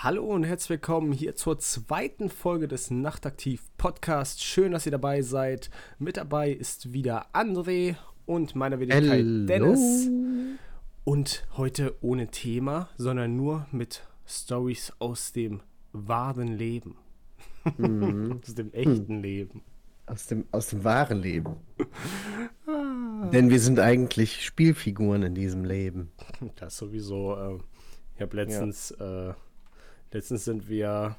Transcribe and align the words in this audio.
Hallo 0.00 0.26
und 0.26 0.44
herzlich 0.44 0.70
willkommen 0.70 1.10
hier 1.10 1.34
zur 1.34 1.58
zweiten 1.58 2.30
Folge 2.30 2.68
des 2.68 2.88
Nachtaktiv 2.92 3.64
Podcasts. 3.78 4.40
Schön, 4.44 4.70
dass 4.70 4.86
ihr 4.86 4.92
dabei 4.92 5.22
seid. 5.22 5.70
Mit 5.98 6.18
dabei 6.18 6.52
ist 6.52 6.92
wieder 6.92 7.26
André 7.34 7.96
und 8.24 8.54
meiner 8.54 8.78
Wenigkeit. 8.78 9.24
Dennis. 9.48 10.08
Und 11.02 11.48
heute 11.56 11.96
ohne 12.00 12.28
Thema, 12.28 12.90
sondern 12.96 13.34
nur 13.34 13.66
mit 13.72 14.06
Stories 14.24 14.92
aus 15.00 15.32
dem 15.32 15.62
wahren 15.90 16.56
Leben. 16.56 16.94
Mhm. 17.76 18.38
aus 18.46 18.54
dem 18.54 18.72
echten 18.72 19.20
Leben. 19.20 19.62
Aus 20.06 20.28
dem, 20.28 20.44
aus 20.52 20.68
dem 20.68 20.84
wahren 20.84 21.20
Leben. 21.20 21.56
Denn 23.32 23.50
wir 23.50 23.58
sind 23.58 23.80
eigentlich 23.80 24.44
Spielfiguren 24.44 25.24
in 25.24 25.34
diesem 25.34 25.64
Leben. 25.64 26.12
Das 26.54 26.76
sowieso. 26.76 27.34
Äh, 27.34 27.58
ich 28.14 28.22
habe 28.22 28.36
letztens, 28.36 28.92
äh, 28.92 29.32
letztens 30.12 30.44
sind 30.44 30.68
wir 30.68 31.16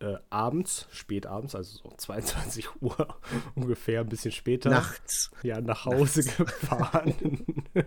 äh, 0.00 0.16
abends, 0.30 0.86
spät 0.90 1.26
abends, 1.26 1.54
also 1.54 1.78
so 1.82 1.90
22 1.96 2.82
Uhr 2.82 3.18
ungefähr, 3.54 4.00
ein 4.00 4.08
bisschen 4.08 4.32
später. 4.32 4.70
Nachts. 4.70 5.30
ja, 5.42 5.60
nach 5.60 5.84
Hause 5.84 6.22
gefahren. 6.22 7.64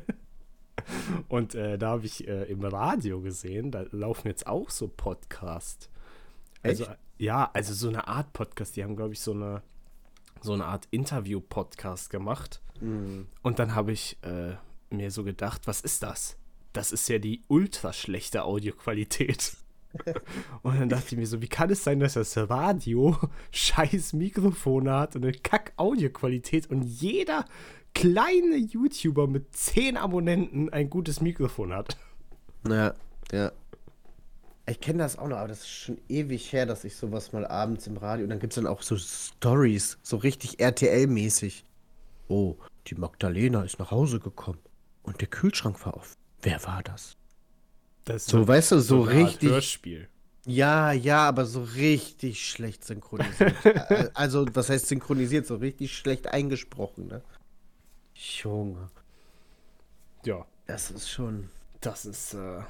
Und 1.30 1.56
äh, 1.56 1.78
da 1.78 1.90
habe 1.90 2.06
ich 2.06 2.28
äh, 2.28 2.44
im 2.44 2.64
Radio 2.64 3.22
gesehen, 3.22 3.72
da 3.72 3.86
laufen 3.92 4.28
jetzt 4.28 4.48
auch 4.48 4.70
so 4.70 4.88
Podcasts. 4.88 5.90
Also, 6.64 6.86
Echt? 6.86 6.98
ja, 7.18 7.50
also 7.54 7.74
so 7.74 7.88
eine 7.88 8.08
Art 8.08 8.34
Podcast. 8.34 8.76
Die 8.76 8.84
haben, 8.84 8.96
glaube 8.96 9.14
ich, 9.14 9.20
so 9.20 9.32
eine, 9.32 9.62
so 10.42 10.54
eine 10.54 10.66
Art 10.66 10.88
Interview-Podcast 10.92 12.10
gemacht. 12.10 12.62
Mhm. 12.80 13.28
Und 13.42 13.60
dann 13.60 13.76
habe 13.76 13.92
ich 13.92 14.18
äh, 14.24 14.56
mir 14.90 15.12
so 15.12 15.24
gedacht, 15.24 15.68
was 15.68 15.82
ist 15.82 16.04
das? 16.04 16.38
Das 16.74 16.92
ist 16.92 17.08
ja 17.10 17.20
die 17.20 17.42
ultra 17.48 17.94
schlechte 17.94 18.44
Audioqualität. 18.44 19.56
Und 20.62 20.80
dann 20.80 20.90
dachte 20.90 21.08
ich 21.10 21.18
mir 21.18 21.28
so, 21.28 21.42
wie 21.42 21.48
kann 21.48 21.70
es 21.70 21.84
sein, 21.84 22.00
dass 22.00 22.14
das 22.14 22.38
Radio 22.38 23.18
scheiß 23.52 24.14
Mikrofone 24.14 24.92
hat 24.92 25.16
und 25.16 25.24
eine 25.24 25.34
Kack-Audioqualität 25.34 26.70
und 26.70 26.84
jeder 26.84 27.46
kleine 27.94 28.56
YouTuber 28.56 29.28
mit 29.28 29.56
10 29.56 29.98
Abonnenten 29.98 30.70
ein 30.72 30.90
gutes 30.90 31.22
Mikrofon 31.22 31.74
hat? 31.74 31.98
Ja, 32.68 32.94
ja. 33.32 33.52
Ich 34.68 34.80
kenne 34.80 35.00
das 35.00 35.18
auch 35.18 35.28
noch, 35.28 35.38
aber 35.38 35.50
das 35.50 35.62
ist 35.62 35.70
schon 35.70 35.98
ewig 36.08 36.54
her, 36.54 36.66
dass 36.66 36.84
ich 36.84 36.96
sowas 36.96 37.34
mal 37.34 37.46
abends 37.46 37.88
im 37.88 37.98
Radio. 37.98 38.24
Und 38.24 38.30
dann 38.30 38.40
gibt 38.40 38.54
es 38.54 38.56
dann 38.56 38.68
auch 38.68 38.84
so 38.84 38.96
Stories, 38.96 39.98
so 40.04 40.18
richtig 40.18 40.60
RTL-mäßig. 40.60 41.66
Oh, 42.28 42.56
die 42.88 42.96
Magdalena 42.96 43.64
ist 43.64 43.80
nach 43.80 43.92
Hause 43.92 44.20
gekommen 44.20 44.60
und 45.04 45.20
der 45.20 45.28
Kühlschrank 45.28 45.86
war 45.86 45.98
offen. 45.98 46.16
Wer 46.42 46.64
war 46.64 46.82
das? 46.84 47.18
Das 48.06 48.24
ist 48.24 48.30
So, 48.30 48.48
weißt 48.48 48.72
du, 48.72 48.80
so 48.80 49.04
Art 49.06 49.14
richtig. 49.14 49.50
Hörspiel. 49.50 50.08
Ja, 50.46 50.92
ja, 50.92 51.28
aber 51.28 51.46
so 51.46 51.62
richtig 51.62 52.48
schlecht 52.50 52.84
synchronisiert. 52.84 53.54
Also, 54.16 54.46
was 54.54 54.70
heißt 54.70 54.88
synchronisiert? 54.88 55.46
So 55.46 55.58
richtig 55.58 55.96
schlecht 55.96 56.28
eingesprochen, 56.28 57.08
ne? 57.08 57.22
Junge, 58.16 58.90
Ja, 60.26 60.46
das 60.68 60.92
ist 60.92 61.10
schon. 61.10 61.50
das 61.80 62.06
ist. 62.06 62.34
Äh, 62.34 62.62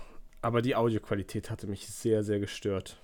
aber 0.42 0.62
die 0.62 0.76
Audioqualität 0.76 1.50
hatte 1.50 1.68
mich 1.68 1.88
sehr, 1.88 2.24
sehr 2.24 2.40
gestört. 2.40 2.98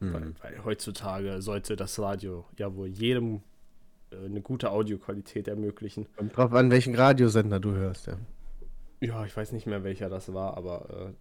Weil, 0.00 0.22
Hm. 0.22 0.34
weil 0.42 0.64
heutzutage 0.64 1.40
sollte 1.42 1.76
das 1.76 1.98
Radio 1.98 2.46
ja 2.58 2.74
wohl 2.74 2.88
jedem 2.88 3.42
äh, 4.10 4.24
eine 4.24 4.40
gute 4.40 4.70
Audioqualität 4.70 5.46
ermöglichen. 5.48 6.06
Kommt 6.16 6.36
drauf 6.36 6.52
an, 6.54 6.70
welchen 6.70 6.94
Radiosender 6.94 7.60
du 7.60 7.72
hörst, 7.72 8.06
ja. 8.06 8.16
Ja, 9.00 9.24
ich 9.24 9.36
weiß 9.36 9.52
nicht 9.52 9.66
mehr, 9.66 9.82
welcher 9.82 10.08
das 10.08 10.32
war, 10.32 10.56
aber 10.56 11.08
äh, 11.08 11.12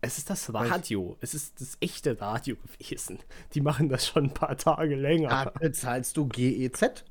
es 0.00 0.18
ist 0.18 0.30
das 0.30 0.52
Radio. 0.54 1.16
Es 1.20 1.34
ist 1.34 1.60
das 1.60 1.76
echte 1.80 2.20
Radio 2.20 2.56
gewesen. 2.78 3.18
Die 3.54 3.60
machen 3.60 3.88
das 3.88 4.06
schon 4.06 4.26
ein 4.26 4.34
paar 4.34 4.56
Tage 4.56 4.94
länger. 4.94 5.28
Dafür 5.28 5.72
zahlst 5.72 6.16
du 6.16 6.26
GEZ, 6.26 7.04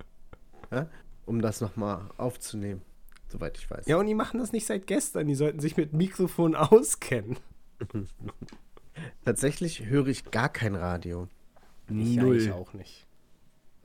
ja? 0.71 0.87
um 1.25 1.41
das 1.41 1.59
nochmal 1.59 2.09
aufzunehmen, 2.17 2.81
soweit 3.27 3.57
ich 3.57 3.69
weiß. 3.69 3.85
Ja, 3.87 3.97
und 3.97 4.07
die 4.07 4.15
machen 4.15 4.39
das 4.39 4.53
nicht 4.53 4.65
seit 4.65 4.87
gestern. 4.87 5.27
Die 5.27 5.35
sollten 5.35 5.59
sich 5.59 5.75
mit 5.75 5.93
Mikrofon 5.93 6.55
auskennen. 6.55 7.37
Tatsächlich 9.25 9.85
höre 9.85 10.07
ich 10.07 10.31
gar 10.31 10.49
kein 10.49 10.75
Radio. 10.75 11.27
Ich 11.89 12.19
eigentlich 12.19 12.51
auch 12.51 12.73
nicht. 12.73 13.05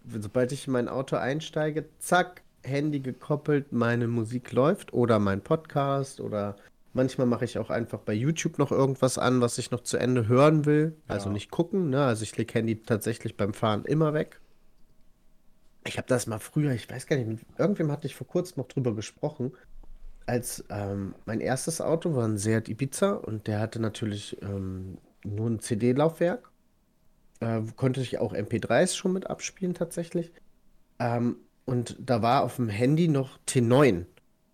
Sobald 0.09 0.53
ich 0.53 0.67
in 0.67 0.73
mein 0.73 0.89
Auto 0.89 1.17
einsteige, 1.17 1.89
zack, 1.99 2.43
Handy 2.65 3.01
gekoppelt, 3.01 3.73
meine 3.73 4.09
Musik 4.09 4.53
läuft 4.53 4.93
oder 4.93 5.19
mein 5.19 5.43
Podcast 5.43 6.21
oder 6.21 6.57
manchmal 6.93 7.27
mache 7.27 7.45
ich 7.45 7.59
auch 7.59 7.71
einfach 7.71 8.01
bei 8.01 8.13
YouTube 8.13 8.59
noch 8.59 8.71
irgendwas 8.71 9.19
an, 9.19 9.41
was 9.41 9.59
ich 9.59 9.71
noch 9.71 9.81
zu 9.83 9.97
Ende 9.97 10.29
hören 10.29 10.65
will. 10.67 10.97
Also 11.09 11.29
Ja. 11.29 11.33
nicht 11.33 11.51
gucken, 11.51 11.91
ne? 11.91 12.05
Also 12.05 12.23
ich 12.23 12.37
lege 12.37 12.55
Handy 12.55 12.83
tatsächlich 12.83 13.37
beim 13.37 13.55
Fahren 13.55 13.85
immer 13.85 14.15
weg. 14.15 14.41
Ich 15.85 15.97
habe 15.99 16.07
das 16.07 16.27
mal 16.27 16.39
früher, 16.39 16.73
ich 16.73 16.89
weiß 16.89 17.07
gar 17.07 17.17
nicht, 17.17 17.29
mit 17.29 17.41
irgendwem 17.59 17.91
hatte 17.91 18.07
ich 18.07 18.15
vor 18.15 18.27
kurzem 18.27 18.61
noch 18.61 18.69
drüber 18.69 18.95
gesprochen, 18.95 19.53
als 20.27 20.65
ähm, 20.71 21.15
mein 21.27 21.41
erstes 21.41 21.81
Auto 21.81 22.15
war 22.15 22.25
ein 22.27 22.39
Seat 22.39 22.69
Ibiza 22.69 23.15
und 23.15 23.49
der 23.49 23.59
hatte 23.59 23.81
natürlich 23.81 24.41
ähm, 24.43 24.99
nur 25.25 25.51
ein 25.51 25.59
CD-Laufwerk. 25.59 26.51
Äh, 27.41 27.63
konnte 27.75 28.01
ich 28.01 28.19
auch 28.19 28.33
MP3s 28.33 28.95
schon 28.95 29.13
mit 29.13 29.29
abspielen 29.29 29.75
tatsächlich. 29.75 30.33
Ähm, 31.01 31.37
und 31.65 31.97
da 31.99 32.23
war 32.23 32.43
auf 32.43 32.57
dem 32.57 32.69
Handy 32.69 33.09
noch 33.09 33.39
T9 33.49 34.07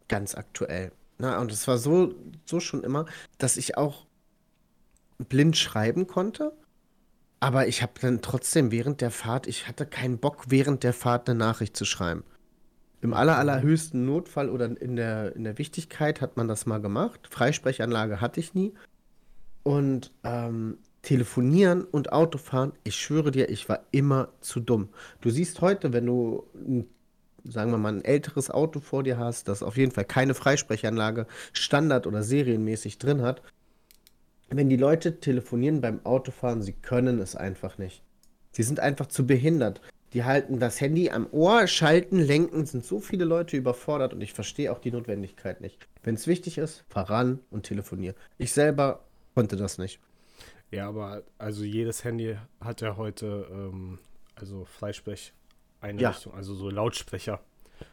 ganz 0.08 0.34
aktuell. 0.34 0.92
Na, 1.18 1.40
und 1.40 1.50
es 1.50 1.66
war 1.66 1.78
so, 1.78 2.14
so 2.44 2.60
schon 2.60 2.84
immer, 2.84 3.06
dass 3.38 3.56
ich 3.56 3.76
auch 3.76 4.06
blind 5.18 5.56
schreiben 5.56 6.06
konnte. 6.06 6.52
Aber 7.40 7.68
ich 7.68 7.82
habe 7.82 7.92
dann 8.00 8.20
trotzdem 8.20 8.72
während 8.72 9.00
der 9.00 9.10
Fahrt, 9.10 9.46
ich 9.46 9.68
hatte 9.68 9.86
keinen 9.86 10.18
Bock, 10.18 10.46
während 10.48 10.82
der 10.82 10.92
Fahrt 10.92 11.28
eine 11.28 11.38
Nachricht 11.38 11.76
zu 11.76 11.84
schreiben. 11.84 12.24
Im 13.00 13.14
aller, 13.14 13.38
allerhöchsten 13.38 14.04
Notfall 14.04 14.50
oder 14.50 14.66
in 14.80 14.96
der, 14.96 15.36
in 15.36 15.44
der 15.44 15.56
Wichtigkeit 15.58 16.20
hat 16.20 16.36
man 16.36 16.48
das 16.48 16.66
mal 16.66 16.78
gemacht. 16.80 17.28
Freisprechanlage 17.30 18.20
hatte 18.20 18.40
ich 18.40 18.54
nie. 18.54 18.74
Und 19.62 20.12
ähm, 20.24 20.78
telefonieren 21.02 21.84
und 21.84 22.12
Autofahren, 22.12 22.72
ich 22.82 22.96
schwöre 22.96 23.30
dir, 23.30 23.50
ich 23.50 23.68
war 23.68 23.84
immer 23.92 24.30
zu 24.40 24.58
dumm. 24.58 24.88
Du 25.20 25.30
siehst 25.30 25.60
heute, 25.60 25.92
wenn 25.92 26.06
du, 26.06 26.44
ein, 26.54 26.88
sagen 27.48 27.70
wir 27.70 27.78
mal, 27.78 27.94
ein 27.94 28.04
älteres 28.04 28.50
Auto 28.50 28.80
vor 28.80 29.02
dir 29.02 29.18
hast, 29.18 29.48
das 29.48 29.62
auf 29.62 29.76
jeden 29.76 29.92
Fall 29.92 30.04
keine 30.04 30.34
Freisprechanlage 30.34 31.26
standard- 31.52 32.06
oder 32.06 32.22
serienmäßig 32.22 32.98
drin 32.98 33.22
hat, 33.22 33.42
wenn 34.50 34.68
die 34.68 34.76
Leute 34.76 35.20
telefonieren 35.20 35.80
beim 35.80 36.04
Autofahren, 36.04 36.62
sie 36.62 36.72
können 36.72 37.18
es 37.18 37.36
einfach 37.36 37.78
nicht. 37.78 38.02
Sie 38.52 38.62
sind 38.62 38.80
einfach 38.80 39.06
zu 39.06 39.26
behindert. 39.26 39.80
Die 40.14 40.24
halten 40.24 40.58
das 40.58 40.80
Handy 40.80 41.10
am 41.10 41.26
Ohr, 41.32 41.66
schalten, 41.66 42.18
lenken, 42.18 42.64
sind 42.64 42.84
so 42.84 42.98
viele 42.98 43.26
Leute 43.26 43.58
überfordert 43.58 44.14
und 44.14 44.22
ich 44.22 44.32
verstehe 44.32 44.72
auch 44.72 44.78
die 44.78 44.90
Notwendigkeit 44.90 45.60
nicht. 45.60 45.86
Wenn 46.02 46.14
es 46.14 46.26
wichtig 46.26 46.56
ist, 46.56 46.84
fahr 46.88 47.10
ran 47.10 47.40
und 47.50 47.64
telefonier. 47.64 48.14
Ich 48.38 48.52
selber 48.52 49.04
konnte 49.34 49.56
das 49.56 49.76
nicht. 49.76 50.00
Ja, 50.70 50.88
aber 50.88 51.22
also 51.36 51.62
jedes 51.62 52.04
Handy 52.04 52.36
hat 52.60 52.80
ja 52.80 52.96
heute 52.96 53.46
ähm, 53.50 53.98
also 54.34 54.64
Freisprecheinrichtung, 55.80 56.34
also 56.34 56.54
so 56.54 56.70
Lautsprecher. 56.70 57.40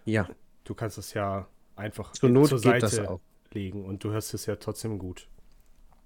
Ja, 0.06 0.28
Du 0.66 0.74
kannst 0.74 0.98
es 0.98 1.14
ja 1.14 1.48
einfach 1.76 2.12
zur 2.12 2.30
Not 2.30 2.50
zur 2.50 2.60
Seite 2.60 3.20
legen 3.52 3.86
und 3.86 4.04
du 4.04 4.12
hörst 4.12 4.34
es 4.34 4.48
ja 4.48 4.56
trotzdem 4.58 4.98
gut. 4.98 5.30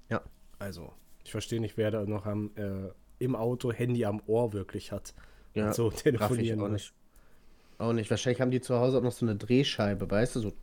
Ja. 0.09 0.21
Also, 0.59 0.93
ich 1.23 1.31
verstehe 1.31 1.61
nicht, 1.61 1.77
wer 1.77 1.89
da 1.89 2.05
noch 2.05 2.25
am, 2.25 2.51
äh, 2.55 2.89
im 3.19 3.35
Auto 3.35 3.71
Handy 3.71 4.05
am 4.05 4.21
Ohr 4.27 4.53
wirklich 4.53 4.91
hat. 4.91 5.15
Ja, 5.55 5.67
und 5.67 5.75
so 5.75 5.89
ich 5.89 6.03
telefonieren 6.03 6.59
auch 6.59 6.63
muss. 6.63 6.71
nicht. 6.73 6.93
Auch 7.77 7.93
nicht. 7.93 8.09
Wahrscheinlich 8.09 8.41
haben 8.41 8.51
die 8.51 8.59
zu 8.59 8.75
Hause 8.75 8.97
auch 8.97 9.01
noch 9.01 9.13
so 9.13 9.25
eine 9.25 9.37
Drehscheibe, 9.37 10.11
weißt 10.11 10.35
du, 10.35 10.39
so. 10.41 10.53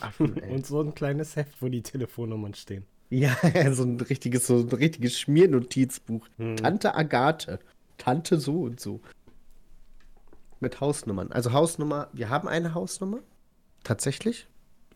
Affen. 0.00 0.34
Und 0.50 0.66
so 0.66 0.80
ein 0.82 0.94
kleines 0.94 1.36
Heft, 1.36 1.62
wo 1.62 1.68
die 1.68 1.82
Telefonnummern 1.82 2.54
stehen. 2.54 2.86
Ja, 3.10 3.36
so 3.72 3.82
ein 3.82 4.00
richtiges, 4.00 4.46
so 4.46 4.58
ein 4.58 4.68
richtiges 4.68 5.18
Schmiernotizbuch. 5.18 6.26
Hm. 6.38 6.56
Tante 6.56 6.94
Agathe. 6.94 7.58
Tante 7.98 8.40
so 8.40 8.62
und 8.62 8.80
so. 8.80 9.00
Mit 10.60 10.80
Hausnummern. 10.80 11.32
Also 11.32 11.52
Hausnummer, 11.52 12.08
wir 12.12 12.28
haben 12.28 12.48
eine 12.48 12.74
Hausnummer. 12.74 13.18
Tatsächlich. 13.82 14.46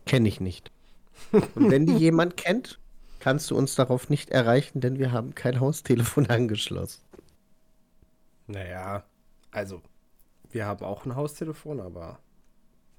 Kenne 0.07 0.29
ich 0.29 0.41
nicht. 0.41 0.71
Und 1.33 1.71
wenn 1.71 1.87
die 1.87 1.95
jemand 1.95 2.37
kennt, 2.37 2.79
kannst 3.19 3.51
du 3.51 3.57
uns 3.57 3.75
darauf 3.75 4.11
nicht 4.11 4.31
erreichen, 4.31 4.81
denn 4.81 4.99
wir 4.99 5.13
haben 5.13 5.35
kein 5.35 5.61
Haustelefon 5.61 6.27
angeschlossen. 6.29 7.03
Naja, 8.47 9.05
also, 9.51 9.81
wir 10.51 10.67
haben 10.67 10.85
auch 10.85 11.07
ein 11.07 11.17
Haustelefon, 11.17 11.81
aber 11.81 12.19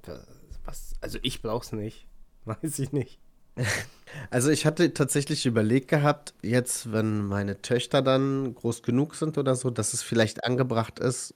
äh, 0.08 0.18
was, 0.64 0.94
also 1.02 1.20
ich 1.22 1.44
brauch's 1.44 1.72
nicht. 1.72 2.08
Weiß 2.46 2.80
ich 2.80 2.92
nicht. 2.92 3.20
Also 4.30 4.50
ich 4.50 4.66
hatte 4.66 4.94
tatsächlich 4.94 5.46
überlegt 5.46 5.90
gehabt, 5.90 6.34
jetzt, 6.42 6.92
wenn 6.94 7.26
meine 7.26 7.62
Töchter 7.62 8.02
dann 8.02 8.56
groß 8.56 8.82
genug 8.82 9.16
sind 9.16 9.38
oder 9.38 9.56
so, 9.56 9.70
dass 9.70 9.94
es 9.94 10.04
vielleicht 10.04 10.46
angebracht 10.46 11.00
ist, 11.00 11.36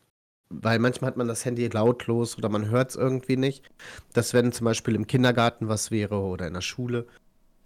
weil 0.49 0.79
manchmal 0.79 1.09
hat 1.09 1.17
man 1.17 1.27
das 1.27 1.45
Handy 1.45 1.67
lautlos 1.67 2.37
oder 2.37 2.49
man 2.49 2.69
hört 2.69 2.91
es 2.91 2.95
irgendwie 2.95 3.37
nicht, 3.37 3.69
dass 4.13 4.33
wenn 4.33 4.51
zum 4.51 4.65
Beispiel 4.65 4.95
im 4.95 5.07
Kindergarten 5.07 5.67
was 5.67 5.91
wäre 5.91 6.19
oder 6.19 6.47
in 6.47 6.53
der 6.53 6.61
Schule, 6.61 7.05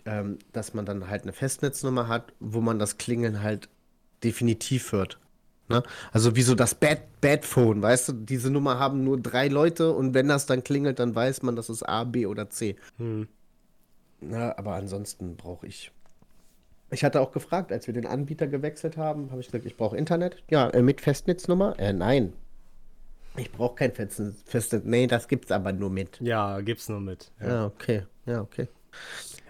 ähm, 0.06 0.40
dass 0.52 0.74
man 0.74 0.86
dann 0.86 1.08
halt 1.08 1.24
eine 1.24 1.34
Festnetznummer 1.34 2.08
hat, 2.08 2.34
wo 2.40 2.60
man 2.60 2.80
das 2.80 2.98
Klingeln 2.98 3.42
halt 3.42 3.70
definitiv 4.24 4.92
hört. 4.92 5.20
Ne? 5.70 5.84
Also 6.12 6.36
wie 6.36 6.42
so 6.42 6.56
das 6.56 6.76
Bad, 6.76 7.22
Bad 7.22 7.46
Phone, 7.46 7.82
weißt 7.82 8.10
du? 8.10 8.14
Diese 8.14 8.50
Nummer 8.50 8.80
haben 8.80 9.04
nur 9.04 9.20
drei 9.20 9.48
Leute 9.48 9.92
und 9.94 10.14
wenn 10.14 10.28
das 10.28 10.46
dann 10.46 10.64
klingelt, 10.64 11.00
dann 11.00 11.16
weiß 11.16 11.44
man, 11.44 11.56
das 11.56 11.70
ist 11.70 11.84
A, 11.84 12.04
B 12.04 12.26
oder 12.26 12.50
C. 12.50 12.76
Hm. 12.98 13.28
Na, 14.30 14.58
aber 14.58 14.74
ansonsten 14.76 15.36
brauche 15.36 15.68
ich. 15.68 15.92
Ich 16.92 17.04
hatte 17.04 17.22
auch 17.22 17.32
gefragt, 17.32 17.72
als 17.72 17.88
wir 17.88 17.94
den 17.94 18.06
Anbieter 18.06 18.48
gewechselt 18.48 18.98
haben, 18.98 19.32
habe 19.32 19.42
ich 19.42 19.48
gesagt, 19.48 19.66
ich 19.66 19.78
brauche 19.78 19.98
Internet. 19.98 20.44
Ja, 20.50 20.70
äh, 20.70 20.82
mit 20.82 21.02
Festnetznummer? 21.02 21.78
Äh, 21.80 21.92
nein. 21.94 22.34
Ich 23.36 23.52
brauche 23.52 23.76
kein 23.76 23.92
Festnetz. 23.92 24.44
Festnetz. 24.46 24.84
Nee, 24.86 25.08
das 25.08 25.28
gibt's 25.28 25.52
aber 25.52 25.74
nur 25.74 25.90
mit. 25.90 26.20
Ja, 26.22 26.62
gibt's 26.62 26.88
nur 26.90 27.00
mit. 27.02 27.32
Ja. 27.42 27.48
Ja, 27.48 27.66
okay. 27.66 28.06
Ja, 28.28 28.42
okay. 28.42 28.68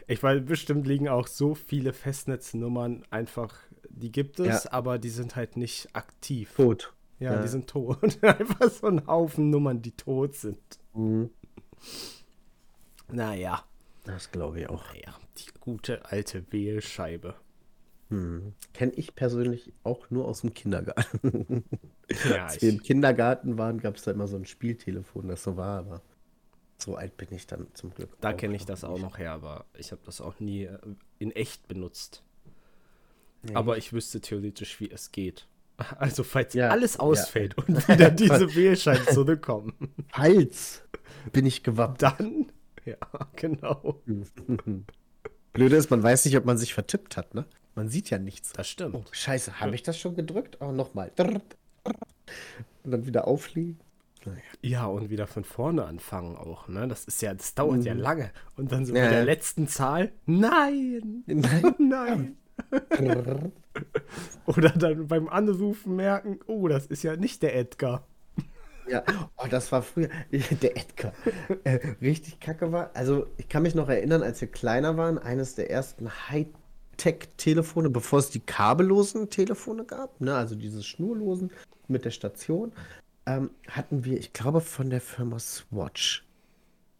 Ich 0.08 0.24
weiß, 0.24 0.46
bestimmt 0.46 0.88
liegen 0.88 1.10
auch 1.10 1.28
so 1.28 1.54
viele 1.54 1.92
Festnetznummern 1.92 3.04
einfach, 3.10 3.56
die 3.90 4.12
gibt 4.12 4.40
es, 4.40 4.64
Ja. 4.66 4.72
aber 4.72 4.98
die 5.00 5.10
sind 5.10 5.36
halt 5.36 5.58
nicht 5.58 5.90
aktiv. 5.94 6.54
Gut. 6.56 6.94
Ja, 7.20 7.34
Ja. 7.34 7.42
die 7.42 7.48
sind 7.50 7.68
tot. 7.70 8.00
einfach 8.24 8.70
so 8.72 8.88
ein 8.88 9.06
Haufen 9.06 9.50
Nummern, 9.50 9.82
die 9.82 9.92
tot 9.92 10.36
sind. 10.36 10.60
Mhm. 10.94 11.30
Naja, 13.12 13.64
Das 14.04 14.32
glaube 14.32 14.62
ich 14.62 14.70
auch. 14.70 14.84
naja, 14.94 15.16
die 15.38 15.52
gute 15.60 16.06
alte 16.06 16.46
Wählscheibe. 16.52 17.36
Hm. 18.10 18.54
Kenne 18.74 18.92
ich 18.96 19.16
persönlich 19.16 19.74
auch 19.84 20.10
nur 20.10 20.28
aus 20.28 20.42
dem 20.42 20.54
Kindergarten. 20.54 21.64
Ja, 22.30 22.46
Als 22.46 22.62
wir 22.62 22.70
im 22.70 22.84
Kindergarten 22.84 23.58
waren, 23.58 23.80
gab 23.80 23.96
es 23.96 24.04
da 24.04 24.12
immer 24.12 24.28
so 24.28 24.36
ein 24.36 24.46
Spieltelefon, 24.46 25.30
das 25.30 25.42
so 25.42 25.56
war, 25.56 25.80
aber 25.80 26.02
so 26.78 26.96
alt 26.96 27.16
bin 27.16 27.30
ich 27.32 27.48
dann 27.48 27.68
zum 27.74 27.92
Glück. 27.94 28.10
da 28.20 28.34
kenne 28.34 28.56
ich 28.58 28.66
das 28.66 28.84
auch 28.84 29.00
noch 29.00 29.18
her, 29.18 29.32
aber 29.32 29.66
ich 29.78 29.92
habe 29.94 30.02
das 30.06 30.20
auch 30.20 30.40
nie 30.42 30.66
äh, 30.66 30.78
in 31.18 31.32
echt 31.32 31.68
benutzt. 31.70 32.22
Nee. 33.42 33.56
Aber 33.56 33.78
ich 33.78 33.94
wüsste 33.94 34.20
theoretisch, 34.20 34.80
wie 34.82 34.92
es 34.92 35.12
geht. 35.12 35.48
Also, 35.98 36.24
falls 36.24 36.54
Ja, 36.54 36.70
alles 36.70 36.96
ja. 36.96 37.00
ausfällt 37.00 37.58
und 37.68 37.88
wieder 37.88 38.12
diese 38.12 38.54
Wählscheiben 38.54 39.08
zurückkommen, 39.08 39.74
Hals 40.12 40.84
bin 41.32 41.46
ich 41.46 41.64
gewappnet. 41.64 42.02
dann, 42.20 42.52
ja, 42.86 42.98
genau. 43.36 44.02
Blöde 45.54 45.76
ist, 45.76 45.92
man 45.92 46.02
weiß 46.02 46.26
nicht, 46.26 46.38
ob 46.38 46.46
man 46.46 46.58
sich 46.58 46.74
vertippt 46.74 47.18
hat, 47.18 47.34
ne? 47.36 47.46
Man 47.76 47.90
sieht 47.90 48.10
ja 48.10 48.20
nichts. 48.20 48.54
Das 48.54 48.68
stimmt. 48.68 48.96
Oh, 48.96 49.04
scheiße, 49.12 49.60
habe 49.60 49.76
ich 49.76 49.84
das 49.84 49.98
schon 49.98 50.16
gedrückt? 50.16 50.58
Oh, 50.62 50.72
nochmal. 50.72 51.12
Und 51.18 52.92
dann 52.92 53.06
wieder 53.06 53.28
aufliegen. 53.28 53.80
Naja. 54.26 54.40
Ja, 54.62 54.86
und 54.86 55.10
wieder 55.10 55.28
von 55.28 55.44
vorne 55.44 55.86
anfangen 55.86 56.38
auch, 56.38 56.68
ne? 56.68 56.88
Das 56.88 57.06
ist 57.06 57.22
ja, 57.22 57.34
das 57.34 57.56
dauert 57.56 57.84
ja 57.84 57.94
lange. 57.94 58.32
Und 58.56 58.72
dann 58.72 58.86
so 58.86 58.96
Ja, 58.96 59.04
bei 59.04 59.10
der 59.10 59.20
ja. 59.20 59.26
letzten 59.26 59.68
Zahl, 59.68 60.12
nein, 60.26 61.24
Nein. 61.26 61.76
nein. 61.80 62.38
Oder 64.46 64.70
dann 64.70 65.08
beim 65.08 65.28
Anrufen 65.28 65.96
merken, 65.96 66.40
oh, 66.46 66.68
das 66.68 66.86
ist 66.86 67.04
ja 67.04 67.16
nicht 67.16 67.42
der 67.44 67.56
Edgar. 67.56 68.08
Ja, 68.88 69.04
oh, 69.38 69.48
das 69.50 69.72
war 69.72 69.82
früher. 69.82 70.10
Der 70.32 70.78
Edgar. 70.78 71.14
Äh, 71.64 71.80
richtig 72.02 72.40
kacke 72.40 72.72
war. 72.72 72.92
Also, 72.94 73.28
ich 73.38 73.48
kann 73.50 73.64
mich 73.64 73.76
noch 73.76 73.90
erinnern, 73.90 74.24
als 74.24 74.42
wir 74.42 74.48
kleiner 74.48 74.98
waren, 74.98 75.18
eines 75.18 75.56
der 75.56 75.72
ersten 75.72 76.10
Hightech-Telefone, 76.30 77.90
bevor 77.90 78.20
es 78.20 78.30
die 78.30 78.40
kabellosen 78.40 79.30
Telefone 79.30 79.86
gab, 79.86 80.20
ne, 80.20 80.36
also 80.36 80.56
diese 80.56 80.84
schnurlosen 80.84 81.52
mit 81.88 82.06
der 82.06 82.12
Station, 82.12 82.74
ähm, 83.26 83.52
hatten 83.70 84.04
wir, 84.06 84.18
ich 84.18 84.34
glaube, 84.34 84.62
von 84.62 84.90
der 84.90 85.02
Firma 85.02 85.40
Swatch, 85.40 86.26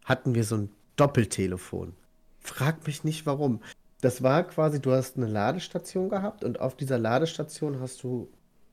hatten 0.06 0.36
wir 0.36 0.44
so 0.44 0.56
ein 0.56 0.70
Doppeltelefon. 0.96 1.94
Frag 2.40 2.86
mich 2.86 3.04
nicht 3.04 3.26
warum. 3.26 3.62
Das 4.02 4.22
war 4.22 4.44
quasi, 4.44 4.82
du 4.82 4.92
hast 4.92 5.18
eine 5.18 5.28
Ladestation 5.28 6.10
gehabt 6.10 6.44
und 6.44 6.60
auf 6.60 6.76
dieser 6.76 7.00
Ladestation 7.00 7.80
hast 7.80 8.04
du 8.04 8.30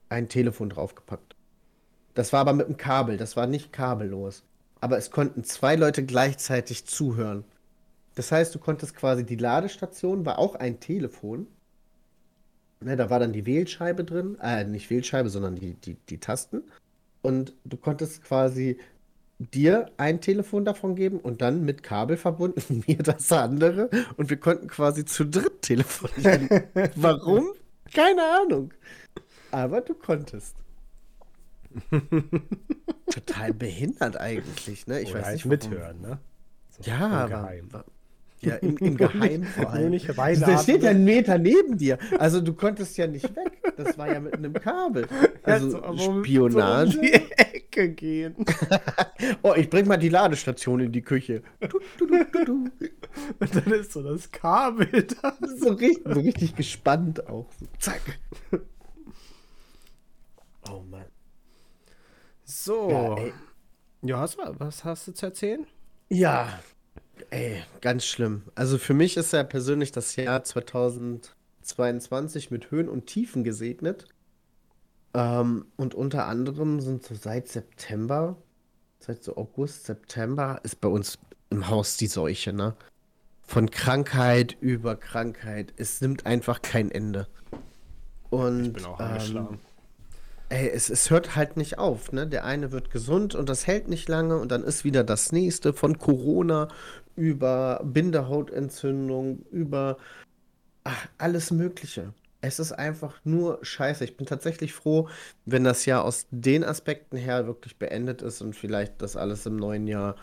ein 0.08 0.28
Telefon 0.28 0.70
draufgepackt. 0.70 1.36
Das 2.20 2.34
war 2.34 2.40
aber 2.40 2.52
mit 2.52 2.68
dem 2.68 2.76
Kabel, 2.76 3.16
das 3.16 3.34
war 3.34 3.46
nicht 3.46 3.72
kabellos. 3.72 4.42
Aber 4.82 4.98
es 4.98 5.10
konnten 5.10 5.42
zwei 5.42 5.74
Leute 5.74 6.04
gleichzeitig 6.04 6.84
zuhören. 6.84 7.44
Das 8.14 8.30
heißt, 8.30 8.54
du 8.54 8.58
konntest 8.58 8.94
quasi 8.94 9.24
die 9.24 9.36
Ladestation, 9.36 10.26
war 10.26 10.38
auch 10.38 10.54
ein 10.54 10.80
Telefon. 10.80 11.46
Ne, 12.84 12.94
da 12.94 13.08
war 13.08 13.20
dann 13.20 13.32
die 13.32 13.46
Wählscheibe 13.46 14.04
drin, 14.04 14.36
äh, 14.42 14.64
nicht 14.64 14.90
Wählscheibe, 14.90 15.30
sondern 15.30 15.56
die, 15.56 15.72
die, 15.72 15.94
die 15.94 16.18
Tasten. 16.18 16.62
Und 17.22 17.54
du 17.64 17.78
konntest 17.78 18.22
quasi 18.22 18.76
dir 19.38 19.90
ein 19.96 20.20
Telefon 20.20 20.66
davon 20.66 20.96
geben 20.96 21.20
und 21.20 21.40
dann 21.40 21.64
mit 21.64 21.82
Kabel 21.82 22.18
verbunden, 22.18 22.84
mir 22.86 22.98
das 22.98 23.32
andere. 23.32 23.88
Und 24.18 24.28
wir 24.28 24.36
konnten 24.36 24.68
quasi 24.68 25.06
zu 25.06 25.24
dritt 25.24 25.62
telefonieren. 25.62 26.50
Warum? 26.96 27.54
Keine 27.94 28.20
Ahnung. 28.42 28.74
Aber 29.52 29.80
du 29.80 29.94
konntest. 29.94 30.54
Total 33.10 33.52
behindert 33.54 34.16
eigentlich, 34.16 34.86
ne? 34.86 35.00
Ich 35.00 35.10
Oder 35.10 35.20
weiß 35.20 35.26
halt 35.26 35.34
nicht, 35.36 35.46
mithören, 35.46 36.00
ne? 36.00 36.18
So 36.70 36.82
Ja, 36.90 37.06
im 37.06 37.12
aber. 37.12 37.28
Geheim. 37.28 37.68
Ja, 38.42 38.54
im, 38.56 38.76
im 38.78 38.96
Geheimen 38.96 39.44
vor 39.44 39.70
allem. 39.70 39.90
nicht 39.90 40.08
Der 40.08 40.16
reinatmen. 40.18 40.58
steht 40.58 40.82
ja 40.82 40.90
einen 40.90 41.04
Meter 41.04 41.36
neben 41.38 41.76
dir. 41.76 41.98
Also 42.18 42.40
du 42.40 42.54
konntest 42.54 42.96
ja 42.96 43.06
nicht 43.06 43.24
weg. 43.36 43.60
Das 43.76 43.98
war 43.98 44.10
ja 44.12 44.18
mit 44.20 44.34
einem 44.34 44.52
Kabel. 44.54 45.06
Also 45.42 45.78
Ja, 45.82 45.92
so, 45.96 46.22
Spionage. 46.22 46.90
So 46.92 46.98
um 46.98 47.02
die 47.06 47.12
Ecke 47.12 47.88
gehen. 47.90 48.36
Oh, 49.42 49.54
ich 49.56 49.70
bring 49.70 49.86
mal 49.88 49.96
die 49.96 50.10
Ladestation 50.10 50.80
in 50.80 50.92
die 50.92 51.00
Küche. 51.00 51.42
Du, 51.60 51.80
du, 51.98 52.06
du. 52.44 52.70
Und 53.40 53.54
dann 53.56 53.72
ist 53.72 53.92
so 53.92 54.02
das 54.02 54.30
Kabel 54.30 54.86
da. 55.22 55.34
So 55.56 55.70
richtig, 55.72 56.04
so 56.04 56.20
richtig 56.20 56.56
gespannt 56.56 57.26
auch. 57.26 57.46
Zack. 57.78 58.02
Oh 60.70 60.82
Mann. 60.90 61.06
So. 62.50 62.90
Ja, 62.90 63.14
ey. 63.16 63.32
Ja, 64.02 64.22
was, 64.22 64.36
was 64.38 64.84
hast 64.84 65.06
du 65.06 65.12
zu 65.12 65.26
erzählen? 65.26 65.66
Ja, 66.08 66.58
ey, 67.30 67.62
ganz 67.80 68.04
schlimm. 68.04 68.42
Also 68.54 68.78
für 68.78 68.94
mich 68.94 69.16
ist 69.16 69.32
ja 69.32 69.44
persönlich 69.44 69.92
das 69.92 70.16
Jahr 70.16 70.42
2022 70.42 72.50
mit 72.50 72.72
Höhen 72.72 72.88
und 72.88 73.06
Tiefen 73.06 73.44
gesegnet. 73.44 74.08
Ähm, 75.14 75.66
und 75.76 75.94
unter 75.94 76.26
anderem 76.26 76.80
sind 76.80 77.04
so 77.04 77.14
seit 77.14 77.46
September, 77.48 78.36
seit 78.98 79.22
so 79.22 79.36
August, 79.36 79.86
September, 79.86 80.58
ist 80.64 80.80
bei 80.80 80.88
uns 80.88 81.18
im 81.50 81.68
Haus 81.68 81.96
die 81.96 82.08
Seuche, 82.08 82.52
ne? 82.52 82.74
Von 83.42 83.70
Krankheit 83.70 84.56
über 84.60 84.96
Krankheit. 84.96 85.72
Es 85.76 86.00
nimmt 86.00 86.26
einfach 86.26 86.62
kein 86.62 86.90
Ende. 86.90 87.28
Und 88.30 88.66
Ich 88.68 88.72
bin 88.72 88.84
auch 88.84 88.98
ähm, 89.00 89.06
angeschlagen. 89.06 89.60
Ey, 90.50 90.68
es, 90.68 90.90
es 90.90 91.10
hört 91.10 91.36
halt 91.36 91.56
nicht 91.56 91.78
auf, 91.78 92.10
ne? 92.10 92.26
Der 92.26 92.44
eine 92.44 92.72
wird 92.72 92.90
gesund 92.90 93.36
und 93.36 93.48
das 93.48 93.68
hält 93.68 93.88
nicht 93.88 94.08
lange 94.08 94.36
und 94.36 94.50
dann 94.50 94.64
ist 94.64 94.84
wieder 94.84 95.04
das 95.04 95.30
nächste 95.30 95.72
von 95.72 95.98
Corona 95.98 96.66
über 97.14 97.80
Bindehautentzündung, 97.84 99.44
über 99.52 99.96
ach, 100.84 101.06
alles 101.18 101.52
Mögliche. 101.52 102.14
Es 102.40 102.58
ist 102.58 102.72
einfach 102.72 103.20
nur 103.24 103.58
scheiße. 103.62 104.02
Ich 104.04 104.16
bin 104.16 104.26
tatsächlich 104.26 104.72
froh, 104.72 105.08
wenn 105.44 105.62
das 105.64 105.86
Jahr 105.86 106.04
aus 106.04 106.26
den 106.30 106.64
Aspekten 106.64 107.16
her 107.16 107.46
wirklich 107.46 107.76
beendet 107.78 108.22
ist 108.22 108.40
und 108.42 108.56
vielleicht 108.56 109.00
das 109.02 109.16
alles 109.16 109.46
im 109.46 109.56
neuen 109.56 109.86
Jahr 109.86 110.16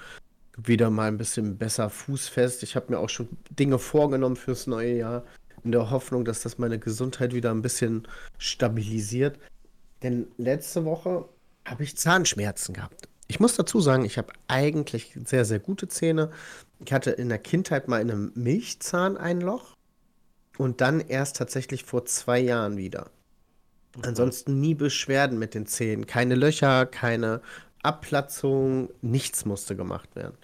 wieder 0.57 0.89
mal 0.89 1.07
ein 1.07 1.17
bisschen 1.17 1.57
besser 1.57 1.89
fußfest. 1.89 2.63
Ich 2.63 2.75
habe 2.75 2.91
mir 2.91 3.00
auch 3.00 3.10
schon 3.10 3.29
Dinge 3.51 3.79
vorgenommen 3.79 4.36
fürs 4.36 4.67
neue 4.67 4.98
Jahr, 4.98 5.24
in 5.63 5.72
der 5.72 5.89
Hoffnung, 5.91 6.25
dass 6.25 6.41
das 6.41 6.57
meine 6.57 6.79
Gesundheit 6.79 7.34
wieder 7.34 7.51
ein 7.51 7.62
bisschen 7.62 8.07
stabilisiert. 8.38 9.39
Denn 10.04 10.27
letzte 10.38 10.86
Woche 10.86 11.27
habe 11.66 11.84
ich 11.84 11.98
Zahnschmerzen 11.98 12.74
gehabt. 12.74 13.08
Ich 13.27 13.39
muss 13.39 13.56
dazu 13.56 13.82
sagen, 13.82 14.06
ich 14.06 14.18
habe 14.18 14.32
eigentlich 14.48 15.18
sehr, 15.25 15.44
sehr 15.44 15.60
gute 15.60 15.88
Zähne. 15.88 16.32
Ich 16.86 16.94
hatte 16.94 17.12
in 17.12 17.30
der 17.30 17.39
Kindheit 17.39 17.88
mal 17.88 18.00
in 18.01 18.10
einem 18.10 18.32
Milchzahn 18.36 19.18
ein 19.18 19.42
Loch 19.42 19.75
und 20.58 20.82
dann 20.82 21.01
erst 21.01 21.36
tatsächlich 21.36 21.84
vor 21.84 22.06
zwei 22.06 22.39
Jahren 22.39 22.77
wieder. 22.77 23.12
Ansonsten 24.04 24.60
nie 24.62 24.75
Beschwerden 24.75 25.39
mit 25.39 25.56
den 25.56 25.66
Zähnen. 25.66 26.06
Keine 26.06 26.36
Löcher, 26.36 26.86
keine 26.86 27.42
Abplatzung, 27.82 28.89
nichts 29.01 29.46
musste 29.46 29.75
gemacht 29.75 30.16
werden. 30.16 30.38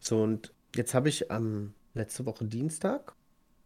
So, 0.00 0.22
und 0.22 0.52
jetzt 0.74 0.92
habe 0.92 1.08
ich 1.08 1.30
am 1.30 1.72
letzte 1.94 2.26
Woche 2.26 2.44
Dienstag 2.44 3.14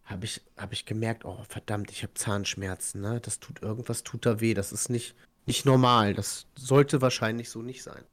habe 0.08 0.24
ich, 0.24 0.40
hab 0.56 0.72
ich 0.72 0.86
gemerkt, 0.86 1.24
oh 1.24 1.44
verdammt, 1.48 1.90
ich 1.90 2.02
habe 2.02 2.14
Zahnschmerzen, 2.14 3.02
ne? 3.02 3.20
Das 3.20 3.40
tut 3.40 3.62
irgendwas, 3.62 4.02
tut 4.02 4.24
da 4.24 4.40
weh. 4.40 4.54
Das 4.54 4.72
ist 4.72 4.88
nicht, 4.88 5.14
nicht 5.46 5.66
normal. 5.66 6.14
Das 6.14 6.46
sollte 6.56 7.02
wahrscheinlich 7.02 7.50
so 7.50 7.62
nicht 7.62 7.82
sein. 7.82 8.04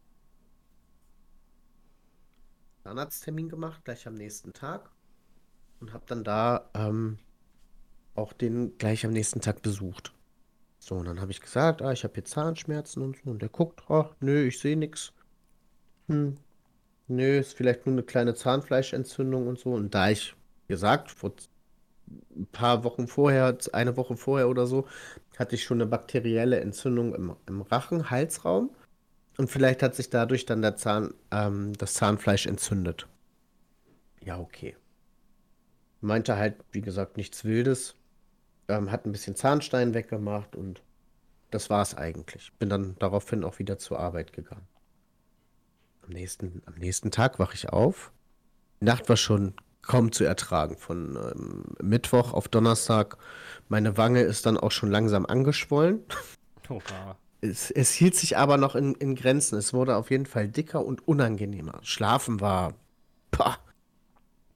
Zahnarzttermin 2.83 3.49
gemacht, 3.49 3.83
gleich 3.85 4.07
am 4.07 4.13
nächsten 4.13 4.51
Tag. 4.51 4.91
Und 5.79 5.93
habe 5.93 6.03
dann 6.07 6.23
da 6.23 6.69
ähm, 6.73 7.17
auch 8.13 8.33
den 8.33 8.77
gleich 8.77 9.05
am 9.05 9.13
nächsten 9.13 9.41
Tag 9.41 9.61
besucht. 9.61 10.13
So, 10.79 10.95
und 10.95 11.05
dann 11.05 11.21
habe 11.21 11.31
ich 11.31 11.41
gesagt, 11.41 11.81
ah, 11.81 11.93
ich 11.93 12.03
habe 12.03 12.13
hier 12.13 12.25
Zahnschmerzen 12.25 13.01
und 13.01 13.17
so. 13.23 13.31
Und 13.31 13.41
der 13.41 13.49
guckt, 13.49 13.83
ach, 13.89 14.13
nö, 14.19 14.43
ich 14.45 14.59
sehe 14.59 14.77
nichts. 14.77 15.13
Hm, 16.07 16.35
nö, 17.07 17.39
ist 17.39 17.53
vielleicht 17.53 17.85
nur 17.85 17.93
eine 17.93 18.03
kleine 18.03 18.35
Zahnfleischentzündung 18.35 19.47
und 19.47 19.59
so. 19.59 19.73
Und 19.73 19.95
da 19.95 20.09
ich 20.09 20.35
gesagt, 20.67 21.09
vor 21.09 21.33
ein 22.35 22.47
paar 22.51 22.83
Wochen 22.83 23.07
vorher, 23.07 23.57
eine 23.73 23.97
Woche 23.97 24.17
vorher 24.17 24.49
oder 24.49 24.67
so, 24.67 24.87
hatte 25.37 25.55
ich 25.55 25.63
schon 25.63 25.81
eine 25.81 25.89
bakterielle 25.89 26.59
Entzündung 26.59 27.13
im, 27.15 27.35
im 27.47 27.61
Rachen, 27.61 28.09
Halsraum. 28.09 28.69
Und 29.37 29.49
vielleicht 29.49 29.83
hat 29.83 29.95
sich 29.95 30.09
dadurch 30.09 30.45
dann 30.45 30.61
der 30.61 30.77
Zahn, 30.77 31.13
ähm, 31.31 31.73
das 31.77 31.93
Zahnfleisch 31.95 32.45
entzündet. 32.45 33.07
Ja, 34.21 34.39
okay. 34.39 34.75
Meinte 36.01 36.37
halt, 36.37 36.55
wie 36.71 36.81
gesagt, 36.81 37.17
nichts 37.17 37.43
Wildes. 37.43 37.95
Ähm, 38.67 38.91
hat 38.91 39.05
ein 39.05 39.11
bisschen 39.11 39.35
Zahnstein 39.35 39.93
weggemacht 39.93 40.55
und 40.55 40.81
das 41.51 41.69
war 41.69 41.81
es 41.81 41.95
eigentlich. 41.95 42.51
Bin 42.59 42.69
dann 42.69 42.95
daraufhin 42.99 43.43
auch 43.43 43.59
wieder 43.59 43.77
zur 43.77 43.99
Arbeit 43.99 44.33
gegangen. 44.33 44.67
Am 46.01 46.09
nächsten, 46.09 46.61
am 46.65 46.75
nächsten 46.75 47.11
Tag 47.11 47.39
wache 47.39 47.55
ich 47.55 47.69
auf. 47.69 48.11
Die 48.81 48.85
Nacht 48.85 49.07
war 49.09 49.17
schon 49.17 49.53
kaum 49.85 50.11
zu 50.11 50.23
ertragen. 50.23 50.77
Von 50.77 51.15
ähm, 51.15 51.63
Mittwoch 51.81 52.33
auf 52.33 52.47
Donnerstag. 52.47 53.17
Meine 53.67 53.97
Wange 53.97 54.21
ist 54.21 54.45
dann 54.45 54.57
auch 54.57 54.71
schon 54.71 54.91
langsam 54.91 55.25
angeschwollen. 55.25 56.03
Oha. 56.69 57.17
Es, 57.41 57.69
es 57.71 57.91
hielt 57.91 58.15
sich 58.15 58.37
aber 58.37 58.57
noch 58.57 58.75
in, 58.75 58.95
in 58.95 59.15
Grenzen. 59.15 59.57
Es 59.57 59.73
wurde 59.73 59.95
auf 59.95 60.09
jeden 60.09 60.25
Fall 60.25 60.47
dicker 60.47 60.85
und 60.85 61.07
unangenehmer. 61.07 61.79
Schlafen 61.83 62.41
war 62.41 62.73
pah, 63.31 63.57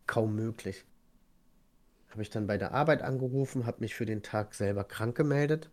kaum 0.07 0.35
möglich. 0.35 0.85
Habe 2.09 2.23
ich 2.23 2.29
dann 2.31 2.47
bei 2.47 2.57
der 2.57 2.73
Arbeit 2.73 3.03
angerufen, 3.03 3.65
habe 3.65 3.81
mich 3.81 3.93
für 3.93 4.05
den 4.05 4.23
Tag 4.23 4.55
selber 4.55 4.83
krank 4.83 5.15
gemeldet. 5.15 5.69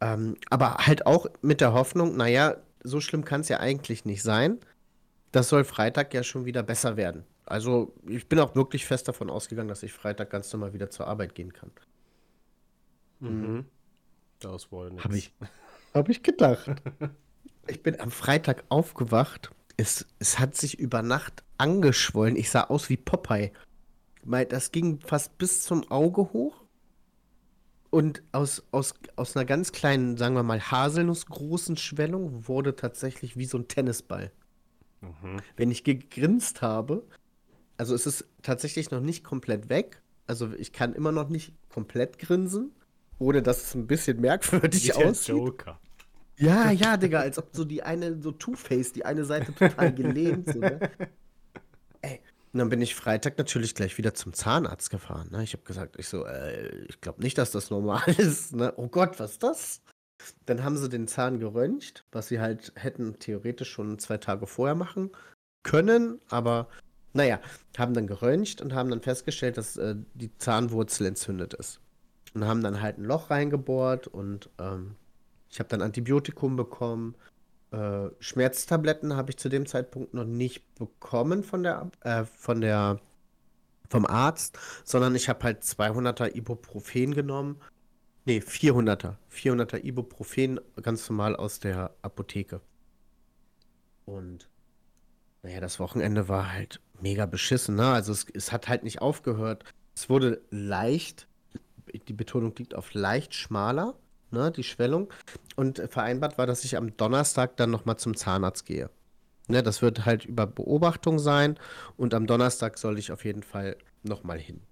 Ähm, 0.00 0.36
aber 0.48 0.78
halt 0.78 1.06
auch 1.06 1.26
mit 1.42 1.60
der 1.60 1.72
Hoffnung, 1.72 2.16
naja, 2.16 2.56
so 2.82 3.00
schlimm 3.00 3.24
kann 3.24 3.42
es 3.42 3.48
ja 3.48 3.60
eigentlich 3.60 4.04
nicht 4.04 4.22
sein. 4.22 4.58
Das 5.30 5.48
soll 5.48 5.64
Freitag 5.64 6.12
ja 6.14 6.24
schon 6.24 6.44
wieder 6.44 6.62
besser 6.62 6.96
werden. 6.96 7.24
Also 7.50 7.92
ich 8.06 8.28
bin 8.28 8.38
auch 8.38 8.54
wirklich 8.54 8.86
fest 8.86 9.08
davon 9.08 9.28
ausgegangen, 9.28 9.68
dass 9.68 9.82
ich 9.82 9.92
Freitag 9.92 10.30
ganz 10.30 10.52
normal 10.52 10.72
wieder 10.72 10.88
zur 10.88 11.08
Arbeit 11.08 11.34
gehen 11.34 11.52
kann. 11.52 11.72
Mhm. 13.18 13.64
Das 14.38 14.70
wollen 14.70 15.02
Habe 15.02 15.18
ich, 15.18 15.32
hab 15.92 16.08
ich 16.08 16.22
gedacht. 16.22 16.70
ich 17.66 17.82
bin 17.82 17.98
am 17.98 18.12
Freitag 18.12 18.62
aufgewacht. 18.68 19.50
Es, 19.76 20.06
es 20.20 20.38
hat 20.38 20.56
sich 20.56 20.78
über 20.78 21.02
Nacht 21.02 21.42
angeschwollen. 21.58 22.36
Ich 22.36 22.50
sah 22.50 22.62
aus 22.62 22.88
wie 22.88 22.96
Popeye. 22.96 23.50
Das 24.48 24.70
ging 24.70 25.00
fast 25.00 25.36
bis 25.36 25.64
zum 25.64 25.90
Auge 25.90 26.32
hoch. 26.32 26.62
Und 27.90 28.22
aus, 28.30 28.62
aus, 28.70 28.94
aus 29.16 29.36
einer 29.36 29.44
ganz 29.44 29.72
kleinen, 29.72 30.16
sagen 30.16 30.36
wir 30.36 30.44
mal, 30.44 30.60
haselnussgroßen 30.60 31.76
Schwellung 31.76 32.46
wurde 32.46 32.76
tatsächlich 32.76 33.36
wie 33.36 33.46
so 33.46 33.58
ein 33.58 33.66
Tennisball. 33.66 34.30
Mhm. 35.00 35.40
Wenn 35.56 35.72
ich 35.72 35.82
gegrinst 35.82 36.62
habe, 36.62 37.02
also 37.80 37.94
es 37.94 38.04
ist 38.04 38.26
tatsächlich 38.42 38.90
noch 38.90 39.00
nicht 39.00 39.24
komplett 39.24 39.70
weg. 39.70 40.02
Also 40.26 40.52
ich 40.52 40.74
kann 40.74 40.92
immer 40.92 41.12
noch 41.12 41.30
nicht 41.30 41.54
komplett 41.70 42.18
grinsen, 42.18 42.72
ohne 43.18 43.40
dass 43.40 43.62
es 43.62 43.74
ein 43.74 43.86
bisschen 43.86 44.20
merkwürdig 44.20 44.88
Wie 44.88 44.92
aussieht. 44.92 45.34
Joker. 45.34 45.80
Ja, 46.36 46.70
ja, 46.70 46.98
Digga, 46.98 47.20
als 47.20 47.38
ob 47.38 47.48
so 47.52 47.64
die 47.64 47.82
eine, 47.82 48.20
so 48.20 48.32
Two-Face, 48.32 48.92
die 48.92 49.06
eine 49.06 49.24
Seite 49.24 49.54
total 49.54 49.94
gelähmt. 49.94 50.52
So, 50.52 50.58
ne? 50.58 50.78
Ey, 52.02 52.20
und 52.52 52.58
dann 52.58 52.68
bin 52.68 52.82
ich 52.82 52.94
Freitag 52.94 53.38
natürlich 53.38 53.74
gleich 53.74 53.96
wieder 53.96 54.12
zum 54.12 54.34
Zahnarzt 54.34 54.90
gefahren. 54.90 55.30
Ne? 55.30 55.42
Ich 55.42 55.54
habe 55.54 55.64
gesagt, 55.64 55.98
ich 55.98 56.06
so, 56.06 56.26
äh, 56.26 56.84
ich 56.84 57.00
glaube 57.00 57.22
nicht, 57.22 57.38
dass 57.38 57.50
das 57.50 57.70
normal 57.70 58.02
ist. 58.18 58.54
Ne? 58.54 58.74
Oh 58.76 58.88
Gott, 58.88 59.18
was 59.18 59.32
ist 59.32 59.42
das? 59.42 59.80
Dann 60.44 60.64
haben 60.64 60.76
sie 60.76 60.90
den 60.90 61.08
Zahn 61.08 61.40
geröntgt, 61.40 62.04
was 62.12 62.28
sie 62.28 62.40
halt 62.40 62.72
hätten 62.76 63.18
theoretisch 63.18 63.70
schon 63.70 63.98
zwei 63.98 64.18
Tage 64.18 64.46
vorher 64.46 64.74
machen 64.74 65.12
können, 65.62 66.20
aber 66.28 66.68
naja, 67.12 67.40
haben 67.76 67.94
dann 67.94 68.06
geröntgt 68.06 68.60
und 68.60 68.74
haben 68.74 68.90
dann 68.90 69.00
festgestellt, 69.00 69.56
dass 69.56 69.76
äh, 69.76 69.96
die 70.14 70.36
Zahnwurzel 70.38 71.06
entzündet 71.06 71.54
ist. 71.54 71.80
Und 72.34 72.46
haben 72.46 72.62
dann 72.62 72.80
halt 72.80 72.98
ein 72.98 73.04
Loch 73.04 73.30
reingebohrt 73.30 74.06
und 74.06 74.50
ähm, 74.58 74.94
ich 75.50 75.58
habe 75.58 75.68
dann 75.68 75.82
Antibiotikum 75.82 76.54
bekommen. 76.56 77.16
Äh, 77.72 78.08
Schmerztabletten 78.20 79.16
habe 79.16 79.30
ich 79.30 79.36
zu 79.36 79.48
dem 79.48 79.66
Zeitpunkt 79.66 80.14
noch 80.14 80.24
nicht 80.24 80.74
bekommen 80.76 81.42
von 81.42 81.64
der, 81.64 81.90
äh, 82.02 82.24
von 82.24 82.60
der, 82.60 83.00
vom 83.88 84.06
Arzt, 84.06 84.58
sondern 84.84 85.16
ich 85.16 85.28
habe 85.28 85.42
halt 85.42 85.62
200er 85.62 86.34
Ibuprofen 86.36 87.14
genommen. 87.14 87.60
Nee, 88.24 88.38
400er. 88.38 89.16
400er 89.32 89.82
Ibuprofen 89.82 90.60
ganz 90.82 91.08
normal 91.08 91.34
aus 91.34 91.58
der 91.58 91.92
Apotheke. 92.02 92.60
Und 94.04 94.48
naja, 95.42 95.60
das 95.60 95.80
Wochenende 95.80 96.28
war 96.28 96.52
halt 96.52 96.80
mega 97.02 97.26
beschissen, 97.26 97.76
ne? 97.76 97.88
Also 97.88 98.12
es, 98.12 98.26
es 98.32 98.52
hat 98.52 98.68
halt 98.68 98.84
nicht 98.84 99.00
aufgehört. 99.00 99.64
Es 99.94 100.08
wurde 100.08 100.42
leicht, 100.50 101.26
die 102.08 102.12
Betonung 102.12 102.54
liegt 102.56 102.74
auf 102.74 102.94
leicht 102.94 103.34
schmaler, 103.34 103.94
ne, 104.30 104.50
die 104.50 104.62
Schwellung. 104.62 105.12
Und 105.56 105.78
vereinbart 105.90 106.38
war, 106.38 106.46
dass 106.46 106.64
ich 106.64 106.76
am 106.76 106.96
Donnerstag 106.96 107.56
dann 107.56 107.70
nochmal 107.70 107.96
zum 107.96 108.16
Zahnarzt 108.16 108.66
gehe. 108.66 108.90
Ne, 109.48 109.62
das 109.62 109.82
wird 109.82 110.06
halt 110.06 110.24
über 110.24 110.46
Beobachtung 110.46 111.18
sein 111.18 111.58
und 111.96 112.14
am 112.14 112.26
Donnerstag 112.26 112.78
soll 112.78 112.98
ich 112.98 113.10
auf 113.10 113.24
jeden 113.24 113.42
Fall 113.42 113.76
nochmal 114.02 114.38
hin. 114.38 114.62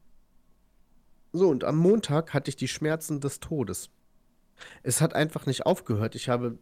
So, 1.33 1.49
und 1.49 1.65
am 1.65 1.77
Montag 1.77 2.33
hatte 2.33 2.49
ich 2.49 2.57
die 2.57 2.69
Schmerzen 2.69 3.21
des 3.21 3.41
Todes. 3.41 3.91
Es 4.83 5.01
hat 5.01 5.15
einfach 5.15 5.47
nicht 5.47 5.67
aufgehört. 5.67 6.15
Ich 6.15 6.29
habe 6.29 6.59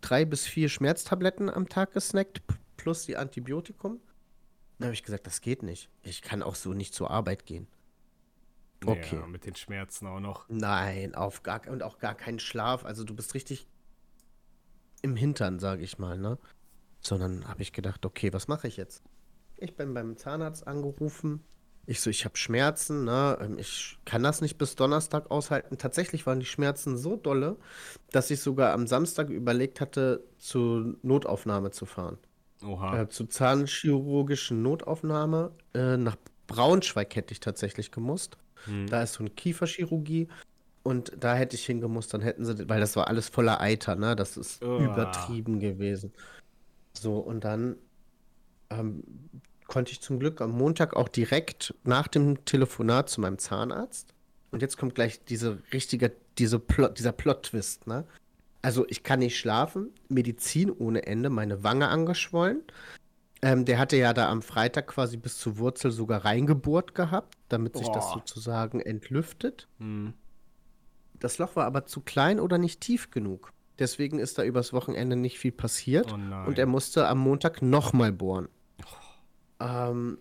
drei 0.00 0.24
bis 0.24 0.46
vier 0.46 0.68
Schmerztabletten 0.68 1.50
am 1.50 1.68
Tag 1.68 1.92
gesnackt, 1.92 2.42
plus 2.76 3.06
die 3.06 3.16
Antibiotikum. 3.16 4.00
Dann 4.78 4.86
habe 4.86 4.94
ich 4.94 5.02
gesagt, 5.02 5.26
das 5.26 5.40
geht 5.40 5.62
nicht. 5.62 5.88
Ich 6.02 6.22
kann 6.22 6.42
auch 6.42 6.54
so 6.54 6.74
nicht 6.74 6.94
zur 6.94 7.10
Arbeit 7.10 7.46
gehen. 7.46 7.66
Okay. 8.84 9.16
Ja, 9.16 9.26
mit 9.26 9.46
den 9.46 9.54
Schmerzen 9.54 10.06
auch 10.06 10.20
noch. 10.20 10.46
Nein, 10.48 11.14
auf 11.14 11.42
gar 11.42 11.66
und 11.68 11.82
auch 11.82 11.98
gar 11.98 12.14
keinen 12.14 12.38
Schlaf. 12.38 12.84
Also 12.84 13.04
du 13.04 13.14
bist 13.14 13.34
richtig 13.34 13.66
im 15.02 15.16
Hintern, 15.16 15.58
sage 15.58 15.82
ich 15.82 15.98
mal, 15.98 16.18
ne? 16.18 16.38
Sondern 17.00 17.46
habe 17.46 17.62
ich 17.62 17.72
gedacht, 17.72 18.04
okay, 18.06 18.32
was 18.32 18.48
mache 18.48 18.68
ich 18.68 18.76
jetzt? 18.76 19.02
Ich 19.56 19.76
bin 19.76 19.94
beim 19.94 20.16
Zahnarzt 20.16 20.66
angerufen. 20.66 21.44
Ich 21.86 22.00
so, 22.00 22.08
ich 22.08 22.24
habe 22.24 22.36
Schmerzen, 22.36 23.04
ne? 23.04 23.38
Ähm, 23.40 23.58
Ich 23.58 23.98
kann 24.04 24.22
das 24.22 24.40
nicht 24.40 24.56
bis 24.56 24.74
Donnerstag 24.74 25.30
aushalten. 25.30 25.76
Tatsächlich 25.76 26.26
waren 26.26 26.40
die 26.40 26.46
Schmerzen 26.46 26.96
so 26.96 27.16
dolle, 27.16 27.58
dass 28.10 28.30
ich 28.30 28.40
sogar 28.40 28.72
am 28.72 28.86
Samstag 28.86 29.28
überlegt 29.28 29.80
hatte, 29.80 30.24
zur 30.38 30.96
Notaufnahme 31.02 31.70
zu 31.70 31.84
fahren. 31.84 32.18
Oha. 32.64 33.02
Äh, 33.02 33.08
zur 33.08 33.28
zahnchirurgischen 33.28 34.62
Notaufnahme. 34.62 35.52
Äh, 35.74 35.96
nach 35.96 36.16
Braunschweig 36.46 37.14
hätte 37.16 37.32
ich 37.32 37.40
tatsächlich 37.40 37.90
gemusst. 37.90 38.36
Hm. 38.64 38.86
Da 38.86 39.02
ist 39.02 39.14
so 39.14 39.20
eine 39.20 39.30
Kieferchirurgie. 39.30 40.28
Und 40.82 41.12
da 41.18 41.34
hätte 41.34 41.56
ich 41.56 41.64
hingemusst, 41.64 42.12
dann 42.12 42.20
hätten 42.20 42.44
sie, 42.44 42.68
weil 42.68 42.78
das 42.78 42.94
war 42.94 43.08
alles 43.08 43.30
voller 43.30 43.60
Eiter, 43.60 43.96
ne? 43.96 44.14
Das 44.14 44.36
ist 44.36 44.62
Uah. 44.62 44.84
übertrieben 44.84 45.58
gewesen. 45.58 46.12
So, 46.92 47.16
und 47.18 47.42
dann 47.44 47.76
ähm, 48.68 49.02
konnte 49.66 49.92
ich 49.92 50.02
zum 50.02 50.18
Glück 50.18 50.42
am 50.42 50.50
Montag 50.50 50.94
auch 50.94 51.08
direkt 51.08 51.74
nach 51.84 52.06
dem 52.06 52.44
Telefonat 52.44 53.08
zu 53.08 53.22
meinem 53.22 53.38
Zahnarzt. 53.38 54.12
Und 54.50 54.60
jetzt 54.60 54.76
kommt 54.76 54.94
gleich 54.94 55.24
diese 55.24 55.58
richtige, 55.72 56.12
diese 56.38 56.58
Plot, 56.58 56.98
dieser 56.98 57.12
Plot-Twist, 57.12 57.86
ne? 57.86 58.04
Also 58.64 58.86
ich 58.88 59.02
kann 59.02 59.18
nicht 59.18 59.38
schlafen, 59.38 59.90
Medizin 60.08 60.70
ohne 60.70 61.06
Ende, 61.06 61.28
meine 61.28 61.62
Wange 61.62 61.88
angeschwollen. 61.88 62.62
Ähm, 63.42 63.66
der 63.66 63.78
hatte 63.78 63.98
ja 63.98 64.14
da 64.14 64.30
am 64.30 64.40
Freitag 64.40 64.86
quasi 64.86 65.18
bis 65.18 65.36
zur 65.36 65.58
Wurzel 65.58 65.90
sogar 65.90 66.24
reingebohrt 66.24 66.94
gehabt, 66.94 67.36
damit 67.50 67.76
sich 67.76 67.88
das 67.88 68.06
Boah. 68.06 68.14
sozusagen 68.14 68.80
entlüftet. 68.80 69.68
Hm. 69.80 70.14
Das 71.20 71.36
Loch 71.36 71.56
war 71.56 71.66
aber 71.66 71.84
zu 71.84 72.00
klein 72.00 72.40
oder 72.40 72.56
nicht 72.56 72.80
tief 72.80 73.10
genug. 73.10 73.52
Deswegen 73.78 74.18
ist 74.18 74.38
da 74.38 74.44
übers 74.44 74.72
Wochenende 74.72 75.14
nicht 75.14 75.38
viel 75.38 75.52
passiert. 75.52 76.10
Oh. 76.10 76.48
Und 76.48 76.58
er 76.58 76.66
musste 76.66 77.06
am 77.06 77.18
Montag 77.18 77.60
nochmal 77.60 78.12
bohren. 78.12 78.48
Ähm, 79.60 80.16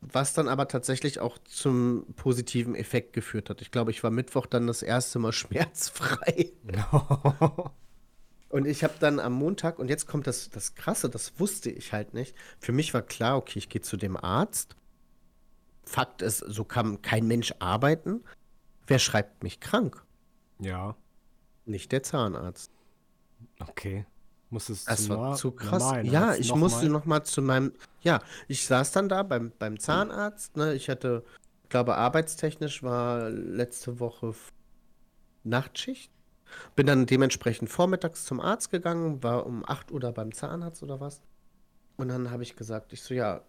was 0.00 0.32
dann 0.32 0.48
aber 0.48 0.68
tatsächlich 0.68 1.20
auch 1.20 1.38
zum 1.38 2.06
positiven 2.16 2.74
Effekt 2.74 3.12
geführt 3.12 3.50
hat. 3.50 3.60
Ich 3.60 3.70
glaube, 3.70 3.90
ich 3.90 4.02
war 4.02 4.10
Mittwoch 4.10 4.46
dann 4.46 4.66
das 4.66 4.82
erste 4.82 5.18
Mal 5.18 5.32
schmerzfrei. 5.32 6.52
Und 8.48 8.66
ich 8.66 8.82
habe 8.82 8.94
dann 8.98 9.20
am 9.20 9.34
Montag, 9.34 9.78
und 9.78 9.88
jetzt 9.88 10.08
kommt 10.08 10.26
das, 10.26 10.50
das 10.50 10.74
Krasse, 10.74 11.08
das 11.08 11.38
wusste 11.38 11.70
ich 11.70 11.92
halt 11.92 12.14
nicht. 12.14 12.34
Für 12.58 12.72
mich 12.72 12.92
war 12.92 13.02
klar, 13.02 13.36
okay, 13.36 13.60
ich 13.60 13.68
gehe 13.68 13.80
zu 13.80 13.96
dem 13.96 14.16
Arzt. 14.16 14.74
Fakt 15.84 16.20
ist, 16.20 16.38
so 16.38 16.64
kann 16.64 17.00
kein 17.00 17.28
Mensch 17.28 17.54
arbeiten. 17.60 18.24
Wer 18.88 18.98
schreibt 18.98 19.44
mich 19.44 19.60
krank? 19.60 20.04
ja, 20.58 20.96
Nicht 21.64 21.92
der 21.92 22.02
Zahnarzt. 22.02 22.72
okay. 23.60 24.04
Muss 24.50 24.68
es 24.68 24.84
Das 24.84 25.08
war 25.08 25.36
zu 25.36 25.52
krass. 25.52 25.82
normalen 25.82 26.06
Ja, 26.06 26.34
ich 26.34 26.48
noch 26.48 26.56
musste 26.56 26.86
mal? 26.86 26.92
noch 26.92 27.04
mal 27.06 27.24
zu 27.24 27.40
meinem. 27.40 27.72
Ja, 28.02 28.20
ich 28.48 28.66
saß 28.66 28.90
dann 28.92 29.08
da 29.08 29.22
beim, 29.22 29.52
beim 29.58 29.78
Zahnarzt. 29.78 30.56
Ne? 30.56 30.74
Ich 30.74 30.88
hatte, 30.88 31.24
glaube, 31.68 31.96
arbeitstechnisch 31.96 32.82
war 32.82 33.30
letzte 33.30 34.00
Woche 34.00 34.34
Nachtschicht. 35.44 36.10
Bin 36.74 36.86
dann 36.86 37.06
dementsprechend 37.06 37.70
vormittags 37.70 38.24
zum 38.24 38.40
Arzt 38.40 38.70
gegangen, 38.72 39.22
war 39.22 39.46
um 39.46 39.64
8 39.64 39.92
Uhr 39.92 40.00
da 40.00 40.10
beim 40.10 40.32
Zahnarzt 40.32 40.82
oder 40.82 41.00
was. 41.00 41.22
Und 41.96 42.08
dann 42.08 42.30
habe 42.32 42.42
ich 42.42 42.56
gesagt, 42.56 42.92
ich 42.92 43.02
so, 43.02 43.14
ja, 43.14 43.42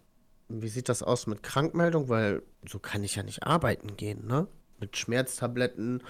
wie 0.48 0.68
sieht 0.68 0.88
das 0.88 1.02
aus 1.02 1.26
mit 1.26 1.42
Krankmeldung? 1.42 2.08
Weil 2.08 2.42
so 2.68 2.78
kann 2.78 3.02
ich 3.02 3.16
ja 3.16 3.24
nicht 3.24 3.42
arbeiten 3.42 3.96
gehen, 3.96 4.26
ne? 4.26 4.46
Mit 4.78 4.96
Schmerztabletten, 4.96 6.02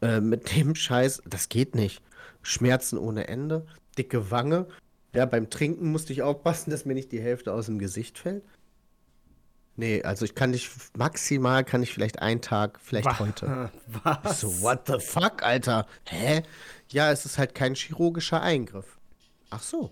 äh, 0.00 0.20
mit 0.20 0.56
dem 0.56 0.74
Scheiß, 0.74 1.22
das 1.26 1.50
geht 1.50 1.74
nicht. 1.74 2.02
Schmerzen 2.42 2.96
ohne 2.96 3.28
Ende, 3.28 3.66
dicke 4.00 4.30
Wange. 4.30 4.66
Ja, 5.14 5.26
beim 5.26 5.50
Trinken 5.50 5.90
musste 5.90 6.12
ich 6.12 6.22
aufpassen, 6.22 6.70
dass 6.70 6.84
mir 6.84 6.94
nicht 6.94 7.12
die 7.12 7.20
Hälfte 7.20 7.52
aus 7.52 7.66
dem 7.66 7.78
Gesicht 7.78 8.18
fällt. 8.18 8.44
Nee, 9.76 10.02
also 10.02 10.24
ich 10.24 10.34
kann 10.34 10.50
nicht, 10.50 10.70
maximal 10.96 11.64
kann 11.64 11.82
ich 11.82 11.92
vielleicht 11.94 12.20
einen 12.20 12.40
Tag, 12.42 12.78
vielleicht 12.82 13.06
Wa- 13.06 13.18
heute. 13.18 13.70
Was? 14.04 14.40
So, 14.40 14.60
what 14.62 14.86
the 14.86 14.98
fuck, 15.00 15.42
Alter? 15.42 15.86
Hä? 16.04 16.42
Ja, 16.90 17.10
es 17.10 17.24
ist 17.24 17.38
halt 17.38 17.54
kein 17.54 17.74
chirurgischer 17.74 18.40
Eingriff. 18.42 18.98
Ach 19.50 19.62
so. 19.62 19.90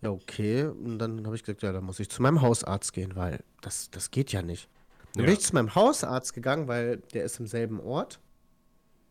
Ja, 0.00 0.10
okay. 0.10 0.64
Und 0.64 0.98
dann 1.00 1.26
habe 1.26 1.34
ich 1.34 1.42
gesagt, 1.42 1.62
ja, 1.62 1.72
dann 1.72 1.84
muss 1.84 1.98
ich 1.98 2.08
zu 2.08 2.22
meinem 2.22 2.40
Hausarzt 2.40 2.92
gehen, 2.92 3.16
weil 3.16 3.42
das, 3.62 3.90
das 3.90 4.10
geht 4.10 4.32
ja 4.32 4.42
nicht. 4.42 4.68
Dann 5.14 5.24
bin 5.24 5.32
Ja. 5.32 5.38
ich 5.38 5.44
zu 5.44 5.54
meinem 5.54 5.74
Hausarzt 5.74 6.32
gegangen, 6.34 6.68
weil 6.68 6.98
der 7.14 7.24
ist 7.24 7.40
im 7.40 7.46
selben 7.48 7.80
Ort. 7.80 8.20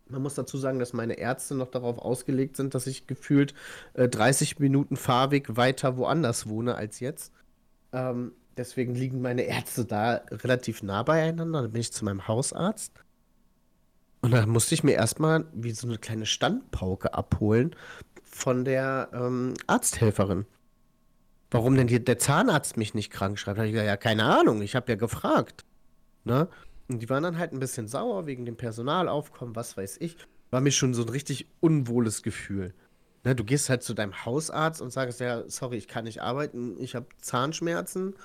Man 0.09 0.21
muss 0.21 0.35
dazu 0.35 0.57
sagen, 0.57 0.79
dass 0.79 0.93
meine 0.93 1.17
Ärzte 1.17 1.55
noch 1.55 1.69
darauf 1.69 1.97
ausgelegt 1.99 2.57
sind, 2.57 2.75
dass 2.75 2.87
ich 2.87 3.07
gefühlt 3.07 3.53
äh, 3.93 4.07
30 4.07 4.59
Minuten 4.59 4.95
Fahrweg 4.95 5.57
weiter 5.57 5.97
woanders 5.97 6.47
wohne 6.47 6.75
als 6.75 6.99
jetzt. 6.99 7.33
Ähm, 7.93 8.33
deswegen 8.55 8.95
liegen 8.95 9.21
meine 9.21 9.43
Ärzte 9.43 9.85
da 9.85 10.21
relativ 10.31 10.83
nah 10.83 11.03
beieinander. 11.03 11.63
Dann 11.63 11.71
bin 11.71 11.81
ich 11.81 11.91
zu 11.91 12.05
meinem 12.05 12.27
Hausarzt. 12.27 12.93
Und 14.21 14.31
dann 14.31 14.49
musste 14.49 14.73
ich 14.73 14.83
mir 14.83 14.93
erstmal 14.93 15.45
wie 15.53 15.71
so 15.71 15.87
eine 15.87 15.97
kleine 15.97 16.25
Standpauke 16.25 17.13
abholen 17.13 17.75
von 18.23 18.65
der 18.65 19.09
ähm, 19.13 19.53
Arzthelferin. 19.67 20.45
Warum 21.49 21.75
denn 21.75 21.87
die, 21.87 22.03
der 22.03 22.17
Zahnarzt 22.17 22.77
mich 22.77 22.93
nicht 22.93 23.11
krank 23.11 23.39
schreibt? 23.39 23.57
Da 23.57 23.61
hab 23.61 23.67
ich 23.67 23.73
gesagt, 23.73 23.87
ja, 23.87 23.95
keine 23.95 24.25
Ahnung, 24.25 24.61
ich 24.61 24.75
habe 24.75 24.91
ja 24.91 24.95
gefragt. 24.95 25.63
Ne? 26.25 26.49
Und 26.89 27.00
die 27.00 27.10
waren 27.10 27.24
dann 27.24 27.38
halt 27.38 27.53
ein 27.53 27.60
bisschen 27.60 27.88
sauer 27.88 28.25
wegen 28.25 28.46
dem 28.46 28.56
Personalaufkommen, 28.56 29.56
was 29.56 29.75
weiß 29.75 29.98
ich. 30.00 30.17
War 30.51 30.62
mir 30.62 30.72
schon 30.72 30.94
so 30.94 31.03
ein 31.03 31.10
richtig 31.10 31.48
unwohles 31.60 32.24
Gefühl. 32.24 32.74
Ne, 33.24 33.36
du 33.36 33.44
gehst 33.44 33.70
halt 33.70 33.84
zu 33.84 33.94
deinem 33.94 34.25
Hausarzt 34.25 34.82
und 34.82 34.91
sagst, 34.91 35.20
ja, 35.20 35.44
sorry, 35.50 35.77
ich 35.77 35.88
kann 35.88 36.06
nicht 36.06 36.22
arbeiten, 36.22 36.77
ich 36.79 36.96
habe 36.96 37.08
Zahnschmerzen 37.20 38.15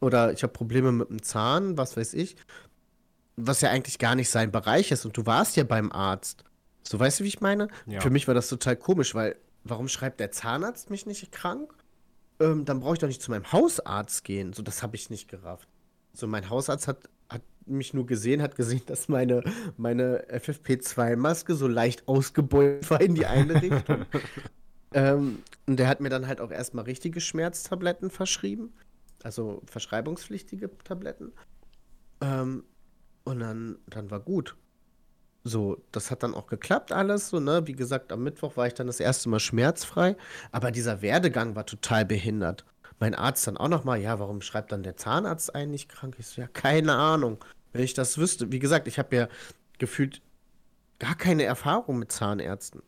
oder 0.00 0.32
ich 0.32 0.42
habe 0.42 0.52
Probleme 0.52 0.92
mit 0.92 1.08
dem 1.08 1.22
Zahn, 1.22 1.78
was 1.78 1.96
weiß 1.96 2.12
ich. 2.14 2.36
Was 3.36 3.62
ja 3.62 3.70
eigentlich 3.70 3.98
gar 3.98 4.14
nicht 4.14 4.28
sein 4.28 4.52
Bereich 4.52 4.90
ist 4.90 5.06
und 5.06 5.16
du 5.16 5.24
warst 5.24 5.56
ja 5.56 5.64
beim 5.64 5.90
Arzt. 5.90 6.44
So, 6.82 7.00
weißt 7.00 7.20
du, 7.20 7.24
wie 7.24 7.28
ich 7.28 7.40
meine? 7.40 7.68
Ja. 7.86 8.00
Für 8.00 8.10
mich 8.10 8.26
war 8.26 8.34
das 8.34 8.48
total 8.48 8.76
komisch, 8.76 9.14
weil 9.14 9.36
warum 9.64 9.88
schreibt 9.88 10.20
der 10.20 10.32
Zahnarzt 10.32 10.90
mich 10.90 11.06
nicht 11.06 11.32
krank? 11.32 11.72
Ähm, 12.40 12.64
dann 12.64 12.80
brauche 12.80 12.94
ich 12.94 12.98
doch 12.98 13.08
nicht 13.08 13.22
zu 13.22 13.30
meinem 13.30 13.50
Hausarzt 13.52 14.24
gehen. 14.24 14.52
So, 14.52 14.62
das 14.62 14.82
habe 14.82 14.96
ich 14.96 15.08
nicht 15.08 15.28
gerafft. 15.28 15.68
So, 16.12 16.26
mein 16.26 16.50
Hausarzt 16.50 16.88
hat, 16.88 16.98
hat 16.98 17.10
mich 17.66 17.94
nur 17.94 18.06
gesehen, 18.06 18.42
hat 18.42 18.56
gesehen, 18.56 18.82
dass 18.86 19.08
meine, 19.08 19.42
meine 19.76 20.24
FFP2-Maske 20.28 21.54
so 21.54 21.68
leicht 21.68 22.08
ausgebeult 22.08 22.88
war 22.90 23.00
in 23.00 23.14
die 23.14 23.26
eine 23.26 23.60
Richtung. 23.60 24.06
ähm, 24.94 25.38
und 25.66 25.78
der 25.78 25.88
hat 25.88 26.00
mir 26.00 26.10
dann 26.10 26.26
halt 26.26 26.40
auch 26.40 26.50
erstmal 26.50 26.84
richtige 26.84 27.20
Schmerztabletten 27.20 28.10
verschrieben. 28.10 28.72
Also 29.22 29.62
verschreibungspflichtige 29.66 30.70
Tabletten. 30.84 31.32
Ähm, 32.20 32.64
und 33.24 33.40
dann, 33.40 33.78
dann 33.86 34.10
war 34.10 34.20
gut. 34.20 34.56
So, 35.44 35.82
das 35.90 36.10
hat 36.10 36.22
dann 36.22 36.34
auch 36.34 36.46
geklappt 36.46 36.92
alles, 36.92 37.30
so, 37.30 37.40
ne? 37.40 37.66
Wie 37.66 37.72
gesagt, 37.72 38.12
am 38.12 38.22
Mittwoch 38.22 38.56
war 38.56 38.68
ich 38.68 38.74
dann 38.74 38.86
das 38.86 39.00
erste 39.00 39.28
Mal 39.28 39.40
schmerzfrei, 39.40 40.16
aber 40.52 40.70
dieser 40.70 41.02
Werdegang 41.02 41.56
war 41.56 41.66
total 41.66 42.04
behindert. 42.04 42.64
Mein 43.02 43.16
Arzt 43.16 43.48
dann 43.48 43.56
auch 43.56 43.66
nochmal, 43.68 44.00
ja, 44.00 44.20
warum 44.20 44.40
schreibt 44.42 44.70
dann 44.70 44.84
der 44.84 44.96
Zahnarzt 44.96 45.56
einen 45.56 45.72
nicht 45.72 45.88
krank? 45.88 46.14
Ich 46.20 46.28
so, 46.28 46.40
ja, 46.40 46.46
keine 46.46 46.94
Ahnung. 46.94 47.44
Wenn 47.72 47.82
ich 47.82 47.94
das 47.94 48.16
wüsste, 48.16 48.52
wie 48.52 48.60
gesagt, 48.60 48.86
ich 48.86 48.96
habe 49.00 49.16
ja 49.16 49.28
gefühlt 49.78 50.22
gar 51.00 51.16
keine 51.16 51.42
Erfahrung 51.42 51.98
mit 51.98 52.12
Zahnärzten. 52.12 52.80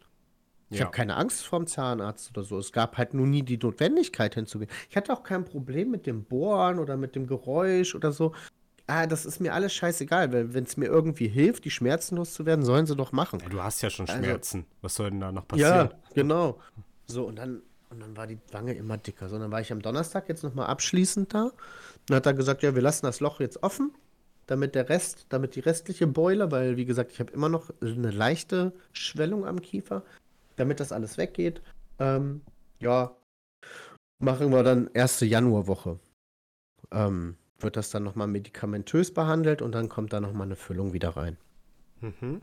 Ich 0.70 0.78
Ja. 0.78 0.84
habe 0.84 0.94
keine 0.96 1.16
Angst 1.16 1.44
vorm 1.44 1.66
Zahnarzt 1.66 2.30
oder 2.30 2.44
so. 2.44 2.58
Es 2.58 2.70
gab 2.70 2.96
halt 2.96 3.12
nur 3.12 3.26
nie 3.26 3.42
die 3.42 3.58
Notwendigkeit 3.58 4.36
hinzugehen. 4.36 4.70
Ich 4.88 4.96
hatte 4.96 5.12
auch 5.12 5.24
kein 5.24 5.44
Problem 5.44 5.90
mit 5.90 6.06
dem 6.06 6.22
Bohren 6.22 6.78
oder 6.78 6.96
mit 6.96 7.16
dem 7.16 7.26
Geräusch 7.26 7.96
oder 7.96 8.12
so. 8.12 8.36
Ah, 8.86 9.08
das 9.08 9.26
ist 9.26 9.40
mir 9.40 9.52
alles 9.52 9.74
scheißegal, 9.74 10.32
weil 10.32 10.54
wenn 10.54 10.62
es 10.62 10.76
mir 10.76 10.86
irgendwie 10.86 11.26
hilft, 11.26 11.64
die 11.64 11.72
Schmerzen 11.72 12.14
loszuwerden, 12.18 12.64
sollen 12.64 12.86
sie 12.86 12.94
doch 12.94 13.10
machen. 13.10 13.40
Ja, 13.40 13.48
du 13.48 13.60
hast 13.64 13.82
ja 13.82 13.90
schon 13.90 14.06
Also- 14.08 14.22
Schmerzen. 14.22 14.64
Was 14.80 14.94
soll 14.94 15.10
denn 15.10 15.18
da 15.18 15.32
noch 15.32 15.48
passieren? 15.48 15.88
Ja, 15.90 15.98
genau. 16.14 16.60
So, 17.06 17.24
und 17.26 17.34
dann, 17.34 17.62
und 17.94 18.00
dann 18.00 18.16
war 18.16 18.26
die 18.26 18.38
Wange 18.50 18.74
immer 18.74 18.98
dicker. 18.98 19.28
So, 19.28 19.38
dann 19.38 19.50
war 19.50 19.60
ich 19.60 19.72
am 19.72 19.80
Donnerstag 19.80 20.28
jetzt 20.28 20.42
nochmal 20.42 20.66
abschließend 20.66 21.32
da. 21.32 21.52
Dann 22.06 22.16
hat 22.16 22.26
er 22.26 22.34
gesagt, 22.34 22.62
ja, 22.62 22.74
wir 22.74 22.82
lassen 22.82 23.06
das 23.06 23.20
Loch 23.20 23.40
jetzt 23.40 23.62
offen, 23.62 23.92
damit 24.46 24.74
der 24.74 24.88
Rest, 24.88 25.26
damit 25.28 25.54
die 25.54 25.60
restliche 25.60 26.06
Beule, 26.06 26.50
weil, 26.50 26.76
wie 26.76 26.84
gesagt, 26.84 27.12
ich 27.12 27.20
habe 27.20 27.32
immer 27.32 27.48
noch 27.48 27.70
eine 27.80 28.10
leichte 28.10 28.72
Schwellung 28.92 29.46
am 29.46 29.62
Kiefer, 29.62 30.02
damit 30.56 30.80
das 30.80 30.92
alles 30.92 31.16
weggeht. 31.18 31.62
Ähm, 31.98 32.42
ja, 32.80 33.16
machen 34.18 34.50
wir 34.50 34.62
dann 34.64 34.90
erste 34.92 35.24
Januarwoche. 35.24 35.98
Ähm, 36.90 37.36
wird 37.60 37.76
das 37.76 37.90
dann 37.90 38.02
nochmal 38.02 38.26
medikamentös 38.26 39.14
behandelt 39.14 39.62
und 39.62 39.72
dann 39.72 39.88
kommt 39.88 40.12
da 40.12 40.20
nochmal 40.20 40.46
eine 40.46 40.56
Füllung 40.56 40.92
wieder 40.92 41.10
rein. 41.10 41.36
Mhm. 42.00 42.42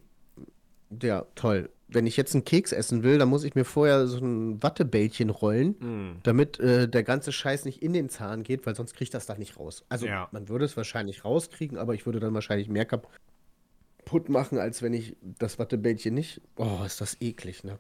Ja, 1.01 1.25
toll. 1.35 1.69
Wenn 1.93 2.07
ich 2.07 2.15
jetzt 2.15 2.33
einen 2.33 2.45
Keks 2.45 2.71
essen 2.71 3.03
will, 3.03 3.17
dann 3.17 3.27
muss 3.29 3.43
ich 3.43 3.53
mir 3.53 3.65
vorher 3.65 4.07
so 4.07 4.17
ein 4.19 4.63
Wattebällchen 4.63 5.29
rollen, 5.29 5.75
Mhm. 5.79 6.19
damit 6.23 6.59
äh, 6.59 6.87
der 6.87 7.03
ganze 7.03 7.31
Scheiß 7.33 7.65
nicht 7.65 7.81
in 7.83 7.91
den 7.93 8.09
Zahn 8.09 8.43
geht, 8.43 8.65
weil 8.65 8.75
sonst 8.75 8.95
kriegt 8.95 9.13
das 9.13 9.25
da 9.25 9.35
nicht 9.37 9.59
raus. 9.59 9.83
Also 9.89 10.05
Ja. 10.05 10.29
man 10.31 10.47
würde 10.49 10.63
es 10.65 10.77
wahrscheinlich 10.77 11.25
rauskriegen, 11.25 11.77
aber 11.77 11.93
ich 11.93 12.05
würde 12.05 12.19
dann 12.21 12.33
wahrscheinlich 12.33 12.69
mehr 12.69 12.85
kaputt 12.85 14.29
machen, 14.29 14.57
als 14.57 14.81
wenn 14.81 14.93
ich 14.93 15.15
das 15.21 15.59
Wattebällchen 15.59 16.13
nicht. 16.13 16.41
Oh, 16.55 16.79
ist 16.85 17.01
das 17.01 17.17
eklig, 17.19 17.63
ne? 17.65 17.77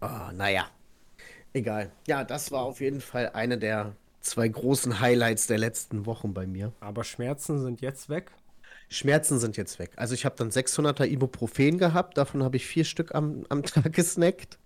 Oh, 0.00 0.32
naja. 0.32 0.66
Egal. 1.52 1.90
Ja, 2.06 2.24
das 2.24 2.50
war 2.52 2.62
auf 2.62 2.80
jeden 2.80 3.00
Fall 3.00 3.30
eine 3.34 3.58
der 3.58 3.94
zwei 4.20 4.48
großen 4.48 5.00
Highlights 5.00 5.46
der 5.46 5.58
letzten 5.58 6.06
Wochen 6.06 6.34
bei 6.34 6.46
mir. 6.46 6.72
Aber 6.80 7.04
Schmerzen 7.04 7.60
sind 7.62 7.80
jetzt 7.80 8.08
weg. 8.08 8.30
Schmerzen 8.88 9.38
sind 9.38 9.56
jetzt 9.56 9.78
weg. 9.78 9.90
Also 9.96 10.14
ich 10.14 10.24
habe 10.24 10.36
dann 10.36 10.50
600er 10.50 11.06
Ibuprofen 11.06 11.78
gehabt, 11.78 12.16
davon 12.16 12.42
habe 12.42 12.56
ich 12.56 12.66
vier 12.66 12.84
Stück 12.84 13.14
am, 13.14 13.44
am 13.48 13.62
Tag 13.64 13.92
gesnackt. 13.92 14.58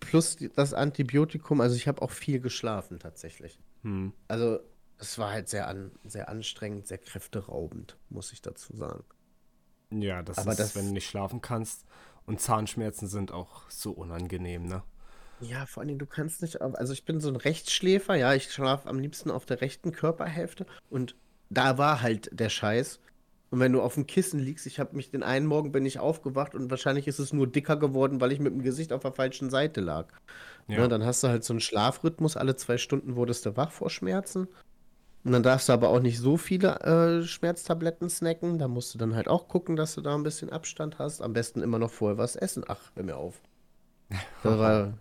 Plus 0.00 0.36
das 0.56 0.74
Antibiotikum. 0.74 1.60
Also 1.60 1.76
ich 1.76 1.86
habe 1.86 2.02
auch 2.02 2.10
viel 2.10 2.40
geschlafen 2.40 2.98
tatsächlich. 2.98 3.58
Hm. 3.82 4.12
Also 4.26 4.58
es 4.98 5.16
war 5.18 5.30
halt 5.30 5.48
sehr, 5.48 5.68
an, 5.68 5.92
sehr 6.04 6.28
anstrengend, 6.28 6.86
sehr 6.88 6.98
kräfteraubend, 6.98 7.96
muss 8.08 8.32
ich 8.32 8.42
dazu 8.42 8.74
sagen. 8.76 9.04
Ja, 9.90 10.22
das 10.22 10.38
Aber 10.38 10.52
ist, 10.52 10.58
das- 10.60 10.74
wenn 10.76 10.86
du 10.86 10.92
nicht 10.92 11.06
schlafen 11.08 11.40
kannst. 11.40 11.84
Und 12.24 12.40
Zahnschmerzen 12.40 13.08
sind 13.08 13.32
auch 13.32 13.68
so 13.68 13.90
unangenehm, 13.92 14.64
ne? 14.66 14.82
Ja, 15.40 15.66
vor 15.66 15.80
allen 15.80 15.88
Dingen, 15.88 15.98
du 15.98 16.06
kannst 16.06 16.40
nicht, 16.40 16.60
also 16.62 16.92
ich 16.92 17.04
bin 17.04 17.18
so 17.20 17.28
ein 17.28 17.34
Rechtsschläfer, 17.34 18.14
ja, 18.14 18.32
ich 18.32 18.52
schlafe 18.52 18.88
am 18.88 19.00
liebsten 19.00 19.28
auf 19.28 19.44
der 19.44 19.60
rechten 19.60 19.90
Körperhälfte 19.90 20.66
und 20.88 21.16
da 21.50 21.78
war 21.78 22.00
halt 22.00 22.30
der 22.32 22.48
Scheiß. 22.48 23.00
Und 23.52 23.60
wenn 23.60 23.72
du 23.72 23.82
auf 23.82 23.96
dem 23.96 24.06
Kissen 24.06 24.40
liegst, 24.40 24.66
ich 24.66 24.80
habe 24.80 24.96
mich 24.96 25.10
den 25.10 25.22
einen 25.22 25.44
Morgen 25.44 25.72
bin 25.72 25.84
ich 25.84 25.98
aufgewacht 25.98 26.54
und 26.54 26.70
wahrscheinlich 26.70 27.06
ist 27.06 27.18
es 27.18 27.34
nur 27.34 27.46
dicker 27.46 27.76
geworden, 27.76 28.18
weil 28.18 28.32
ich 28.32 28.40
mit 28.40 28.50
dem 28.50 28.62
Gesicht 28.62 28.94
auf 28.94 29.02
der 29.02 29.12
falschen 29.12 29.50
Seite 29.50 29.82
lag. 29.82 30.08
Ja. 30.68 30.78
Ne, 30.78 30.88
dann 30.88 31.04
hast 31.04 31.22
du 31.22 31.28
halt 31.28 31.44
so 31.44 31.52
einen 31.52 31.60
Schlafrhythmus, 31.60 32.38
alle 32.38 32.56
zwei 32.56 32.78
Stunden 32.78 33.14
wurdest 33.14 33.44
du 33.44 33.54
wach 33.54 33.70
vor 33.70 33.90
Schmerzen. 33.90 34.48
Und 35.22 35.32
dann 35.32 35.42
darfst 35.42 35.68
du 35.68 35.74
aber 35.74 35.90
auch 35.90 36.00
nicht 36.00 36.18
so 36.18 36.38
viele 36.38 36.80
äh, 36.80 37.22
Schmerztabletten 37.24 38.08
snacken. 38.08 38.58
Da 38.58 38.68
musst 38.68 38.94
du 38.94 38.98
dann 38.98 39.14
halt 39.14 39.28
auch 39.28 39.48
gucken, 39.48 39.76
dass 39.76 39.96
du 39.96 40.00
da 40.00 40.14
ein 40.14 40.22
bisschen 40.22 40.48
Abstand 40.48 40.98
hast. 40.98 41.20
Am 41.20 41.34
besten 41.34 41.60
immer 41.60 41.78
noch 41.78 41.90
vorher 41.90 42.16
was 42.16 42.36
essen. 42.36 42.64
Ach, 42.66 42.90
hör 42.94 43.04
mir 43.04 43.18
auf. 43.18 43.42
Das 44.42 44.58
war, 44.58 44.98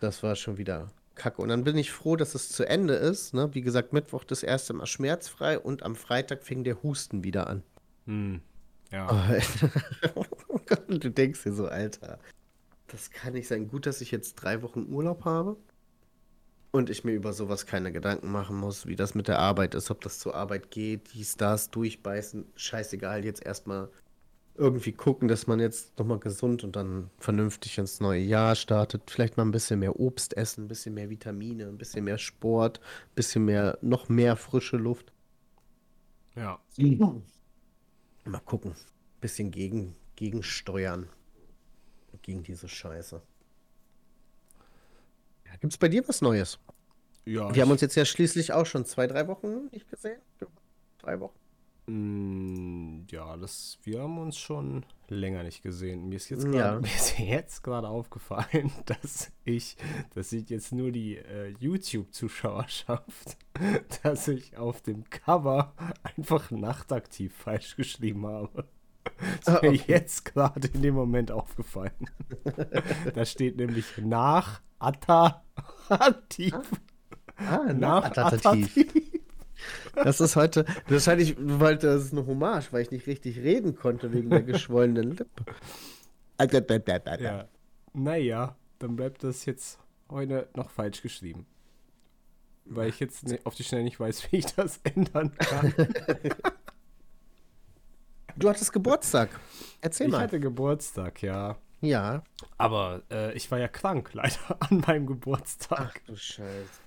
das 0.00 0.22
war 0.22 0.36
schon 0.36 0.56
wieder 0.56 0.88
kacke. 1.18 1.42
Und 1.42 1.50
dann 1.50 1.64
bin 1.64 1.76
ich 1.76 1.92
froh, 1.92 2.16
dass 2.16 2.34
es 2.34 2.48
zu 2.48 2.66
Ende 2.66 2.94
ist. 2.94 3.34
Ne? 3.34 3.50
Wie 3.52 3.60
gesagt, 3.60 3.92
Mittwoch 3.92 4.24
das 4.24 4.42
erste 4.42 4.72
Mal 4.72 4.86
schmerzfrei 4.86 5.58
und 5.58 5.82
am 5.82 5.94
Freitag 5.94 6.44
fing 6.44 6.64
der 6.64 6.82
Husten 6.82 7.24
wieder 7.24 7.48
an. 7.48 7.62
Hm. 8.06 8.40
Ja. 8.90 9.08
Oh, 10.14 10.24
Und 10.88 11.04
du 11.04 11.10
denkst 11.10 11.44
dir 11.44 11.52
so, 11.52 11.66
Alter, 11.66 12.18
das 12.86 13.10
kann 13.10 13.34
nicht 13.34 13.48
sein. 13.48 13.68
Gut, 13.68 13.86
dass 13.86 14.00
ich 14.00 14.10
jetzt 14.10 14.34
drei 14.36 14.62
Wochen 14.62 14.86
Urlaub 14.90 15.24
habe 15.24 15.56
und 16.70 16.90
ich 16.90 17.04
mir 17.04 17.12
über 17.12 17.32
sowas 17.32 17.66
keine 17.66 17.92
Gedanken 17.92 18.30
machen 18.30 18.56
muss, 18.56 18.86
wie 18.86 18.96
das 18.96 19.14
mit 19.14 19.28
der 19.28 19.38
Arbeit 19.38 19.74
ist, 19.74 19.90
ob 19.90 20.00
das 20.00 20.18
zur 20.18 20.34
Arbeit 20.34 20.70
geht, 20.70 21.12
dies, 21.14 21.36
das, 21.36 21.70
durchbeißen. 21.70 22.46
Scheißegal, 22.56 23.24
jetzt 23.24 23.44
erstmal 23.44 23.90
irgendwie 24.58 24.92
gucken, 24.92 25.28
dass 25.28 25.46
man 25.46 25.60
jetzt 25.60 25.98
nochmal 25.98 26.18
gesund 26.18 26.64
und 26.64 26.74
dann 26.76 27.10
vernünftig 27.18 27.78
ins 27.78 28.00
neue 28.00 28.20
Jahr 28.20 28.56
startet. 28.56 29.10
Vielleicht 29.10 29.36
mal 29.36 29.44
ein 29.44 29.52
bisschen 29.52 29.78
mehr 29.80 29.98
Obst 29.98 30.36
essen, 30.36 30.64
ein 30.64 30.68
bisschen 30.68 30.94
mehr 30.94 31.08
Vitamine, 31.08 31.68
ein 31.68 31.78
bisschen 31.78 32.04
mehr 32.04 32.18
Sport, 32.18 32.80
ein 32.80 33.14
bisschen 33.14 33.44
mehr, 33.44 33.78
noch 33.80 34.08
mehr 34.08 34.36
frische 34.36 34.76
Luft. 34.76 35.12
Ja. 36.34 36.60
Mal 38.24 38.40
gucken. 38.44 38.74
Bisschen 39.20 39.50
gegen, 39.50 39.96
gegensteuern. 40.16 41.08
Gegen 42.22 42.42
diese 42.42 42.68
Scheiße. 42.68 43.22
Ja, 45.46 45.56
gibt's 45.60 45.78
bei 45.78 45.88
dir 45.88 46.06
was 46.06 46.20
Neues? 46.20 46.58
Ja, 47.24 47.54
Wir 47.54 47.62
haben 47.62 47.70
uns 47.70 47.80
jetzt 47.80 47.94
ja 47.94 48.04
schließlich 48.04 48.52
auch 48.52 48.66
schon 48.66 48.84
zwei, 48.84 49.06
drei 49.06 49.28
Wochen 49.28 49.66
nicht 49.72 49.88
gesehen. 49.88 50.20
Drei 50.98 51.20
Wochen. 51.20 51.37
Mm, 51.88 53.06
Ja, 53.10 53.36
das, 53.36 53.78
wir 53.82 54.02
haben 54.02 54.18
uns 54.18 54.36
schon 54.38 54.84
länger 55.08 55.42
nicht 55.42 55.62
gesehen. 55.62 56.08
Mir 56.08 56.16
ist 56.16 56.28
jetzt 56.28 56.44
Ja. 56.44 56.50
gerade 56.50 56.80
mir 56.82 56.86
ist 56.94 57.18
jetzt 57.18 57.62
gerade 57.62 57.88
aufgefallen, 57.88 58.70
dass 58.86 59.32
ich, 59.44 59.76
das 60.14 60.30
sieht 60.30 60.50
jetzt 60.50 60.72
nur 60.72 60.90
die 60.92 61.16
äh, 61.16 61.54
YouTube-Zuschauerschaft, 61.58 63.36
dass 64.02 64.28
ich 64.28 64.56
auf 64.58 64.82
dem 64.82 65.04
Cover 65.10 65.72
einfach 66.02 66.50
nachtaktiv 66.50 67.34
falsch 67.34 67.76
geschrieben 67.76 68.26
habe. 68.26 68.66
Das 69.04 69.38
ist 69.40 69.48
Ah, 69.48 69.58
mir 69.62 69.70
okay. 69.70 69.82
jetzt 69.86 70.24
gerade 70.26 70.68
in 70.68 70.82
dem 70.82 70.94
Moment 70.94 71.30
aufgefallen. 71.32 72.10
da 73.14 73.24
steht 73.24 73.56
nämlich 73.56 73.86
nach 73.98 74.60
Atta 74.78 75.44
aktiv. 75.88 76.54
Ah, 77.36 77.72
Nach 77.72 78.04
Attentativ. 78.04 78.74
Das 79.94 80.20
ist 80.20 80.36
heute, 80.36 80.64
wahrscheinlich, 80.86 81.34
weil 81.38 81.76
das 81.76 82.04
ist 82.06 82.12
eine 82.12 82.26
Hommage, 82.26 82.72
weil 82.72 82.82
ich 82.82 82.90
nicht 82.90 83.06
richtig 83.06 83.38
reden 83.38 83.74
konnte 83.76 84.12
wegen 84.12 84.30
der 84.30 84.42
geschwollenen 84.42 85.12
Lippe. 85.12 85.44
Ja. 87.24 87.48
Naja, 87.92 88.56
dann 88.78 88.96
bleibt 88.96 89.24
das 89.24 89.44
jetzt 89.44 89.78
heute 90.10 90.48
noch 90.54 90.70
falsch 90.70 91.02
geschrieben. 91.02 91.46
Weil 92.64 92.90
ich 92.90 93.00
jetzt 93.00 93.26
ne- 93.26 93.40
auf 93.44 93.54
die 93.54 93.64
Schnelle 93.64 93.84
nicht 93.84 93.98
weiß, 93.98 94.24
wie 94.32 94.36
ich 94.36 94.46
das 94.46 94.78
ändern 94.84 95.34
kann. 95.38 95.72
Du 98.36 98.48
hattest 98.48 98.72
Geburtstag. 98.72 99.30
Erzähl 99.80 100.06
ich 100.06 100.12
mal. 100.12 100.20
hatte 100.20 100.38
Geburtstag, 100.38 101.22
ja. 101.22 101.56
Ja. 101.80 102.22
Aber 102.56 103.02
äh, 103.10 103.32
ich 103.34 103.50
war 103.50 103.58
ja 103.58 103.68
krank, 103.68 104.10
leider, 104.12 104.56
an 104.60 104.82
meinem 104.86 105.06
Geburtstag. 105.06 106.00
Ach 106.02 106.06
du 106.06 106.16
Scheiße. 106.16 106.80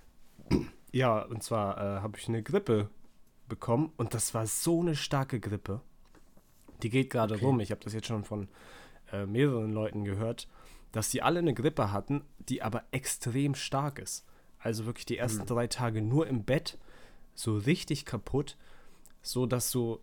Ja, 0.92 1.22
und 1.22 1.42
zwar 1.44 1.78
äh, 1.78 2.02
habe 2.02 2.18
ich 2.18 2.28
eine 2.28 2.44
Grippe 2.44 2.90
bekommen 3.48 3.92
und 3.98 4.14
das 4.14 4.34
war 4.34 4.46
so 4.48 4.82
eine 4.82 4.96
starke 4.96 5.40
Grippe. 5.40 5.82
Die 6.84 6.90
geht 6.90 7.10
gerade 7.10 7.36
Okay. 7.36 7.46
rum. 7.46 7.60
Ich 7.60 7.72
habe 7.72 7.82
das 7.84 7.94
jetzt 7.94 8.08
schon 8.08 8.24
von 8.24 8.48
äh, 9.12 9.26
mehreren 9.26 9.72
Leuten 9.72 10.04
gehört, 10.04 10.48
dass 10.92 11.10
die 11.10 11.22
alle 11.22 11.40
eine 11.40 11.54
Grippe 11.54 11.92
hatten, 11.92 12.24
die 12.40 12.62
aber 12.62 12.84
extrem 12.92 13.56
stark 13.56 14.00
ist. 14.00 14.26
Also 14.60 14.86
wirklich 14.86 15.06
die 15.06 15.18
ersten 15.18 15.46
drei 15.46 15.68
Tage 15.68 16.02
nur 16.02 16.28
im 16.28 16.44
Bett, 16.44 16.78
so 17.34 17.58
richtig 17.58 18.06
kaputt, 18.06 18.58
so 19.22 19.46
dass 19.46 19.72
du 19.72 20.00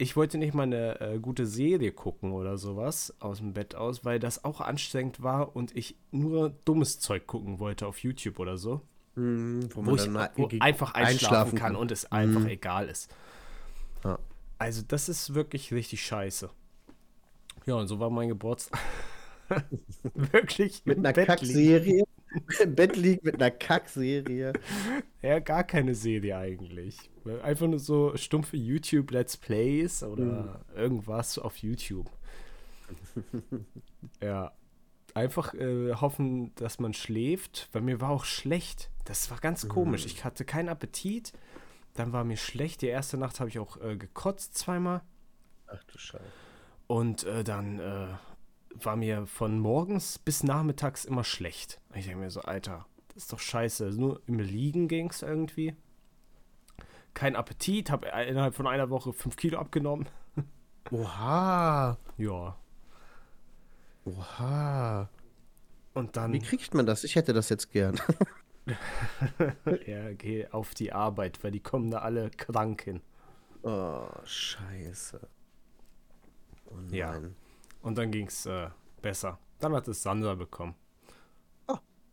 ich 0.00 0.14
wollte 0.14 0.38
nicht 0.38 0.54
mal 0.54 0.62
eine 0.62 1.00
äh, 1.00 1.18
gute 1.18 1.44
Serie 1.44 1.90
gucken 1.90 2.30
oder 2.30 2.56
sowas 2.56 3.12
aus 3.18 3.38
dem 3.38 3.52
Bett 3.52 3.74
aus, 3.74 4.04
weil 4.04 4.20
das 4.20 4.44
auch 4.44 4.60
anstrengend 4.60 5.24
war 5.24 5.56
und 5.56 5.76
ich 5.76 5.96
nur 6.12 6.50
dummes 6.64 7.00
Zeug 7.00 7.26
gucken 7.26 7.58
wollte 7.58 7.84
auf 7.88 7.98
YouTube 8.04 8.38
oder 8.38 8.56
so 8.56 8.80
Hm, 9.18 9.68
wo 9.74 9.84
wo 9.84 9.90
man 9.96 10.30
ich 10.36 10.38
wo 10.38 10.48
einfach 10.60 10.94
einschlafen, 10.94 11.58
kann, 11.58 11.74
und 11.74 11.90
es 11.90 12.10
einfach 12.12 12.46
egal 12.46 12.88
ist. 12.88 13.12
Ja. 14.04 14.18
Also 14.58 14.82
das 14.86 15.08
ist 15.08 15.34
wirklich 15.34 15.72
richtig 15.72 16.04
scheiße. 16.04 16.48
Ja, 17.66 17.74
und 17.74 17.88
so 17.88 17.98
war 17.98 18.10
mein 18.10 18.28
Geburtstag. 18.28 18.80
wirklich 20.14 20.82
Mit 20.84 20.98
einer 20.98 21.12
Bett. 21.12 21.26
Kackserie. 21.26 22.04
Im 22.60 22.74
Bett 22.74 22.96
liegt 22.96 23.24
mit 23.24 23.34
einer 23.36 23.50
Kackserie. 23.50 24.52
Ja, 25.22 25.38
gar 25.40 25.64
keine 25.64 25.94
Serie 25.94 26.36
eigentlich. 26.36 27.10
Einfach 27.42 27.66
nur 27.66 27.78
so 27.78 28.16
stumpfe 28.16 28.56
YouTube 28.56 29.10
Let's 29.10 29.36
Plays 29.36 30.02
oder 30.02 30.64
irgendwas 30.76 31.38
auf 31.38 31.56
YouTube. 31.58 32.10
ja. 34.22 34.52
Einfach 35.14 35.54
äh, 35.54 35.94
hoffen, 35.94 36.54
dass 36.56 36.78
man 36.78 36.92
schläft, 36.92 37.68
weil 37.72 37.82
mir 37.82 38.00
war 38.00 38.10
auch 38.10 38.24
schlecht. 38.24 38.90
Das 39.04 39.30
war 39.30 39.38
ganz 39.38 39.68
komisch. 39.68 40.04
Ich 40.06 40.24
hatte 40.24 40.44
keinen 40.44 40.68
Appetit. 40.68 41.32
Dann 41.94 42.12
war 42.12 42.24
mir 42.24 42.36
schlecht. 42.36 42.82
Die 42.82 42.86
erste 42.86 43.16
Nacht 43.16 43.40
habe 43.40 43.50
ich 43.50 43.58
auch 43.58 43.80
äh, 43.80 43.96
gekotzt 43.96 44.56
zweimal. 44.56 45.02
Ach 45.66 45.82
du 45.84 45.98
Scheiße. 45.98 46.24
Und 46.86 47.24
äh, 47.24 47.42
dann 47.42 47.78
äh, 47.80 48.08
war 48.74 48.96
mir 48.96 49.26
von 49.26 49.58
morgens 49.58 50.18
bis 50.18 50.42
nachmittags 50.42 51.04
immer 51.04 51.24
schlecht. 51.24 51.80
Ich 51.94 52.06
denke 52.06 52.20
mir 52.20 52.30
so, 52.30 52.40
Alter, 52.42 52.86
das 53.08 53.24
ist 53.24 53.32
doch 53.32 53.40
scheiße. 53.40 53.90
Nur 53.90 54.22
im 54.26 54.38
Liegen 54.38 54.88
ging 54.88 55.10
es 55.10 55.22
irgendwie. 55.22 55.74
Kein 57.14 57.34
Appetit, 57.34 57.90
habe 57.90 58.06
innerhalb 58.06 58.54
von 58.54 58.66
einer 58.66 58.90
Woche 58.90 59.12
fünf 59.12 59.36
Kilo 59.36 59.58
abgenommen. 59.58 60.08
Oha. 60.90 61.98
Ja. 62.16 62.56
Oha. 64.16 65.08
Und 65.94 66.16
dann 66.16 66.32
Wie 66.32 66.38
kriegt 66.38 66.74
man 66.74 66.86
das? 66.86 67.04
Ich 67.04 67.16
hätte 67.16 67.32
das 67.32 67.48
jetzt 67.48 67.70
gern. 67.72 67.98
ja, 69.86 70.12
geh 70.12 70.46
auf 70.48 70.74
die 70.74 70.92
Arbeit, 70.92 71.42
weil 71.42 71.50
die 71.50 71.60
kommen 71.60 71.90
da 71.90 71.98
alle 71.98 72.30
krank 72.30 72.82
hin. 72.82 73.00
Oh, 73.62 74.06
scheiße. 74.24 75.20
Oh 76.66 76.74
nein. 76.76 76.92
Ja. 76.92 77.20
Und 77.82 77.98
dann 77.98 78.10
ging 78.10 78.26
es 78.26 78.46
äh, 78.46 78.68
besser. 79.02 79.38
Dann 79.58 79.72
hat 79.74 79.88
es 79.88 80.02
Sandra 80.02 80.34
bekommen. 80.34 80.74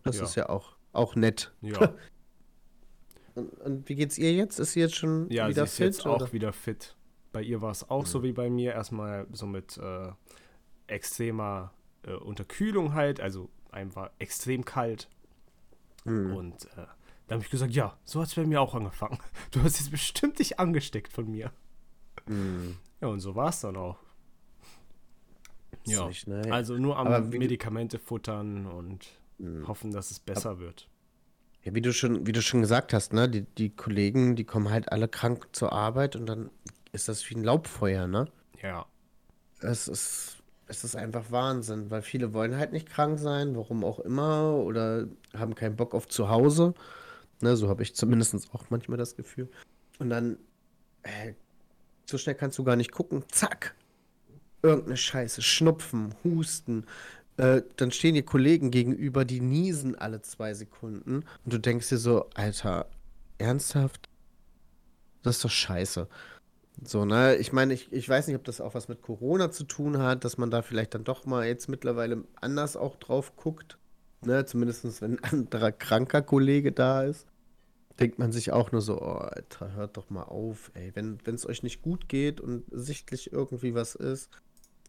Das 0.03 0.17
Ja. 0.17 0.23
ist 0.23 0.35
ja 0.35 0.49
auch, 0.49 0.75
auch 0.93 1.15
nett. 1.15 1.53
Ja, 1.61 1.93
Und, 3.35 3.49
und 3.59 3.89
wie 3.89 3.95
geht's 3.95 4.17
ihr 4.17 4.31
jetzt? 4.33 4.59
Ist 4.59 4.73
sie 4.73 4.79
jetzt 4.79 4.95
schon 4.95 5.29
ja 5.29 5.45
sie 5.45 5.49
wieder 5.51 5.63
ist 5.63 5.75
fit? 5.75 5.85
jetzt 5.87 6.05
auch 6.05 6.15
oder? 6.21 6.31
wieder 6.31 6.53
fit. 6.53 6.95
Bei 7.33 7.41
ihr 7.41 7.61
war 7.61 7.71
es 7.71 7.89
auch 7.89 8.05
so 8.05 8.23
wie 8.23 8.31
bei 8.31 8.49
mir. 8.49 8.71
Erstmal 8.71 9.27
so 9.33 9.45
mit 9.45 9.77
äh, 9.77 10.11
extremer 10.87 11.73
äh, 12.05 12.13
Unterkühlung 12.13 12.93
halt. 12.93 13.19
Also 13.19 13.49
einem 13.71 13.95
war 13.95 14.11
extrem 14.19 14.65
kalt. 14.65 15.09
Hm. 16.03 16.35
Und 16.35 16.65
äh, 16.77 16.85
da 17.27 17.35
habe 17.35 17.43
ich 17.43 17.49
gesagt, 17.49 17.73
ja, 17.73 17.97
so 18.03 18.21
hat 18.21 18.27
es 18.27 18.35
bei 18.35 18.45
mir 18.45 18.61
auch 18.61 18.75
angefangen. 18.75 19.19
Du 19.51 19.61
hast 19.63 19.79
jetzt 19.79 19.91
bestimmt 19.91 20.39
dich 20.39 20.59
angesteckt 20.59 21.11
von 21.11 21.29
mir. 21.29 21.51
Hm. 22.27 22.77
Ja, 23.01 23.07
und 23.07 23.19
so 23.19 23.35
war 23.35 23.49
es 23.49 23.61
dann 23.61 23.75
auch. 23.77 23.97
Ja, 25.87 26.09
also 26.49 26.77
nur 26.77 26.97
am 26.97 27.07
Aber 27.07 27.21
Medikamente 27.21 27.99
futtern 27.99 28.65
und 28.65 29.07
Hm. 29.39 29.67
hoffen, 29.67 29.91
dass 29.91 30.11
es 30.11 30.19
besser 30.19 30.59
wird. 30.59 30.87
Ja, 31.63 31.75
wie 31.75 31.81
du 31.81 31.91
schon, 31.93 32.25
wie 32.25 32.31
du 32.31 32.41
schon 32.41 32.61
gesagt 32.61 32.93
hast, 32.93 33.11
ne? 33.11 33.27
Die, 33.29 33.41
die 33.41 33.69
Kollegen, 33.69 34.35
die 34.35 34.45
kommen 34.45 34.69
halt 34.69 34.91
alle 34.91 35.07
krank 35.07 35.49
zur 35.51 35.73
Arbeit 35.73 36.15
und 36.15 36.25
dann 36.25 36.49
ist 36.91 37.09
das 37.09 37.29
wie 37.29 37.35
ein 37.35 37.43
Laubfeuer, 37.43 38.07
ne? 38.07 38.27
Ja, 38.61 38.85
Es 39.59 39.87
ist, 39.87 40.43
es 40.67 40.83
ist 40.83 40.95
einfach 40.95 41.31
Wahnsinn, 41.31 41.91
weil 41.91 42.01
viele 42.01 42.33
wollen 42.33 42.57
halt 42.57 42.71
nicht 42.71 42.89
krank 42.89 43.19
sein, 43.19 43.55
warum 43.55 43.83
auch 43.83 43.99
immer, 43.99 44.55
oder 44.55 45.07
haben 45.35 45.55
keinen 45.55 45.75
Bock 45.75 45.93
auf 45.93 46.07
zu 46.07 46.29
Hause. 46.29 46.73
Ne, 47.41 47.55
so 47.57 47.69
habe 47.69 47.83
ich 47.83 47.95
zumindest 47.95 48.35
auch 48.53 48.65
manchmal 48.69 48.97
das 48.97 49.15
Gefühl. 49.15 49.49
Und 49.99 50.09
dann, 50.09 50.37
äh, 51.03 51.33
so 52.05 52.17
schnell 52.17 52.35
kannst 52.35 52.57
du 52.57 52.63
gar 52.63 52.75
nicht 52.75 52.91
gucken. 52.91 53.23
Zack! 53.29 53.75
Irgendeine 54.61 54.97
Scheiße, 54.97 55.41
Schnupfen, 55.41 56.15
Husten. 56.23 56.85
Äh, 57.37 57.61
dann 57.75 57.91
stehen 57.91 58.15
dir 58.15 58.23
Kollegen 58.23 58.71
gegenüber, 58.71 59.25
die 59.25 59.41
niesen 59.41 59.95
alle 59.95 60.21
zwei 60.21 60.53
Sekunden. 60.53 61.17
Und 61.43 61.53
du 61.53 61.59
denkst 61.59 61.89
dir 61.89 61.97
so, 61.97 62.29
Alter, 62.33 62.87
ernsthaft? 63.37 64.09
Das 65.21 65.35
ist 65.37 65.45
doch 65.45 65.51
scheiße. 65.51 66.07
So, 66.83 67.05
ne? 67.05 67.35
Ich 67.37 67.53
meine, 67.53 67.73
ich, 67.73 67.91
ich 67.91 68.07
weiß 68.07 68.27
nicht, 68.27 68.35
ob 68.35 68.43
das 68.43 68.61
auch 68.61 68.73
was 68.73 68.87
mit 68.87 69.01
Corona 69.01 69.51
zu 69.51 69.63
tun 69.63 69.97
hat, 69.99 70.23
dass 70.23 70.37
man 70.37 70.51
da 70.51 70.61
vielleicht 70.61 70.93
dann 70.93 71.03
doch 71.03 71.25
mal 71.25 71.45
jetzt 71.45 71.69
mittlerweile 71.69 72.23
anders 72.41 72.75
auch 72.75 72.95
drauf 72.97 73.35
guckt. 73.35 73.77
Ne? 74.25 74.45
Zumindest 74.45 75.01
wenn 75.01 75.19
ein 75.19 75.23
anderer 75.23 75.71
kranker 75.71 76.21
Kollege 76.21 76.71
da 76.71 77.03
ist. 77.03 77.27
Denkt 77.99 78.19
man 78.19 78.33
sich 78.33 78.51
auch 78.51 78.73
nur 78.73 78.81
so, 78.81 79.01
oh, 79.01 79.19
Alter, 79.19 79.73
hört 79.73 79.95
doch 79.95 80.09
mal 80.09 80.23
auf, 80.23 80.69
ey. 80.73 80.91
Wenn 80.95 81.19
es 81.25 81.47
euch 81.47 81.63
nicht 81.63 81.81
gut 81.81 82.09
geht 82.09 82.41
und 82.41 82.65
sichtlich 82.71 83.31
irgendwie 83.31 83.73
was 83.73 83.95
ist, 83.95 84.29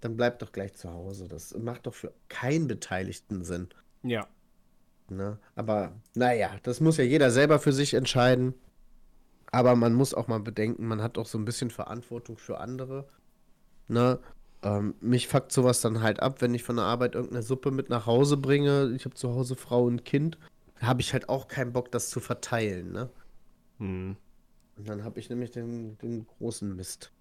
dann 0.01 0.17
bleibt 0.17 0.43
doch 0.43 0.51
gleich 0.51 0.75
zu 0.75 0.93
Hause. 0.93 1.29
Das 1.29 1.57
macht 1.57 1.87
doch 1.87 1.95
für 1.95 2.13
keinen 2.29 2.67
Beteiligten 2.67 3.45
Sinn. 3.45 3.69
ja, 4.03 4.27
Ne? 5.11 5.39
Aber 5.55 5.93
naja, 6.15 6.51
das 6.63 6.81
muss 6.81 6.97
ja 6.97 7.05
jeder 7.05 7.31
selber 7.31 7.59
für 7.59 7.73
sich 7.73 7.95
entscheiden. 7.95 8.55
Aber 9.53 9.77
man 9.77 9.95
muss 9.95 10.15
auch 10.15 10.29
mal 10.29 10.41
bedenken, 10.41 10.87
man 10.87 11.03
hat 11.03 11.19
auch 11.19 11.27
so 11.27 11.39
ein 11.39 11.45
bisschen 11.45 11.71
Verantwortung 11.71 12.37
für 12.37 12.59
andere. 12.59 13.07
Ne? 13.89 14.19
Ähm, 14.63 14.95
mich 15.01 15.29
fuckt 15.29 15.53
sowas 15.53 15.81
dann 15.81 16.03
halt 16.03 16.21
ab, 16.21 16.41
wenn 16.41 16.55
ich 16.55 16.63
von 16.63 16.77
der 16.77 16.87
Arbeit 16.87 17.15
irgendeine 17.15 17.43
Suppe 17.43 17.71
mit 17.71 17.89
nach 17.89 18.07
Hause 18.07 18.37
bringe. 18.37 18.93
Ich 18.97 19.05
habe 19.05 19.15
zu 19.15 19.31
Hause 19.35 19.55
Frau 19.57 19.85
und 19.85 20.05
Kind. 20.05 20.39
Habe 20.81 21.01
ich 21.01 21.13
halt 21.13 21.29
auch 21.29 21.49
keinen 21.49 21.73
Bock, 21.73 21.91
das 21.93 22.11
zu 22.11 22.21
verteilen. 22.21 22.93
Ne? 22.93 23.11
hm. 23.79 24.17
Und 24.77 24.89
dann 24.89 25.05
habe 25.05 25.19
ich 25.19 25.31
nämlich 25.31 25.51
den, 25.51 25.97
den 25.99 26.27
großen 26.27 26.75
Mist. 26.77 27.13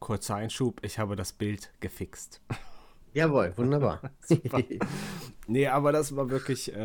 kurzer 0.00 0.36
Einschub, 0.36 0.80
ich 0.82 0.98
habe 0.98 1.16
das 1.16 1.32
Bild 1.32 1.70
gefixt. 1.80 2.40
Jawohl, 3.12 3.52
wunderbar. 3.56 4.00
Super. 4.20 4.62
Nee, 5.46 5.68
aber 5.68 5.92
das 5.92 6.16
war 6.16 6.30
wirklich 6.30 6.72
äh, 6.72 6.76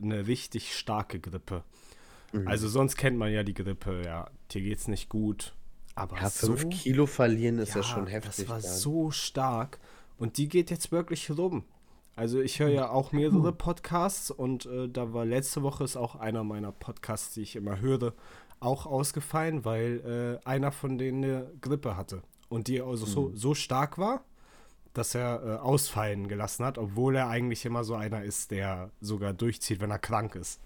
eine 0.00 0.26
richtig 0.26 0.74
starke 0.76 1.20
Grippe. 1.20 1.64
Mhm. 2.32 2.48
Also 2.48 2.68
sonst 2.68 2.96
kennt 2.96 3.18
man 3.18 3.32
ja 3.32 3.42
die 3.42 3.54
Grippe, 3.54 4.02
ja, 4.04 4.30
dir 4.50 4.62
geht's 4.62 4.88
nicht 4.88 5.08
gut. 5.08 5.54
Aber 5.94 6.16
ja, 6.16 6.28
so, 6.28 6.54
fünf 6.54 6.82
Kilo 6.82 7.06
verlieren 7.06 7.58
ist 7.58 7.70
ja, 7.70 7.76
ja, 7.76 7.82
schon 7.82 8.06
heftig. 8.06 8.46
Das 8.46 8.48
war 8.48 8.60
dann. 8.60 8.70
so 8.70 9.10
stark. 9.10 9.78
Und 10.18 10.36
die 10.36 10.48
geht 10.48 10.70
jetzt 10.70 10.92
wirklich 10.92 11.30
rum. 11.30 11.64
Also 12.16 12.40
ich 12.40 12.60
höre 12.60 12.70
ja 12.70 12.88
auch 12.88 13.12
mehrere 13.12 13.52
Podcasts 13.52 14.30
und 14.30 14.64
äh, 14.64 14.88
da 14.88 15.12
war 15.12 15.26
letzte 15.26 15.62
Woche 15.62 15.84
ist 15.84 15.98
auch 15.98 16.16
einer 16.16 16.44
meiner 16.44 16.72
Podcasts, 16.72 17.34
die 17.34 17.42
ich 17.42 17.56
immer 17.56 17.80
höre, 17.80 18.14
auch 18.58 18.86
ausgefallen, 18.86 19.66
weil 19.66 20.40
äh, 20.42 20.46
einer 20.48 20.72
von 20.72 20.96
denen 20.96 21.22
eine 21.22 21.52
Grippe 21.60 21.94
hatte 21.94 22.22
und 22.48 22.68
die 22.68 22.80
also 22.80 23.04
so, 23.04 23.32
so 23.34 23.54
stark 23.54 23.98
war, 23.98 24.24
dass 24.94 25.14
er 25.14 25.42
äh, 25.44 25.56
ausfallen 25.56 26.26
gelassen 26.26 26.64
hat, 26.64 26.78
obwohl 26.78 27.16
er 27.16 27.28
eigentlich 27.28 27.66
immer 27.66 27.84
so 27.84 27.94
einer 27.94 28.24
ist, 28.24 28.50
der 28.50 28.90
sogar 29.00 29.34
durchzieht, 29.34 29.80
wenn 29.80 29.90
er 29.90 29.98
krank 29.98 30.36
ist. 30.36 30.60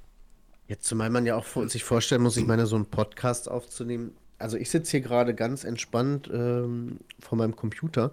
Jetzt, 0.70 0.84
zumal 0.84 1.10
man 1.10 1.26
ja 1.26 1.34
auch 1.34 1.44
vor, 1.46 1.68
sich 1.68 1.82
vorstellen 1.82 2.22
muss, 2.22 2.36
ich 2.36 2.46
meine, 2.46 2.64
so 2.64 2.76
einen 2.76 2.86
Podcast 2.86 3.50
aufzunehmen. 3.50 4.12
Also 4.38 4.56
ich 4.56 4.70
sitze 4.70 4.92
hier 4.92 5.00
gerade 5.00 5.34
ganz 5.34 5.64
entspannt 5.64 6.30
ähm, 6.32 7.00
vor 7.18 7.36
meinem 7.36 7.56
Computer. 7.56 8.12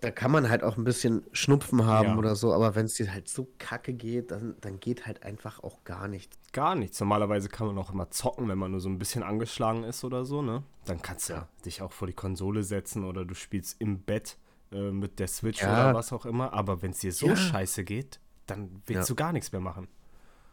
Da 0.00 0.10
kann 0.10 0.30
man 0.30 0.48
halt 0.48 0.62
auch 0.64 0.78
ein 0.78 0.84
bisschen 0.84 1.24
Schnupfen 1.32 1.84
haben 1.84 2.08
Ja. 2.08 2.16
oder 2.16 2.36
so, 2.36 2.54
aber 2.54 2.74
wenn 2.74 2.86
es 2.86 2.94
dir 2.94 3.12
halt 3.12 3.28
so 3.28 3.48
kacke 3.58 3.92
geht, 3.92 4.30
dann, 4.30 4.54
dann 4.62 4.80
geht 4.80 5.04
halt 5.06 5.24
einfach 5.24 5.62
auch 5.62 5.84
gar 5.84 6.08
nichts. 6.08 6.38
Gar 6.52 6.74
nichts. 6.74 6.98
Normalerweise 7.00 7.50
kann 7.50 7.66
man 7.66 7.76
auch 7.76 7.92
immer 7.92 8.08
zocken, 8.10 8.48
wenn 8.48 8.56
man 8.56 8.70
nur 8.70 8.80
so 8.80 8.88
ein 8.88 8.98
bisschen 8.98 9.22
angeschlagen 9.22 9.84
ist 9.84 10.04
oder 10.04 10.24
so, 10.24 10.40
ne? 10.40 10.62
Dann 10.86 11.02
kannst 11.02 11.28
du 11.28 11.34
Ja. 11.34 11.48
dich 11.66 11.82
auch 11.82 11.92
vor 11.92 12.08
die 12.08 12.14
Konsole 12.14 12.62
setzen 12.62 13.04
oder 13.04 13.26
du 13.26 13.34
spielst 13.34 13.76
im 13.78 13.98
Bett 13.98 14.38
äh, 14.72 14.90
mit 14.90 15.18
der 15.18 15.28
Switch 15.28 15.60
Ja. 15.60 15.72
oder 15.90 15.94
was 15.98 16.14
auch 16.14 16.24
immer. 16.24 16.54
Aber 16.54 16.80
wenn 16.80 16.92
es 16.92 17.00
dir 17.00 17.12
so 17.12 17.36
scheiße 17.36 17.84
geht, 17.84 18.20
dann 18.46 18.82
willst 18.86 19.10
du 19.10 19.14
gar 19.14 19.32
nichts 19.34 19.52
mehr 19.52 19.60
machen. 19.60 19.86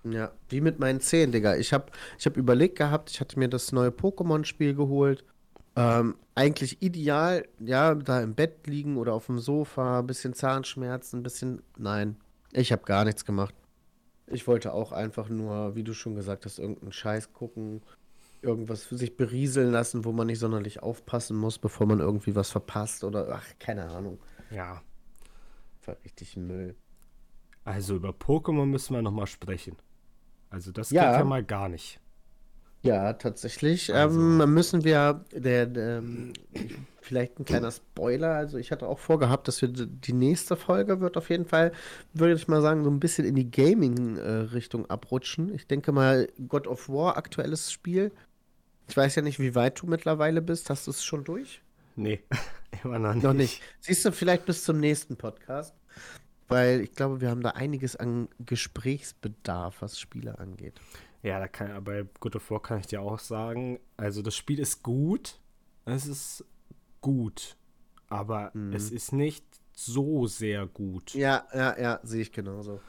Ja, 0.03 0.31
wie 0.49 0.61
mit 0.61 0.79
meinen 0.79 0.99
Zähnen, 0.99 1.31
Digga. 1.31 1.55
Ich 1.55 1.73
habe 1.73 1.91
ich 2.17 2.25
hab 2.25 2.37
überlegt 2.37 2.77
gehabt, 2.77 3.11
ich 3.11 3.19
hatte 3.19 3.37
mir 3.37 3.49
das 3.49 3.71
neue 3.71 3.89
Pokémon-Spiel 3.89 4.73
geholt. 4.73 5.23
Ähm, 5.75 6.15
eigentlich 6.35 6.81
ideal, 6.81 7.47
ja, 7.59 7.95
da 7.95 8.21
im 8.21 8.35
Bett 8.35 8.67
liegen 8.67 8.97
oder 8.97 9.13
auf 9.13 9.27
dem 9.27 9.39
Sofa, 9.39 9.99
ein 9.99 10.07
bisschen 10.07 10.33
Zahnschmerzen, 10.33 11.19
ein 11.19 11.23
bisschen. 11.23 11.61
Nein, 11.77 12.17
ich 12.51 12.71
habe 12.71 12.83
gar 12.83 13.05
nichts 13.05 13.25
gemacht. 13.25 13.55
Ich 14.27 14.47
wollte 14.47 14.73
auch 14.73 14.91
einfach 14.91 15.29
nur, 15.29 15.75
wie 15.75 15.83
du 15.83 15.93
schon 15.93 16.15
gesagt 16.15 16.45
hast, 16.45 16.59
irgendeinen 16.59 16.91
Scheiß 16.91 17.31
gucken, 17.31 17.81
irgendwas 18.41 18.83
für 18.83 18.97
sich 18.97 19.15
berieseln 19.17 19.71
lassen, 19.71 20.03
wo 20.03 20.11
man 20.11 20.27
nicht 20.27 20.39
sonderlich 20.39 20.81
aufpassen 20.81 21.37
muss, 21.37 21.57
bevor 21.59 21.85
man 21.85 21.99
irgendwie 21.99 22.35
was 22.35 22.49
verpasst 22.49 23.03
oder, 23.03 23.27
ach, 23.31 23.45
keine 23.59 23.89
Ahnung. 23.89 24.19
Ja. 24.49 24.81
War 25.85 25.97
richtig 26.03 26.37
Müll. 26.37 26.75
Also 27.63 27.95
über 27.95 28.09
Pokémon 28.09 28.65
müssen 28.65 28.95
wir 28.95 29.01
nochmal 29.01 29.27
sprechen. 29.27 29.77
Also 30.51 30.71
das 30.71 30.91
Ja. 30.91 31.09
geht 31.11 31.19
ja 31.21 31.25
mal 31.25 31.43
gar 31.43 31.67
nicht. 31.69 31.99
Ja, 32.83 33.13
tatsächlich. 33.13 33.93
Also- 33.93 34.19
Ähm, 34.19 34.53
müssen 34.53 34.83
wir, 34.83 35.23
der, 35.33 35.65
der, 35.65 35.97
ähm, 35.99 36.33
vielleicht 37.01 37.39
ein 37.39 37.45
kleiner 37.45 37.71
Spoiler. 37.71 38.33
Also 38.35 38.57
ich 38.57 38.71
hatte 38.71 38.87
auch 38.87 38.99
vorgehabt, 38.99 39.47
dass 39.47 39.61
wir 39.61 39.67
die 39.69 40.13
nächste 40.13 40.55
Folge 40.55 40.99
wird 40.99 41.15
auf 41.17 41.29
jeden 41.29 41.45
Fall, 41.45 41.71
würde 42.13 42.33
ich 42.33 42.47
mal 42.47 42.61
sagen, 42.61 42.83
so 42.83 42.89
ein 42.89 42.99
bisschen 42.99 43.25
in 43.25 43.35
die 43.35 43.49
Gaming-Richtung 43.51 44.89
abrutschen. 44.89 45.53
Ich 45.53 45.67
denke 45.67 45.91
mal, 45.91 46.27
God 46.47 46.67
of 46.67 46.89
War, 46.89 47.17
aktuelles 47.17 47.71
Spiel. 47.71 48.11
Ich 48.87 48.97
weiß 48.97 49.15
ja 49.15 49.21
nicht, 49.21 49.39
wie 49.39 49.55
weit 49.55 49.79
du 49.81 49.87
mittlerweile 49.87 50.41
bist. 50.41 50.69
Hast 50.69 50.87
du 50.87 50.91
es 50.91 51.03
schon 51.03 51.23
durch? 51.23 51.61
Nee, 51.95 52.21
immer 52.83 52.97
noch 52.99 53.13
nicht. 53.13 53.23
Noch 53.23 53.33
nicht. 53.33 53.61
Siehst 53.79 54.03
du, 54.05 54.11
vielleicht 54.11 54.45
bis 54.45 54.63
zum 54.63 54.79
nächsten 54.79 55.17
Podcast. 55.17 55.75
Weil 56.51 56.81
ich 56.81 56.93
glaube, 56.93 57.21
wir 57.21 57.29
haben 57.29 57.41
da 57.41 57.51
einiges 57.51 57.95
an 57.95 58.27
Gesprächsbedarf, 58.45 59.81
was 59.81 59.97
Spiele 59.99 60.37
angeht. 60.39 60.73
Ja, 61.23 61.39
da 61.39 61.47
kann, 61.47 61.83
bei 61.83 62.05
God 62.19 62.35
of 62.35 62.51
War 62.51 62.61
kann 62.61 62.79
ich 62.79 62.87
dir 62.87 63.01
auch 63.01 63.19
sagen, 63.19 63.79
also 63.95 64.21
das 64.21 64.35
Spiel 64.35 64.59
ist 64.59 64.83
gut, 64.83 65.39
es 65.85 66.07
ist 66.07 66.43
gut, 66.99 67.55
aber 68.09 68.51
Mhm. 68.53 68.73
es 68.73 68.91
ist 68.91 69.13
nicht 69.13 69.45
so 69.73 70.27
sehr 70.27 70.65
gut. 70.67 71.13
Ja, 71.13 71.45
ja, 71.53 71.79
ja, 71.79 71.99
sehe 72.03 72.21
ich 72.21 72.31
genauso. 72.31 72.81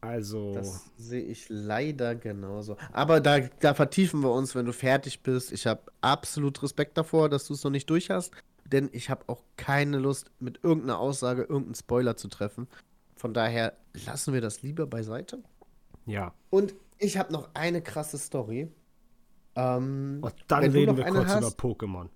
Also, 0.00 0.54
Das 0.54 0.84
sehe 0.96 1.22
ich 1.24 1.46
leider 1.48 2.14
genauso. 2.14 2.76
Aber 2.92 3.20
da, 3.20 3.40
da 3.40 3.74
vertiefen 3.74 4.20
wir 4.22 4.30
uns, 4.30 4.54
wenn 4.54 4.66
du 4.66 4.72
fertig 4.72 5.22
bist. 5.22 5.52
Ich 5.52 5.66
habe 5.66 5.82
absolut 6.00 6.62
Respekt 6.62 6.96
davor, 6.96 7.28
dass 7.28 7.46
du 7.46 7.54
es 7.54 7.64
noch 7.64 7.70
nicht 7.70 7.90
durch 7.90 8.10
hast. 8.10 8.30
Denn 8.72 8.88
ich 8.92 9.10
habe 9.10 9.24
auch 9.28 9.42
keine 9.56 9.98
Lust, 9.98 10.30
mit 10.40 10.60
irgendeiner 10.62 10.98
Aussage 10.98 11.42
irgendeinen 11.42 11.74
Spoiler 11.74 12.16
zu 12.16 12.28
treffen. 12.28 12.66
Von 13.16 13.32
daher 13.34 13.76
lassen 14.06 14.34
wir 14.34 14.40
das 14.40 14.62
lieber 14.62 14.86
beiseite. 14.86 15.42
ja. 16.06 16.34
Und 16.50 16.74
ich 16.98 17.18
habe 17.18 17.30
noch 17.32 17.50
eine 17.54 17.82
krasse 17.82 18.16
Story. 18.18 18.72
Ähm, 19.54 20.18
Und 20.22 20.34
dann 20.48 20.62
wenn 20.64 20.72
du 20.72 20.78
reden 20.78 20.96
wir 20.96 21.04
kurz 21.04 21.24
über 21.24 21.46
hast- 21.46 21.58
Pokémon. 21.60 22.08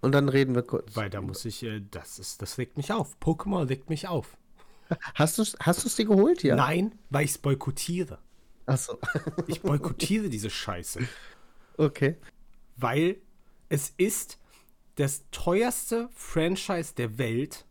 Und 0.00 0.12
dann 0.12 0.28
reden 0.28 0.54
wir 0.54 0.62
kurz. 0.62 0.94
Weil 0.96 1.10
da 1.10 1.20
muss 1.20 1.44
ich, 1.44 1.62
äh, 1.62 1.80
das 1.90 2.18
ist, 2.18 2.42
das 2.42 2.58
regt 2.58 2.76
mich 2.76 2.92
auf. 2.92 3.16
Pokémon 3.20 3.68
regt 3.68 3.88
mich 3.90 4.08
auf. 4.08 4.36
Hast 5.14 5.38
du 5.38 5.42
es 5.42 5.56
hast 5.60 5.84
du's 5.84 5.96
dir 5.96 6.04
geholt 6.04 6.42
hier? 6.42 6.56
Nein, 6.56 6.92
weil 7.08 7.24
ich 7.24 7.30
es 7.30 7.38
boykottiere. 7.38 8.18
Achso. 8.66 8.98
Ich 9.46 9.62
boykottiere 9.62 10.28
diese 10.28 10.50
Scheiße. 10.50 11.00
Okay. 11.76 12.16
Weil 12.76 13.16
es 13.68 13.92
ist 13.96 14.38
das 14.96 15.24
teuerste 15.30 16.08
Franchise 16.14 16.94
der 16.94 17.18
Welt, 17.18 17.66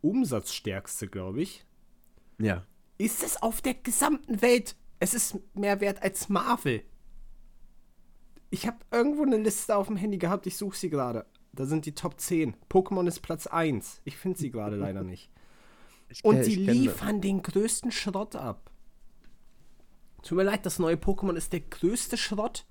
umsatzstärkste, 0.00 1.08
glaube 1.08 1.42
ich, 1.42 1.64
Ja. 2.38 2.64
ist 2.98 3.22
es 3.22 3.42
auf 3.42 3.60
der 3.62 3.74
gesamten 3.74 4.42
Welt. 4.42 4.76
Es 5.00 5.14
ist 5.14 5.38
mehr 5.54 5.80
wert 5.80 6.02
als 6.02 6.28
Marvel. 6.28 6.82
Ich 8.50 8.66
habe 8.66 8.78
irgendwo 8.90 9.22
eine 9.22 9.36
Liste 9.36 9.76
auf 9.76 9.86
dem 9.88 9.96
Handy 9.96 10.18
gehabt, 10.18 10.46
ich 10.46 10.56
suche 10.56 10.76
sie 10.76 10.90
gerade. 10.90 11.26
Da 11.52 11.66
sind 11.66 11.86
die 11.86 11.94
Top 11.94 12.20
10. 12.20 12.54
Pokémon 12.70 13.06
ist 13.06 13.20
Platz 13.20 13.46
1. 13.46 14.00
Ich 14.04 14.16
finde 14.16 14.38
sie 14.38 14.50
gerade 14.50 14.76
leider 14.76 15.02
nicht. 15.02 15.30
Ich 16.08 16.24
Und 16.24 16.46
die 16.46 16.64
das. 16.64 16.74
liefern 16.74 17.20
den 17.20 17.42
größten 17.42 17.92
Schrott 17.92 18.34
ab. 18.36 18.70
Tut 20.22 20.36
mir 20.38 20.44
leid, 20.44 20.64
das 20.66 20.78
neue 20.78 20.96
Pokémon 20.96 21.34
ist 21.36 21.52
der 21.52 21.60
größte 21.60 22.16
Schrott. 22.16 22.66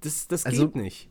Das, 0.00 0.26
das 0.28 0.46
Also- 0.46 0.66
geht 0.66 0.76
nicht. 0.76 1.10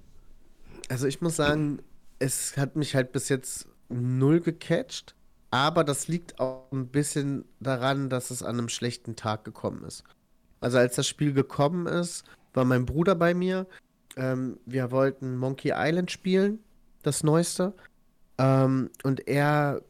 Also 0.89 1.07
ich 1.07 1.21
muss 1.21 1.35
sagen, 1.35 1.79
es 2.17 2.57
hat 2.57 2.75
mich 2.75 2.95
halt 2.95 3.11
bis 3.11 3.29
jetzt 3.29 3.67
null 3.89 4.41
gecatcht, 4.41 5.15
aber 5.51 5.83
das 5.83 6.07
liegt 6.07 6.39
auch 6.39 6.71
ein 6.71 6.87
bisschen 6.87 7.45
daran, 7.59 8.09
dass 8.09 8.31
es 8.31 8.43
an 8.43 8.57
einem 8.57 8.69
schlechten 8.69 9.15
Tag 9.15 9.45
gekommen 9.45 9.83
ist. 9.83 10.03
Also 10.61 10.77
als 10.77 10.95
das 10.95 11.07
Spiel 11.07 11.33
gekommen 11.33 11.87
ist, 11.87 12.23
war 12.53 12.65
mein 12.65 12.85
Bruder 12.85 13.15
bei 13.15 13.33
mir. 13.33 13.67
Ähm, 14.17 14.59
wir 14.65 14.91
wollten 14.91 15.37
Monkey 15.37 15.71
Island 15.75 16.11
spielen, 16.11 16.59
das 17.03 17.23
neueste. 17.23 17.73
Ähm, 18.37 18.89
und 19.03 19.27
er, 19.27 19.81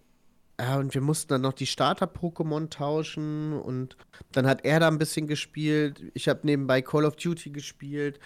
ja, 0.60 0.78
und 0.78 0.94
wir 0.94 1.02
mussten 1.02 1.30
dann 1.30 1.42
noch 1.42 1.54
die 1.54 1.66
Starter-Pokémon 1.66 2.70
tauschen 2.70 3.54
und 3.54 3.98
dann 4.34 4.46
hat 4.46 4.66
er 4.66 4.82
da 4.82 4.88
ein 4.90 4.98
bisschen 4.98 5.28
gespielt. 5.28 6.04
Ich 6.14 6.28
habe 6.28 6.42
nebenbei 6.44 6.82
Call 6.82 7.06
of 7.06 7.16
Duty 7.16 7.52
gespielt. 7.52 8.20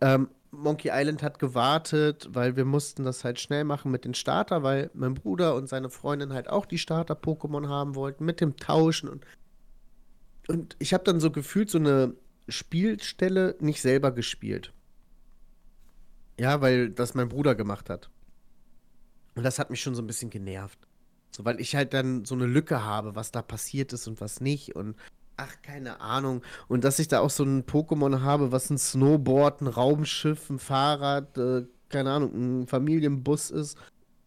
Ähm, 0.00 0.28
Monkey 0.52 0.90
Island 0.92 1.22
hat 1.22 1.38
gewartet, 1.38 2.28
weil 2.30 2.56
wir 2.56 2.64
mussten 2.64 3.04
das 3.04 3.24
halt 3.24 3.40
schnell 3.40 3.64
machen 3.64 3.90
mit 3.90 4.04
den 4.04 4.14
Starter, 4.14 4.62
weil 4.62 4.90
mein 4.94 5.14
Bruder 5.14 5.54
und 5.54 5.68
seine 5.68 5.90
Freundin 5.90 6.32
halt 6.32 6.48
auch 6.48 6.66
die 6.66 6.78
Starter-Pokémon 6.78 7.68
haben 7.68 7.94
wollten, 7.94 8.24
mit 8.24 8.40
dem 8.40 8.56
Tauschen 8.56 9.08
und 9.08 9.26
und 10.48 10.76
ich 10.78 10.92
habe 10.92 11.04
dann 11.04 11.20
so 11.20 11.30
gefühlt 11.30 11.70
so 11.70 11.78
eine 11.78 12.14
Spielstelle 12.48 13.56
nicht 13.60 13.80
selber 13.80 14.12
gespielt. 14.12 14.72
Ja, 16.38 16.60
weil 16.60 16.90
das 16.90 17.14
mein 17.14 17.28
Bruder 17.28 17.54
gemacht 17.54 17.88
hat. 17.88 18.10
Und 19.34 19.44
das 19.44 19.58
hat 19.58 19.70
mich 19.70 19.80
schon 19.80 19.94
so 19.94 20.02
ein 20.02 20.06
bisschen 20.06 20.30
genervt. 20.30 20.78
So, 21.30 21.44
weil 21.44 21.60
ich 21.60 21.74
halt 21.74 21.94
dann 21.94 22.24
so 22.24 22.34
eine 22.34 22.46
Lücke 22.46 22.84
habe, 22.84 23.14
was 23.14 23.30
da 23.30 23.40
passiert 23.40 23.92
ist 23.92 24.06
und 24.08 24.20
was 24.20 24.40
nicht. 24.40 24.74
Und 24.74 24.96
ach, 25.42 25.62
keine 25.62 26.00
Ahnung. 26.00 26.42
Und 26.68 26.84
dass 26.84 26.98
ich 26.98 27.08
da 27.08 27.20
auch 27.20 27.30
so 27.30 27.44
ein 27.44 27.64
Pokémon 27.64 28.20
habe, 28.20 28.52
was 28.52 28.70
ein 28.70 28.78
Snowboard, 28.78 29.62
ein 29.62 29.66
Raumschiff, 29.66 30.50
ein 30.50 30.58
Fahrrad, 30.58 31.36
äh, 31.38 31.66
keine 31.88 32.12
Ahnung, 32.12 32.62
ein 32.62 32.66
Familienbus 32.66 33.50
ist, 33.50 33.78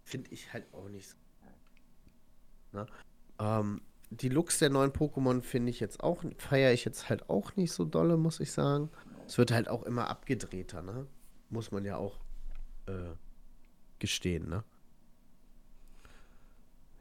finde 0.03 0.31
ich 0.31 0.53
halt 0.53 0.65
auch 0.73 0.89
nicht 0.89 1.09
so. 1.09 1.15
Ne? 2.73 2.85
Ähm, 3.39 3.81
die 4.11 4.29
Looks 4.29 4.59
der 4.59 4.69
neuen 4.69 4.91
Pokémon 4.91 5.41
finde 5.41 5.71
ich 5.71 5.79
jetzt 5.79 6.03
auch, 6.03 6.23
feiere 6.37 6.73
ich 6.73 6.85
jetzt 6.85 7.09
halt 7.09 7.29
auch 7.29 7.55
nicht 7.55 7.71
so 7.71 7.85
dolle, 7.85 8.17
muss 8.17 8.39
ich 8.39 8.51
sagen. 8.51 8.89
Es 9.27 9.37
wird 9.37 9.51
halt 9.51 9.67
auch 9.67 9.83
immer 9.83 10.09
abgedrehter, 10.09 10.81
ne? 10.81 11.07
Muss 11.49 11.71
man 11.71 11.83
ja 11.85 11.97
auch 11.97 12.19
äh, 12.85 13.15
gestehen, 13.99 14.47
ne? 14.49 14.63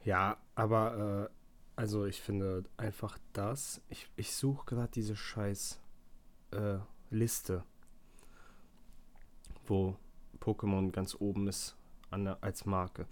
Ja, 0.05 0.39
aber 0.55 1.29
äh, 1.31 1.44
also 1.77 2.07
ich 2.07 2.21
finde 2.21 2.65
einfach 2.77 3.19
das. 3.33 3.81
Ich, 3.89 4.09
ich 4.17 4.35
suche 4.35 4.65
gerade 4.67 4.93
diese 4.93 5.17
scheiß 5.17 5.81
äh, 6.53 6.79
Liste, 7.11 7.65
wo 9.67 9.97
Pokémon 10.41 10.91
ganz 10.91 11.17
oben 11.19 11.49
ist 11.49 11.77
an 12.11 12.27
als 12.27 12.65
Marke. 12.65 13.07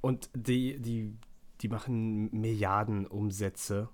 Und 0.00 0.30
die, 0.34 0.80
die, 0.80 1.16
die 1.60 1.68
machen 1.68 2.30
Milliarden 2.32 3.06
Umsätze. 3.06 3.88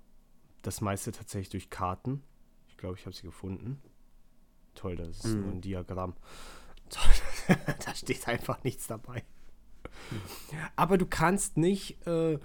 Das 0.61 0.81
meiste 0.81 1.11
tatsächlich 1.11 1.49
durch 1.49 1.69
Karten. 1.69 2.23
Ich 2.67 2.77
glaube, 2.77 2.97
ich 2.97 3.05
habe 3.05 3.15
sie 3.15 3.23
gefunden. 3.23 3.81
Toll, 4.75 4.95
das 4.95 5.25
ist 5.25 5.35
nur 5.35 5.51
ein 5.51 5.61
Diagramm. 5.61 6.15
Toll, 6.89 7.57
da 7.83 7.95
steht 7.95 8.27
einfach 8.27 8.63
nichts 8.63 8.87
dabei. 8.87 9.23
Aber 10.75 10.97
du 10.97 11.05
kannst 11.05 11.57
nicht, 11.57 12.05
äh, 12.05 12.39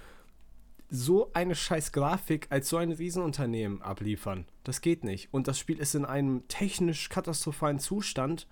so 0.95 1.31
eine 1.33 1.55
scheiß 1.55 1.93
Grafik 1.93 2.49
als 2.51 2.69
so 2.69 2.77
ein 2.77 2.93
Riesenunternehmen 2.93 3.81
abliefern. 3.81 4.45
Das 4.63 4.83
geht 4.83 5.05
nicht. 5.05 5.33
Und 5.33 5.49
das 5.49 5.59
Spiel 5.59 5.79
ist 5.79 5.95
in 5.95 6.05
einem 6.05 6.47
technisch 6.49 7.09
katastrophalen 7.09 7.79
Zustand 7.79 8.47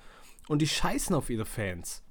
und 0.48 0.62
die 0.62 0.66
scheißen 0.66 1.14
auf 1.14 1.28
ihre 1.28 1.44
Fans. 1.44 2.02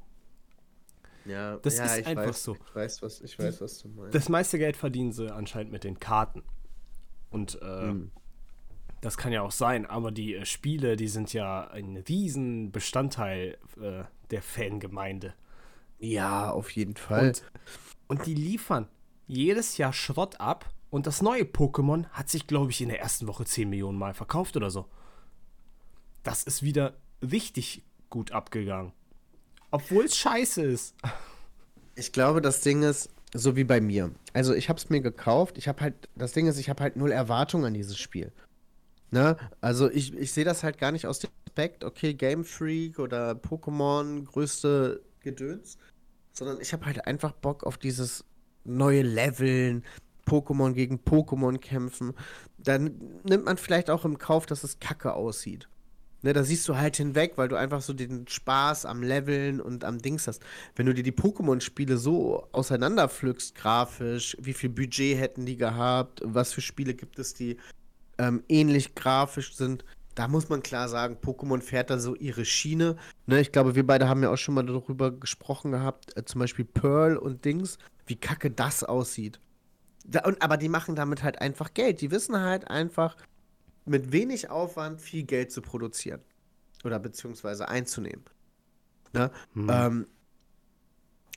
Ja, 1.26 1.58
Das 1.58 1.80
ja, 1.80 1.86
ist 1.86 1.98
ich 1.98 2.06
einfach 2.08 2.28
weiß, 2.28 2.44
so. 2.44 2.56
Ich 2.56 2.76
weiß, 2.76 3.02
was, 3.02 3.22
ich 3.22 3.40
weiß, 3.40 3.60
was 3.60 3.80
du 3.80 3.88
meinst. 3.90 4.14
Das 4.14 4.30
meiste 4.30 4.60
Geld 4.60 4.78
verdienen 4.78 5.12
sie 5.12 5.34
anscheinend 5.34 5.72
mit 5.72 5.84
den 5.84 6.00
Karten. 6.00 6.44
Und 7.32 7.60
äh, 7.64 7.82
Hm. 7.82 8.12
das 9.02 9.18
kann 9.18 9.32
ja 9.32 9.42
auch 9.42 9.52
sein, 9.52 9.88
aber 9.88 10.12
die 10.12 10.36
äh, 10.36 10.46
Spiele, 10.46 10.96
die 10.96 11.08
sind 11.08 11.34
ja 11.34 11.68
ein 11.72 11.98
riesen 12.08 12.72
Bestandteil 12.72 13.58
äh, 13.82 14.04
der 14.30 14.44
Fangemeinde. 14.44 15.34
Ja, 15.98 16.52
auf 16.52 16.70
jeden 16.70 16.96
Fall. 16.96 17.30
Und, 17.30 17.44
und 18.08 18.26
die 18.28 18.36
liefern 18.36 18.88
jedes 19.30 19.78
Jahr 19.78 19.94
Schrott 19.94 20.42
ab. 20.42 20.74
Und 20.90 21.06
das 21.06 21.22
neue 21.22 21.44
Pokémon 21.44 22.08
hat 22.10 22.30
sich, 22.30 22.48
glaube 22.48 22.72
ich, 22.72 22.82
in 22.82 22.90
der 22.90 23.00
ersten 23.00 23.28
Woche 23.28 23.46
10 23.46 23.70
Millionen 23.70 23.98
Mal 23.98 24.16
verkauft 24.16 24.58
oder 24.58 24.72
so. 24.72 24.88
Das 26.24 26.44
ist 26.44 26.64
wieder 26.64 26.98
richtig 27.22 27.84
gut 28.10 28.32
abgegangen. 28.32 28.92
Obwohl 29.72 30.06
es 30.06 30.18
scheiße 30.18 30.64
ist. 30.64 30.96
Ich 31.96 32.12
glaube, 32.12 32.42
das 32.42 32.62
Ding 32.62 32.82
ist 32.82 33.10
so 33.34 33.56
wie 33.56 33.64
bei 33.64 33.80
mir. 33.80 34.12
Also 34.34 34.56
ich 34.56 34.68
habe 34.68 34.80
es 34.80 34.90
mir 34.90 35.02
gekauft. 35.02 35.60
Ich 35.60 35.68
habe 35.68 35.82
halt, 35.82 36.10
das 36.16 36.34
Ding 36.34 36.48
ist, 36.48 36.58
ich 36.58 36.70
habe 36.70 36.82
halt 36.82 36.96
null 36.96 37.12
Erwartung 37.12 37.66
an 37.66 37.76
dieses 37.76 38.00
Spiel. 38.00 38.32
Ne? 39.12 39.38
Also 39.62 39.92
ich, 39.92 40.16
ich 40.16 40.32
sehe 40.32 40.46
das 40.46 40.64
halt 40.64 40.80
gar 40.80 40.92
nicht 40.92 41.06
aus 41.06 41.20
dem 41.20 41.30
Aspekt, 41.48 41.84
okay, 41.84 42.16
Game 42.16 42.44
Freak 42.44 42.98
oder 42.98 43.32
Pokémon, 43.34 44.26
größte 44.26 45.04
Gedöns, 45.20 45.78
sondern 46.34 46.60
ich 46.62 46.74
habe 46.74 46.86
halt 46.86 47.06
einfach 47.06 47.34
Bock 47.34 47.64
auf 47.64 47.78
dieses 47.78 48.24
neue 48.70 49.02
Leveln, 49.02 49.84
Pokémon 50.26 50.74
gegen 50.74 50.98
Pokémon 50.98 51.58
kämpfen. 51.58 52.14
Dann 52.58 53.22
nimmt 53.24 53.46
man 53.46 53.58
vielleicht 53.58 53.90
auch 53.90 54.06
im 54.06 54.18
Kauf, 54.18 54.46
dass 54.46 54.64
es 54.64 54.80
kacke 54.80 55.14
aussieht. 55.14 55.68
Ne, 56.22 56.34
da 56.34 56.44
siehst 56.44 56.68
du 56.68 56.76
halt 56.76 56.98
hinweg, 56.98 57.34
weil 57.38 57.48
du 57.48 57.56
einfach 57.56 57.82
so 57.82 57.94
den 57.94 58.28
Spaß 58.28 58.86
am 58.86 59.02
Leveln 59.02 59.62
und 59.62 59.86
am 59.86 60.00
Dings 60.00 60.28
hast. 60.28 60.44
Wenn 60.76 60.86
du 60.86 60.94
dir 60.94 61.04
die 61.04 61.14
Pokémon-Spiele 61.14 61.98
so 61.98 62.46
auseinanderpflückst, 62.52 63.56
grafisch, 63.56 64.36
wie 64.40 64.54
viel 64.54 64.70
Budget 64.70 65.18
hätten 65.18 65.46
die 65.46 65.56
gehabt, 65.56 66.22
was 66.26 66.52
für 66.52 66.60
Spiele 66.60 66.94
gibt 66.94 67.20
es, 67.20 67.36
die 67.36 67.56
ähm, 68.18 68.44
ähnlich 68.50 68.96
grafisch 68.96 69.56
sind, 69.56 69.86
da 70.16 70.28
muss 70.28 70.50
man 70.50 70.62
klar 70.62 70.90
sagen, 70.90 71.16
Pokémon 71.24 71.62
fährt 71.62 71.90
da 71.90 71.98
so 71.98 72.14
ihre 72.16 72.44
Schiene. 72.44 72.98
Ne, 73.26 73.40
ich 73.40 73.54
glaube, 73.54 73.76
wir 73.76 73.88
beide 73.88 74.10
haben 74.10 74.22
ja 74.22 74.30
auch 74.30 74.38
schon 74.38 74.56
mal 74.56 74.66
darüber 74.66 75.12
gesprochen 75.12 75.72
gehabt, 75.72 76.18
äh, 76.18 76.26
zum 76.26 76.40
Beispiel 76.40 76.66
Pearl 76.66 77.16
und 77.16 77.46
Dings, 77.46 77.78
wie 78.10 78.16
kacke 78.16 78.52
das 78.52 78.84
aussieht. 78.84 79.40
Da, 80.06 80.22
und, 80.26 80.42
aber 80.42 80.58
die 80.58 80.70
machen 80.70 80.96
damit 80.96 81.24
halt 81.24 81.40
einfach 81.42 81.74
Geld. 81.74 82.02
Die 82.02 82.12
wissen 82.12 82.40
halt 82.40 82.68
einfach, 82.68 83.16
mit 83.86 84.12
wenig 84.12 84.50
Aufwand 84.50 85.02
viel 85.02 85.24
Geld 85.24 85.52
zu 85.52 85.62
produzieren. 85.62 86.22
Oder 86.84 87.00
beziehungsweise 87.00 87.68
einzunehmen. 87.68 88.24
Ne? 89.14 89.32
Ähm, 89.56 90.08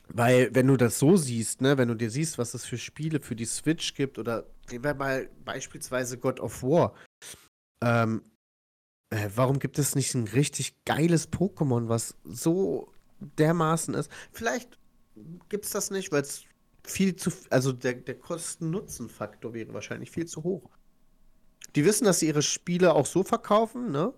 weil, 0.08 0.54
wenn 0.54 0.66
du 0.66 0.76
das 0.76 0.98
so 0.98 1.16
siehst, 1.16 1.60
ne, 1.60 1.78
wenn 1.78 1.88
du 1.88 1.94
dir 1.94 2.10
siehst, 2.10 2.38
was 2.38 2.54
es 2.54 2.64
für 2.64 2.78
Spiele 2.78 3.20
für 3.20 3.34
die 3.34 3.46
Switch 3.46 3.94
gibt, 3.94 4.18
oder 4.18 4.46
nehmen 4.70 4.84
wir 4.84 4.94
mal 4.94 5.28
beispielsweise 5.44 6.18
God 6.18 6.38
of 6.40 6.62
War. 6.62 6.94
Ähm, 7.82 8.22
äh, 9.10 9.30
warum 9.34 9.58
gibt 9.58 9.78
es 9.78 9.94
nicht 9.94 10.14
ein 10.14 10.28
richtig 10.28 10.84
geiles 10.84 11.32
Pokémon, 11.32 11.88
was 11.88 12.16
so 12.24 12.92
dermaßen 13.18 13.94
ist? 13.94 14.10
Vielleicht 14.32 14.78
gibt 15.48 15.64
es 15.64 15.70
das 15.70 15.90
nicht, 15.90 16.12
weil 16.12 16.22
es 16.22 16.44
viel 16.84 17.16
zu, 17.16 17.30
also 17.50 17.72
der, 17.72 17.94
der 17.94 18.18
Kosten-Nutzen-Faktor 18.18 19.54
wäre 19.54 19.72
wahrscheinlich 19.74 20.10
viel 20.10 20.26
zu 20.26 20.42
hoch. 20.42 20.70
Die 21.74 21.84
wissen, 21.84 22.04
dass 22.04 22.18
sie 22.20 22.26
ihre 22.28 22.42
Spiele 22.42 22.94
auch 22.94 23.06
so 23.06 23.24
verkaufen, 23.24 23.90
ne? 23.90 24.12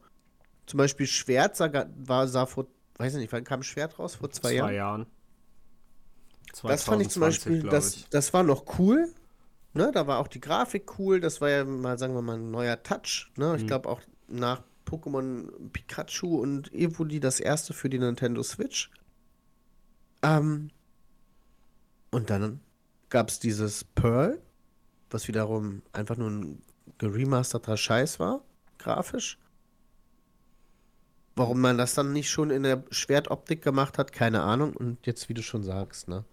Zum 0.67 0.79
Beispiel 0.79 1.07
Schwert 1.07 1.57
sah, 1.57 1.71
war, 1.97 2.29
sah 2.29 2.47
vor, 2.47 2.67
weiß 2.97 3.15
ich 3.15 3.21
nicht, 3.21 3.33
wann 3.33 3.45
kam 3.45 3.63
Schwert 3.63 3.99
raus? 3.99 4.17
Vor 4.17 4.31
zwei, 4.31 4.55
Jahren? 4.55 4.75
Jahren. 4.75 5.07
Das 6.67 6.85
fand 6.85 7.03
ich 7.03 7.11
zum 7.11 7.23
2020, 7.23 7.23
Beispiel, 7.23 7.61
glaub 7.61 7.71
das, 7.73 7.97
ich. 7.97 8.09
das 8.11 8.33
war 8.33 8.43
noch 8.43 8.79
cool. 8.79 9.13
Ne, 9.75 9.91
da 9.93 10.07
war 10.07 10.19
auch 10.21 10.29
die 10.29 10.41
Grafik 10.41 10.99
cool. 10.99 11.21
Das 11.21 11.41
war 11.41 11.51
ja 11.51 11.65
mal, 11.65 11.99
sagen 11.99 12.15
wir 12.15 12.23
mal, 12.23 12.37
ein 12.37 12.51
neuer 12.51 12.83
Touch. 12.83 13.33
Ne? 13.37 13.57
Ich 13.57 13.63
Mhm. 13.63 13.67
glaube 13.67 13.89
auch 13.89 14.01
nach 14.29 14.63
Pokémon 14.87 15.51
Pikachu 15.73 16.41
und 16.41 16.73
Evoli 16.73 17.19
das 17.21 17.41
erste 17.41 17.73
für 17.75 17.91
die 17.91 17.99
Nintendo 17.99 18.43
Switch. 18.43 18.91
Ähm, 20.23 20.71
und 22.15 22.31
dann 22.31 22.61
gab 23.11 23.29
es 23.29 23.41
dieses 23.41 23.85
Pearl, 23.85 24.41
was 25.11 25.29
wiederum 25.29 25.83
einfach 25.93 26.17
nur 26.17 26.31
ein 26.31 26.63
geremasterter 26.99 27.77
Scheiß 27.77 28.21
war, 28.21 28.43
grafisch. 28.79 29.39
Warum 31.37 31.61
man 31.61 31.77
das 31.77 31.95
dann 31.95 32.13
nicht 32.13 32.31
schon 32.31 32.51
in 32.51 32.63
der 32.63 32.85
Schwertoptik 32.91 33.63
gemacht 33.63 33.99
hat, 33.99 34.13
keine 34.13 34.43
Ahnung. 34.43 34.75
Und 34.75 35.05
jetzt, 35.07 35.29
wie 35.29 35.35
du 35.35 35.43
schon 35.43 35.65
sagst, 35.65 36.07
ne? 36.07 36.25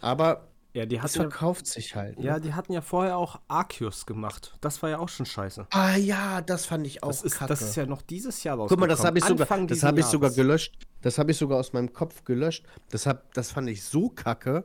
Aber 0.00 0.48
Ja, 0.74 0.86
die 0.86 1.00
hatten 1.00 1.16
ja, 1.16 1.22
verkauft 1.22 1.68
sich 1.68 1.94
halt. 1.94 2.18
Ne? 2.18 2.26
ja, 2.26 2.40
die 2.40 2.52
hatten 2.52 2.72
ja 2.72 2.80
vorher 2.80 3.16
auch 3.16 3.40
Arceus 3.46 4.06
gemacht. 4.06 4.56
Das 4.60 4.82
war 4.82 4.90
ja 4.90 4.98
auch 4.98 5.08
schon 5.08 5.24
scheiße. 5.24 5.68
Ah 5.70 5.94
ja, 5.94 6.40
das 6.40 6.66
fand 6.66 6.84
ich 6.84 7.04
auch 7.04 7.08
Das 7.08 7.22
ist, 7.22 7.36
kacke. 7.36 7.48
das 7.48 7.62
ist 7.62 7.76
ja 7.76 7.86
noch 7.86 8.02
dieses 8.02 8.42
Jahr 8.42 8.56
Guck 8.56 8.78
mal, 8.78 8.88
das 8.88 9.04
habe 9.04 9.18
ich 9.18 9.24
sogar, 9.24 9.46
das 9.66 9.84
habe 9.84 10.00
ich 10.00 10.06
sogar 10.06 10.30
gelöscht. 10.30 10.76
Das 11.00 11.18
habe 11.18 11.30
ich 11.30 11.36
sogar 11.36 11.58
aus 11.58 11.72
meinem 11.72 11.92
Kopf 11.92 12.24
gelöscht. 12.24 12.66
Das, 12.90 13.06
hab, 13.06 13.32
das 13.34 13.52
fand 13.52 13.68
ich 13.70 13.84
so 13.84 14.08
kacke, 14.08 14.64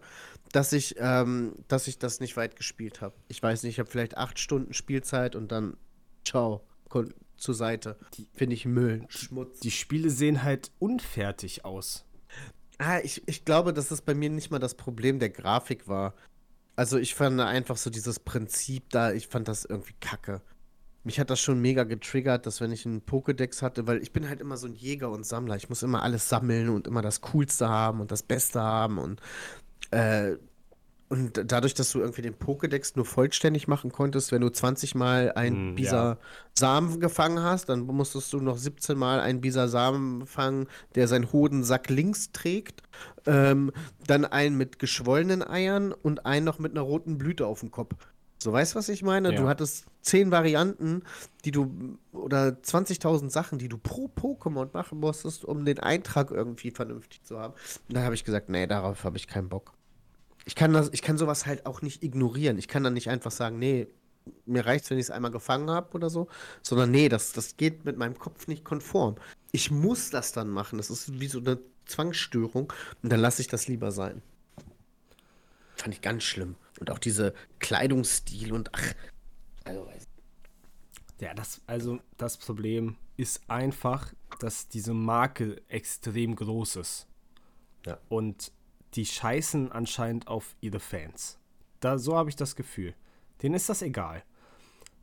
dass 0.52 0.74
ich, 0.74 0.95
ähm, 0.98 1.54
dass 1.67 1.88
ich 1.88 2.00
das 2.00 2.19
nicht 2.19 2.36
weit 2.38 2.56
gespielt 2.56 3.02
habe. 3.02 3.13
Ich 3.28 3.43
weiß 3.43 3.62
nicht, 3.62 3.74
ich 3.74 3.80
habe 3.80 3.89
vielleicht 3.89 4.17
acht 4.17 4.39
Stunden 4.39 4.74
Spielzeit 4.74 5.36
und 5.36 5.52
dann 5.52 5.78
ciao 6.26 6.63
zur 7.38 7.54
Seite. 7.54 7.98
Finde 8.34 8.56
ich 8.56 8.65
Müll, 8.65 9.06
Schmutz. 9.10 9.60
Die 9.60 9.72
Spiele 9.72 10.10
sehen 10.10 10.43
halt 10.43 10.72
unfertig 10.80 11.65
aus. 11.65 12.06
Ah, 12.80 13.00
ich, 13.04 13.22
ich 13.28 13.44
glaube, 13.44 13.74
dass 13.74 13.92
es 13.92 14.02
bei 14.02 14.15
mir 14.15 14.30
nicht 14.30 14.52
mal 14.52 14.60
das 14.60 14.76
Problem 14.76 15.20
der 15.20 15.30
Grafik 15.30 15.88
war. 15.88 16.13
Also 16.78 16.98
ich 16.98 17.13
fand 17.13 17.39
einfach 17.42 17.76
so 17.76 17.89
dieses 17.89 18.20
Prinzip 18.22 18.89
da, 18.89 19.12
ich 19.12 19.28
fand 19.28 19.50
das 19.50 19.65
irgendwie 19.65 19.96
kacke. 20.00 20.42
Mich 21.04 21.20
hat 21.20 21.30
das 21.30 21.42
schon 21.42 21.62
mega 21.62 21.84
getriggert, 21.84 22.46
dass 22.46 22.62
wenn 22.62 22.72
ich 22.72 22.86
einen 22.86 23.02
Pokédex 23.02 23.62
hatte, 23.62 23.86
weil 23.86 24.02
ich 24.02 24.13
bin 24.13 24.30
halt 24.30 24.39
immer 24.39 24.56
so 24.56 24.68
ein 24.68 24.76
Jäger 24.76 25.12
und 25.12 25.26
Sammler. 25.26 25.58
Ich 25.58 25.68
muss 25.68 25.84
immer 25.84 26.04
alles 26.04 26.30
sammeln 26.30 26.70
und 26.70 26.88
immer 26.88 27.02
das 27.02 27.20
Coolste 27.20 27.68
haben 27.68 28.00
und 28.00 28.12
das 28.12 28.24
Beste 28.24 28.62
haben 28.62 28.98
und 28.98 29.22
äh, 29.92 30.38
und 31.10 31.52
dadurch, 31.52 31.74
dass 31.74 31.91
du 31.91 32.00
irgendwie 32.00 32.22
den 32.22 32.36
Pokédex 32.36 32.93
nur 32.95 33.06
vollständig 33.06 33.67
machen 33.67 33.91
konntest, 33.91 34.32
wenn 34.32 34.41
du 34.41 34.50
20 34.50 34.93
Mal 34.93 35.32
einen 35.32 35.69
Hm, 35.69 35.76
Bisa 35.76 36.17
Samen 36.54 37.00
gefangen 37.00 37.41
hast, 37.41 37.69
dann 37.69 37.82
musstest 37.82 38.32
du 38.32 38.39
noch 38.39 38.58
17 38.58 38.95
Mal 38.95 39.19
einen 39.19 39.41
Bisa 39.41 39.67
Samen 39.67 40.28
fangen, 40.28 40.67
der 40.93 41.08
seinen 41.08 41.32
Hodensack 41.34 41.89
links 41.89 42.32
trägt, 42.32 42.84
ähm, 43.26 43.72
dann 44.06 44.24
einen 44.24 44.56
mit 44.56 44.78
geschwollenen 44.78 45.41
Eiern 45.41 45.93
und 45.93 46.28
einen 46.28 46.45
noch 46.45 46.60
mit 46.60 46.74
einer 46.74 46.82
roten 46.82 47.17
Blüte 47.17 47.48
auf 47.48 47.62
dem 47.62 47.72
Kopf. 47.72 47.95
So, 48.41 48.54
weißt 48.54 48.74
du, 48.74 48.80
was 48.80 48.88
ich 48.88 49.02
meine? 49.02 49.34
Ja. 49.34 49.41
Du 49.41 49.48
hattest 49.50 49.88
10 50.04 50.32
Varianten, 50.32 51.02
die 51.43 51.52
du, 51.52 51.98
oder 52.13 52.50
20.000 52.63 53.32
Sachen, 53.32 53.58
die 53.58 53.67
du 53.67 53.78
pro 53.78 54.06
Pokémon 54.15 54.69
machen 54.74 55.00
musstest, 55.00 55.43
um 55.43 55.65
den 55.65 55.80
Eintrag 55.80 56.30
irgendwie 56.32 56.72
vernünftig 56.72 57.24
zu 57.24 57.39
haben. 57.39 57.54
Und 57.88 57.95
da 57.95 58.04
habe 58.04 58.15
ich 58.15 58.24
gesagt, 58.24 58.48
nee, 58.50 58.67
darauf 58.67 59.04
habe 59.04 59.17
ich 59.17 59.28
keinen 59.28 59.50
Bock. 59.50 59.74
Ich 60.50 60.56
kann 60.56 60.74
das, 60.74 60.90
ich 60.94 61.04
kann 61.04 61.16
sowas 61.16 61.46
halt 61.46 61.68
auch 61.68 61.84
nicht 61.84 62.02
ignorieren. 62.02 62.58
Ich 62.58 62.68
kann 62.68 62.84
dann 62.84 62.96
nicht 62.96 63.08
einfach 63.08 63.30
sagen, 63.30 63.60
nee, 63.60 63.86
mir 64.48 64.66
reicht's, 64.66 64.90
wenn 64.90 64.98
ich 64.98 65.04
es 65.04 65.12
einmal 65.12 65.30
gefangen 65.30 65.70
habe 65.70 65.94
oder 65.94 66.10
so, 66.10 66.28
sondern 66.64 66.90
nee, 66.90 67.08
das, 67.08 67.34
das 67.34 67.56
geht 67.56 67.86
mit 67.86 67.98
meinem 67.98 68.18
Kopf 68.18 68.48
nicht 68.48 68.66
konform. 68.66 69.18
Ich 69.52 69.70
muss 69.70 70.10
das 70.10 70.32
dann 70.32 70.50
machen. 70.50 70.78
Das 70.78 70.90
ist 70.90 71.20
wie 71.20 71.28
so 71.28 71.38
eine 71.38 71.60
Zwangsstörung 71.86 72.74
und 73.04 73.12
dann 73.12 73.20
lasse 73.20 73.44
ich 73.44 73.48
das 73.48 73.68
lieber 73.68 73.92
sein. 73.92 74.24
Fand 75.76 75.94
ich 75.94 76.02
ganz 76.02 76.24
schlimm. 76.24 76.56
Und 76.80 76.90
auch 76.90 77.00
diese 77.00 77.36
Kleidungsstil 77.60 78.52
und 78.52 78.74
ach, 78.74 78.96
also 79.66 79.86
weiß 79.86 80.08
Ja, 81.19 81.36
das, 81.36 81.62
also 81.67 82.00
das 82.17 82.38
Problem 82.38 82.96
ist 83.17 83.48
einfach, 83.48 84.12
dass 84.40 84.67
diese 84.67 84.96
Marke 84.96 85.62
extrem 85.67 86.36
groß 86.36 86.78
ist. 86.78 87.06
Ja. 87.86 88.00
Und 88.10 88.52
die 88.96 89.06
scheißen 89.06 89.71
anscheinend 89.71 90.27
auf 90.27 90.56
ihre 90.62 90.79
Fans. 90.79 91.37
Da, 91.79 91.98
so 91.98 92.17
habe 92.17 92.29
ich 92.29 92.35
das 92.35 92.56
Gefühl. 92.56 92.94
Denen 93.42 93.56
ist 93.56 93.69
das 93.69 93.81
egal. 93.81 94.23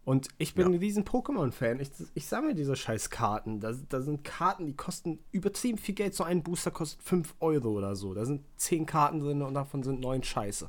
Und 0.05 0.29
ich 0.39 0.55
bin 0.55 0.67
ein 0.67 0.75
riesen 0.75 1.05
Pokémon-Fan. 1.05 1.81
Ich, 1.81 1.91
ich 2.15 2.27
sammle 2.27 2.55
diese 2.55 2.77
scheiß 2.77 3.11
Karten. 3.11 3.59
Da, 3.59 3.73
da 3.89 4.01
sind 4.01 4.23
Karten, 4.23 4.67
die 4.67 4.77
kosten 4.77 5.19
übertrieben 5.33 5.79
viel 5.79 5.97
Geld. 5.97 6.15
So 6.15 6.23
ein 6.23 6.45
Booster 6.45 6.71
kostet 6.71 7.03
5 7.03 7.35
Euro 7.41 7.71
oder 7.71 7.97
so. 7.97 8.15
Da 8.15 8.25
sind 8.25 8.43
10 8.57 8.87
Karten 8.87 9.19
drin 9.19 9.43
und 9.43 9.55
davon 9.55 9.83
sind 9.83 10.01
9 10.01 10.23
scheiße. 10.23 10.69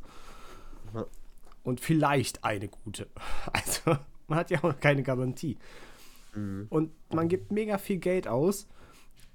Ja. 0.96 1.06
Und 1.64 1.82
vielleicht 1.82 2.44
eine 2.44 2.68
gute. 2.68 3.08
Also, 3.54 4.00
man 4.28 4.40
hat 4.40 4.50
ja 4.50 4.60
auch 4.60 4.64
noch 4.64 4.80
keine 4.80 5.04
Garantie. 5.04 5.58
Und 6.70 6.92
man 7.12 7.30
gibt 7.30 7.52
mega 7.52 7.78
viel 7.78 7.98
Geld 7.98 8.28
aus 8.28 8.68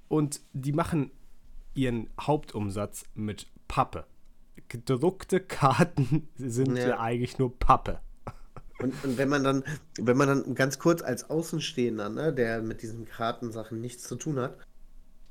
und 0.07 0.41
die 0.53 0.71
machen 0.71 1.11
ihren 1.73 2.09
Hauptumsatz 2.19 3.05
mit 3.13 3.47
Pappe. 3.73 4.05
gedruckte 4.69 5.39
Karten 5.39 6.27
sind 6.37 6.77
ja, 6.77 6.89
Ja. 6.89 6.99
eigentlich 6.99 7.39
nur 7.39 7.57
Pappe. 7.57 7.99
Und, 8.79 8.93
und 9.03 9.17
wenn 9.17 9.29
man 9.29 9.43
dann, 9.43 9.63
wenn 9.99 10.15
man 10.15 10.27
dann 10.27 10.53
ganz 10.55 10.77
kurz 10.77 11.01
als 11.01 11.29
Außenstehender, 11.29 12.09
ne, 12.09 12.31
der 12.33 12.61
mit 12.61 12.83
diesen 12.83 13.05
Kartensachen 13.05 13.81
nichts 13.81 14.03
zu 14.03 14.15
tun 14.15 14.39
hat, 14.39 14.57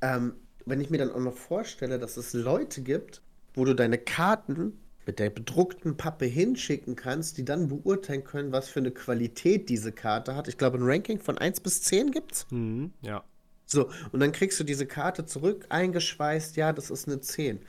ähm, 0.00 0.34
wenn 0.66 0.80
ich 0.80 0.90
mir 0.90 0.98
dann 0.98 1.12
auch 1.12 1.20
noch 1.20 1.36
vorstelle, 1.36 2.00
dass 2.00 2.16
es 2.16 2.32
Leute 2.32 2.82
gibt, 2.82 3.22
wo 3.54 3.64
du 3.64 3.74
deine 3.74 3.98
Karten 3.98 4.78
mit 5.06 5.20
der 5.20 5.30
bedruckten 5.30 5.96
Pappe 5.96 6.24
hinschicken 6.24 6.96
kannst, 6.96 7.38
die 7.38 7.44
dann 7.44 7.68
beurteilen 7.68 8.24
können, 8.24 8.50
was 8.50 8.68
für 8.68 8.80
eine 8.80 8.90
Qualität 8.90 9.68
diese 9.68 9.92
Karte 9.92 10.34
hat. 10.34 10.48
Ich 10.48 10.58
glaube, 10.58 10.78
ein 10.78 10.84
Ranking 10.84 11.20
von 11.20 11.38
1 11.38 11.60
bis 11.60 11.82
10 11.82 12.10
gibt's. 12.10 12.46
Mhm, 12.50 12.92
ja. 13.02 13.22
So, 13.66 13.88
und 14.10 14.18
dann 14.20 14.32
kriegst 14.32 14.58
du 14.58 14.64
diese 14.64 14.86
Karte 14.86 15.26
zurück, 15.26 15.66
eingeschweißt, 15.68 16.56
ja, 16.56 16.72
das 16.72 16.90
ist 16.90 17.06
eine 17.08 17.20
10. 17.20 17.60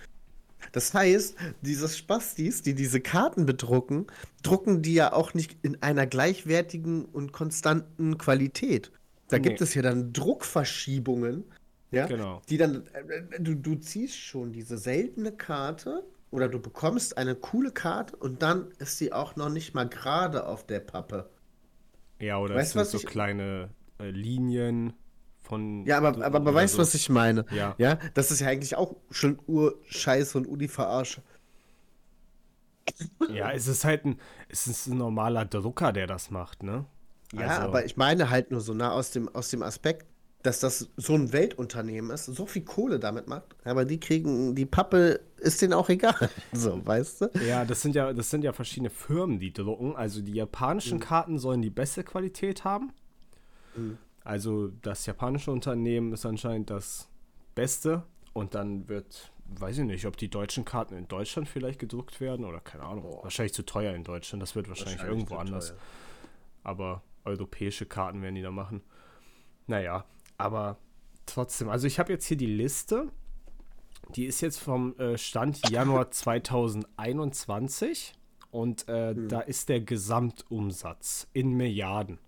Das 0.74 0.93
heißt, 0.93 1.38
diese 1.61 1.88
Spastis, 1.88 2.61
die 2.63 2.74
diese 2.76 2.99
Karten 2.99 3.45
bedrucken, 3.45 4.07
drucken 4.41 4.82
die 4.82 4.95
ja 4.95 5.13
auch 5.13 5.34
nicht 5.34 5.55
in 5.61 5.82
einer 5.82 6.05
gleichwertigen 6.07 7.05
und 7.05 7.32
konstanten 7.32 8.17
Qualität. 8.17 8.91
Da 9.30 9.38
gibt 9.38 9.59
Nee. 9.61 9.63
es 9.63 9.74
ja 9.76 9.82
dann 9.82 10.11
Druckverschiebungen, 10.13 11.45
ja, 11.91 12.07
Genau. 12.07 12.41
die 12.49 12.57
dann, 12.57 12.88
äh, 12.93 13.39
du, 13.39 13.55
du 13.55 13.76
ziehst 13.76 14.17
schon 14.17 14.51
diese 14.51 14.78
seltene 14.78 15.32
Karte 15.32 16.03
oder 16.32 16.49
du 16.49 16.59
bekommst 16.59 17.17
eine 17.17 17.36
coole 17.36 17.71
Karte 17.71 18.15
und 18.15 18.41
dann 18.41 18.71
ist 18.80 18.97
sie 18.97 19.13
auch 19.13 19.36
noch 19.36 19.49
nicht 19.49 19.76
mal 19.76 19.88
gerade 19.88 20.47
auf 20.47 20.65
der 20.65 20.80
Pappe. 20.80 21.30
Ja, 22.19 22.39
oder 22.39 22.55
Weißt 22.55 22.76
es 22.76 22.89
sind 22.91 22.99
so 23.01 23.05
ich- 23.07 23.11
kleine 23.11 23.69
äh, 23.99 24.09
Linien 24.09 24.93
von. 25.43 25.85
Ja, 25.85 25.97
aber, 25.97 26.09
aber, 26.23 26.37
aber 26.37 26.53
weißt 26.53 26.73
du, 26.73 26.77
so. 26.77 26.81
was 26.81 26.93
ich 26.95 27.09
meine? 27.09 27.45
Ja. 27.51 27.75
Ja, 27.77 27.99
das 28.13 28.31
ist 28.31 28.39
ja 28.39 28.47
eigentlich 28.47 28.75
auch 28.75 28.95
schon 29.11 29.39
Urscheiße 29.47 30.37
und 30.37 30.47
Uni-Verarsche. 30.47 31.21
Ja, 33.31 33.51
es 33.51 33.67
ist 33.67 33.85
halt 33.85 34.05
ein, 34.05 34.19
es 34.49 34.67
ist 34.67 34.87
ein 34.87 34.97
normaler 34.97 35.45
Drucker, 35.45 35.93
der 35.93 36.07
das 36.07 36.31
macht, 36.31 36.63
ne? 36.63 36.85
Ja, 37.33 37.47
Also- 37.47 37.61
aber 37.61 37.85
ich 37.85 37.97
meine 37.97 38.29
halt 38.29 38.51
nur 38.51 38.61
so 38.61 38.73
nah 38.73 38.91
aus 38.91 39.11
dem, 39.11 39.29
aus 39.33 39.49
dem 39.49 39.63
Aspekt, 39.63 40.05
dass 40.43 40.59
das 40.59 40.89
so 40.97 41.13
ein 41.13 41.31
Weltunternehmen 41.31 42.11
ist, 42.11 42.25
so 42.25 42.45
viel 42.45 42.63
Kohle 42.63 42.99
damit 42.99 43.27
macht, 43.27 43.55
aber 43.63 43.85
die 43.85 43.97
kriegen, 43.99 44.53
die 44.55 44.65
Pappe 44.65 45.21
ist 45.37 45.61
denen 45.61 45.71
auch 45.73 45.87
egal. 45.89 46.29
So, 46.51 46.85
weißt 46.85 47.21
du? 47.21 47.29
Ja, 47.47 47.63
das 47.63 47.81
sind 47.81 47.95
ja, 47.95 48.11
das 48.11 48.29
sind 48.29 48.43
ja 48.43 48.51
verschiedene 48.51 48.89
Firmen, 48.89 49.39
die 49.39 49.53
drucken. 49.53 49.95
Also 49.95 50.21
die 50.21 50.33
japanischen 50.33 50.99
Karten 50.99 51.39
sollen 51.39 51.61
die 51.61 51.69
beste 51.69 52.03
Qualität 52.03 52.65
haben. 52.65 52.91
Also 54.24 54.67
das 54.67 55.05
japanische 55.05 55.51
Unternehmen 55.51 56.13
ist 56.13 56.26
anscheinend 56.26 56.69
das 56.69 57.09
Beste. 57.55 58.03
Und 58.34 58.55
dann 58.55 58.88
wird, 58.88 59.32
weiß 59.45 59.78
ich 59.80 59.86
nicht, 59.86 60.05
ob 60.07 60.17
die 60.17 60.30
deutschen 60.30 60.65
Karten 60.65 60.95
in 60.95 61.07
Deutschland 61.07 61.47
vielleicht 61.47 61.80
gedruckt 61.80 62.19
werden 62.19 62.45
oder 62.45 62.59
keine 62.59 62.84
Ahnung. 62.84 63.19
Wahrscheinlich 63.21 63.53
zu 63.53 63.63
teuer 63.63 63.93
in 63.93 64.03
Deutschland. 64.03 64.41
Das 64.41 64.55
wird 64.55 64.67
wahrscheinlich, 64.69 64.99
Wahrscheinlich 64.99 65.19
irgendwo 65.19 65.36
anders. 65.36 65.69
teuer. 65.69 65.78
Aber 66.63 67.03
europäische 67.26 67.86
Karten 67.86 68.21
werden 68.21 68.36
die 68.36 68.41
da 68.41 68.51
machen. 68.51 68.82
Naja, 69.67 70.05
aber 70.38 70.78
trotzdem. 71.26 71.69
Also 71.69 71.88
ich 71.88 71.99
habe 71.99 72.11
jetzt 72.11 72.26
hier 72.26 72.38
die 72.38 72.45
Liste. 72.47 73.09
Die 74.15 74.26
ist 74.26 74.41
jetzt 74.41 74.59
vom 74.59 74.97
äh, 74.97 75.17
Stand 75.17 75.69
Januar 75.69 76.11
2021 76.91 78.13
und 78.51 78.88
äh, 78.89 79.15
da 79.15 79.39
ist 79.39 79.69
der 79.69 79.80
Gesamtumsatz 79.80 81.28
in 81.34 81.53
Milliarden. 81.53 82.19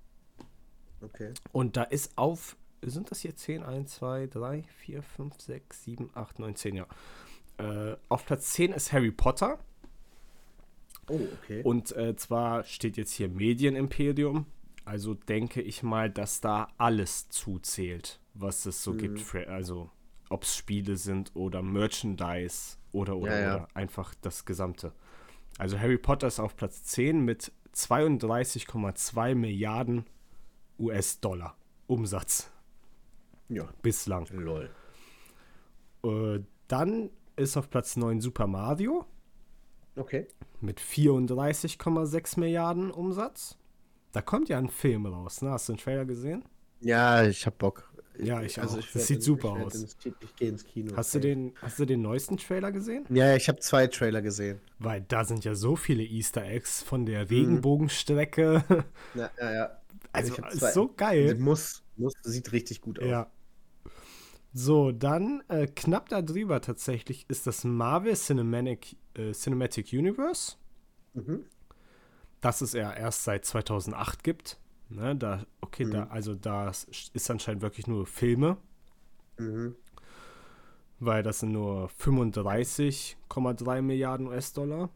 Okay. 1.05 1.33
Und 1.51 1.77
da 1.77 1.83
ist 1.83 2.17
auf, 2.17 2.55
sind 2.81 3.11
das 3.11 3.19
hier 3.19 3.35
10, 3.35 3.63
1, 3.63 3.95
2, 3.95 4.27
3, 4.27 4.63
4, 4.63 5.03
5, 5.03 5.39
6, 5.39 5.83
7, 5.83 6.09
8, 6.13 6.39
9, 6.39 6.55
10, 6.55 6.75
ja. 6.75 6.87
Äh, 7.57 7.95
auf 8.09 8.25
Platz 8.25 8.53
10 8.53 8.73
ist 8.73 8.91
Harry 8.91 9.11
Potter. 9.11 9.59
Oh, 11.07 11.19
okay. 11.43 11.61
Und 11.63 11.95
äh, 11.95 12.15
zwar 12.15 12.63
steht 12.63 12.97
jetzt 12.97 13.11
hier 13.11 13.29
Medienimperium. 13.29 14.45
Also 14.83 15.13
denke 15.13 15.61
ich 15.61 15.83
mal, 15.83 16.09
dass 16.11 16.41
da 16.41 16.67
alles 16.77 17.29
zuzählt, 17.29 18.19
was 18.33 18.65
es 18.65 18.83
so 18.83 18.93
gibt. 18.93 19.19
Für, 19.21 19.47
also 19.47 19.89
ob 20.29 20.43
es 20.43 20.55
Spiele 20.55 20.97
sind 20.97 21.31
oder 21.35 21.61
Merchandise 21.61 22.77
oder 22.91 23.17
oder, 23.17 23.39
Ja, 23.39 23.39
ja. 23.39 23.55
oder 23.55 23.67
einfach 23.73 24.13
das 24.21 24.45
Gesamte. 24.45 24.93
Also 25.57 25.79
Harry 25.79 25.97
Potter 25.97 26.27
ist 26.27 26.39
auf 26.39 26.55
Platz 26.55 26.83
10 26.83 27.23
mit 27.23 27.51
32,2 27.73 29.35
Milliarden 29.35 30.05
US-Dollar 30.79 31.55
Umsatz 31.87 32.51
ja. 33.49 33.67
bislang. 33.81 34.27
Lol. 34.31 34.69
Äh, 36.03 36.39
dann 36.67 37.09
ist 37.35 37.57
auf 37.57 37.69
Platz 37.69 37.95
9 37.97 38.21
Super 38.21 38.47
Mario 38.47 39.05
Okay. 39.95 40.27
mit 40.61 40.79
34,6 40.79 42.39
Milliarden 42.39 42.91
Umsatz. 42.91 43.57
Da 44.11 44.21
kommt 44.21 44.49
ja 44.49 44.57
ein 44.57 44.69
Film 44.69 45.05
raus, 45.05 45.41
ne? 45.41 45.51
Hast 45.51 45.67
du 45.69 45.73
den 45.73 45.79
Trailer 45.79 46.05
gesehen? 46.05 46.43
Ja, 46.81 47.23
ich 47.25 47.45
hab 47.45 47.57
Bock. 47.57 47.91
Ja, 48.17 48.41
ich 48.41 48.57
auch. 48.61 48.63
Das 48.63 48.95
werd 48.95 49.05
sieht 49.05 49.17
in- 49.17 49.21
super 49.21 49.55
ich 49.59 49.65
aus. 49.65 49.75
ins 49.75 49.97
ich 50.21 50.35
gehe 50.37 50.47
ins 50.49 50.63
Kino. 50.65 50.95
Hast 50.95 51.13
du 51.15 51.19
den, 51.19 51.53
hast 51.61 51.79
du 51.79 51.85
den 51.85 52.01
neuesten 52.01 52.37
Trailer 52.37 52.71
gesehen? 52.71 53.05
Ja, 53.09 53.35
ich 53.35 53.49
habe 53.49 53.59
zwei 53.59 53.87
Trailer 53.87 54.21
gesehen. 54.21 54.61
Weil 54.79 55.01
da 55.01 55.25
sind 55.25 55.43
ja 55.43 55.53
so 55.53 55.75
viele 55.75 56.03
Easter 56.03 56.43
Eggs 56.45 56.81
von 56.81 57.01
Mhm. 57.01 57.05
der 57.07 57.29
Regenbogenstrecke. 57.29 58.63
Ja, 59.15 59.29
ja, 59.37 59.53
ja. 59.53 59.77
Also, 60.15 60.33
ich 60.33 60.59
zwei- 60.59 60.71
so 60.71 60.93
geil. 60.95 61.35
Muss, 61.35 61.83
muss, 61.95 62.13
sieht 62.23 62.51
richtig 62.51 62.81
gut 62.81 62.99
aus. 62.99 63.05
Ja. 63.07 63.31
So, 64.53 64.91
dann 64.93 65.43
äh, 65.49 65.67
knapp 65.67 66.07
darüber 66.09 66.61
tatsächlich 66.61 67.25
ist 67.29 67.45
das 67.45 67.63
Marvel 67.65 68.15
Cinematic, 68.15 68.95
äh, 69.15 69.31
Cinematic 69.33 69.91
Universe. 69.91 70.55
Mhm. 71.13 71.45
das 72.41 72.61
es 72.61 72.73
ja 72.73 72.91
erst 72.93 73.23
seit 73.23 73.45
2008 73.45 74.23
gibt. 74.23 74.59
Ne, 74.89 75.15
da, 75.15 75.45
okay, 75.61 75.89
da, 75.89 76.03
also 76.07 76.35
das 76.35 76.83
ist 77.13 77.31
anscheinend 77.31 77.63
wirklich 77.63 77.87
nur 77.87 78.05
Filme, 78.05 78.57
Mhm. 79.39 79.75
weil 80.99 81.23
das 81.23 81.39
sind 81.39 81.51
nur 81.51 81.89
35,3 81.89 83.81
Milliarden 83.81 84.27
US-Dollar. 84.27 84.89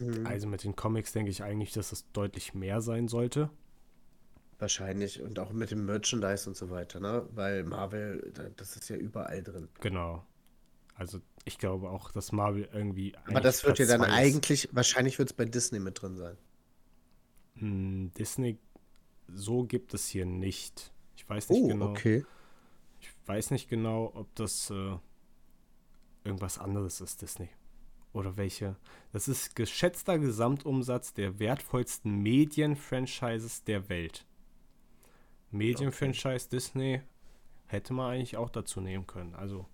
Mhm. 0.00 0.26
Also 0.26 0.46
mit 0.46 0.62
den 0.64 0.76
Comics 0.76 1.12
denke 1.12 1.30
ich 1.30 1.42
eigentlich, 1.42 1.72
dass 1.72 1.92
es 1.92 2.10
deutlich 2.12 2.54
mehr 2.54 2.80
sein 2.82 3.08
sollte. 3.08 3.48
Wahrscheinlich. 4.58 5.20
Und 5.20 5.38
auch 5.38 5.52
mit 5.52 5.70
dem 5.70 5.84
Merchandise 5.84 6.48
und 6.48 6.56
so 6.56 6.70
weiter, 6.70 7.00
ne? 7.00 7.28
Weil 7.34 7.64
Marvel, 7.64 8.30
da- 8.34 8.48
das 8.56 8.76
ist 8.76 8.88
ja 8.88 8.96
überall 8.96 9.42
drin. 9.42 9.68
Genau. 9.80 10.24
Also 10.94 11.20
ich 11.44 11.58
glaube 11.58 11.90
auch, 11.90 12.12
dass 12.12 12.30
Marvel 12.32 12.68
irgendwie. 12.72 13.14
Aber 13.26 13.40
das 13.40 13.64
wird 13.64 13.78
ja 13.80 13.86
dann 13.86 14.02
eigentlich, 14.02 14.68
wahrscheinlich 14.72 15.18
wird 15.18 15.30
es 15.30 15.32
bei 15.32 15.44
Disney 15.44 15.80
mit 15.80 16.00
drin 16.00 16.16
sein. 16.16 16.36
Hm, 17.56 18.12
Disney, 18.16 18.58
so 19.28 19.64
gibt 19.64 19.92
es 19.94 20.06
hier 20.08 20.24
nicht. 20.26 20.92
Ich 21.16 21.28
weiß 21.28 21.50
nicht 21.50 21.68
genau. 21.68 21.86
Oh, 21.86 21.90
okay. 21.90 22.24
Ich 23.00 23.10
weiß 23.26 23.50
nicht 23.50 23.68
genau, 23.68 24.12
ob 24.14 24.32
das 24.36 24.70
äh, 24.70 24.96
irgendwas 26.24 26.58
anderes 26.58 27.00
ist, 27.00 27.22
Disney. 27.22 27.48
Oder 28.12 28.36
welche. 28.36 28.76
Das 29.12 29.26
ist 29.26 29.56
geschätzter 29.56 30.18
Gesamtumsatz 30.20 31.12
der 31.12 31.38
wertvollsten 31.40 32.22
Medien-Franchises 32.22 33.64
der 33.64 33.88
Welt. 33.88 34.24
Medien-Franchise 35.54 36.48
Disney 36.48 37.00
hätte 37.66 37.92
man 37.92 38.12
eigentlich 38.12 38.36
auch 38.36 38.50
dazu 38.50 38.80
nehmen 38.80 39.06
können. 39.06 39.34
Also, 39.34 39.66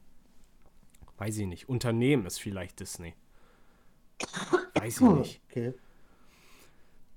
weiß 1.19 1.39
ich 1.39 1.47
nicht. 1.47 1.69
Unternehmen 1.69 2.27
ist 2.27 2.39
vielleicht 2.39 2.81
Disney. 2.81 3.15
Weiß 4.75 5.01
ich 5.01 5.09
nicht. 5.09 5.43
Okay. 5.51 5.75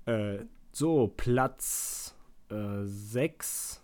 Äh, 0.06 0.44
so, 0.72 1.08
Platz 1.08 2.14
6. 2.48 3.82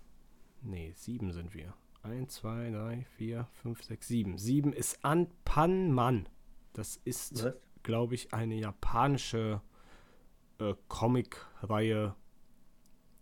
nee, 0.62 0.92
7 0.94 1.32
sind 1.32 1.54
wir. 1.54 1.74
1, 2.02 2.32
2, 2.34 2.70
3, 2.70 3.06
4, 3.16 3.46
5, 3.62 3.82
6, 3.82 4.08
7. 4.08 4.38
7 4.38 4.72
ist 4.72 5.04
Anpanman. 5.04 6.28
Das 6.72 6.96
ist, 7.04 7.46
glaube 7.82 8.14
ich, 8.14 8.32
eine 8.32 8.54
japanische 8.54 9.60
äh, 10.58 10.74
Comic-Reihe. 10.88 12.14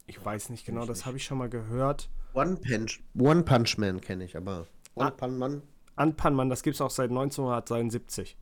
Ich 0.09 0.25
weiß 0.25 0.49
nicht 0.51 0.67
genau, 0.67 0.85
das 0.87 1.07
habe 1.07 1.17
ich 1.19 1.25
schon 1.25 1.39
mal 1.39 1.49
gehört. 1.49 2.09
One 2.35 2.57
Punch, 2.57 3.01
One 3.17 3.43
Punch 3.45 3.79
Man 3.79 4.01
kenne 4.01 4.25
ich, 4.25 4.37
aber 4.37 4.67
One 4.97 5.09
Ah. 5.09 5.11
Punch 5.11 5.39
Man. 5.39 5.63
Anpanman, 5.97 6.49
das 6.49 6.63
gibt 6.63 6.75
es 6.77 6.81
auch 6.81 6.91
seit 6.91 7.11
1973. 7.11 8.37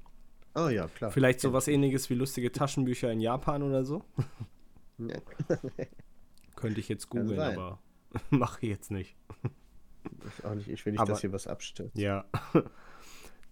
Oh 0.54 0.68
ja, 0.68 0.88
klar. 0.88 1.10
Vielleicht 1.10 1.40
sowas 1.40 1.68
ähnliches 1.68 2.08
wie 2.10 2.14
lustige 2.14 2.52
Taschenbücher 2.52 3.10
in 3.12 3.20
Japan 3.20 3.62
oder 3.62 3.84
so. 3.84 4.02
Ja. 4.98 5.16
Könnte 6.56 6.80
ich 6.80 6.88
jetzt 6.88 7.10
googeln, 7.10 7.38
aber 7.38 7.78
mache 8.30 8.60
ich 8.62 8.70
jetzt 8.70 8.90
nicht. 8.90 9.14
Ich 10.38 10.42
auch 10.46 10.54
nicht. 10.54 10.68
Ich 10.68 10.86
will 10.86 10.92
nicht, 10.92 11.00
Aber- 11.00 11.10
dass 11.12 11.20
hier 11.20 11.32
was 11.32 11.46
abstürzt. 11.46 11.94
Ja. 11.98 12.24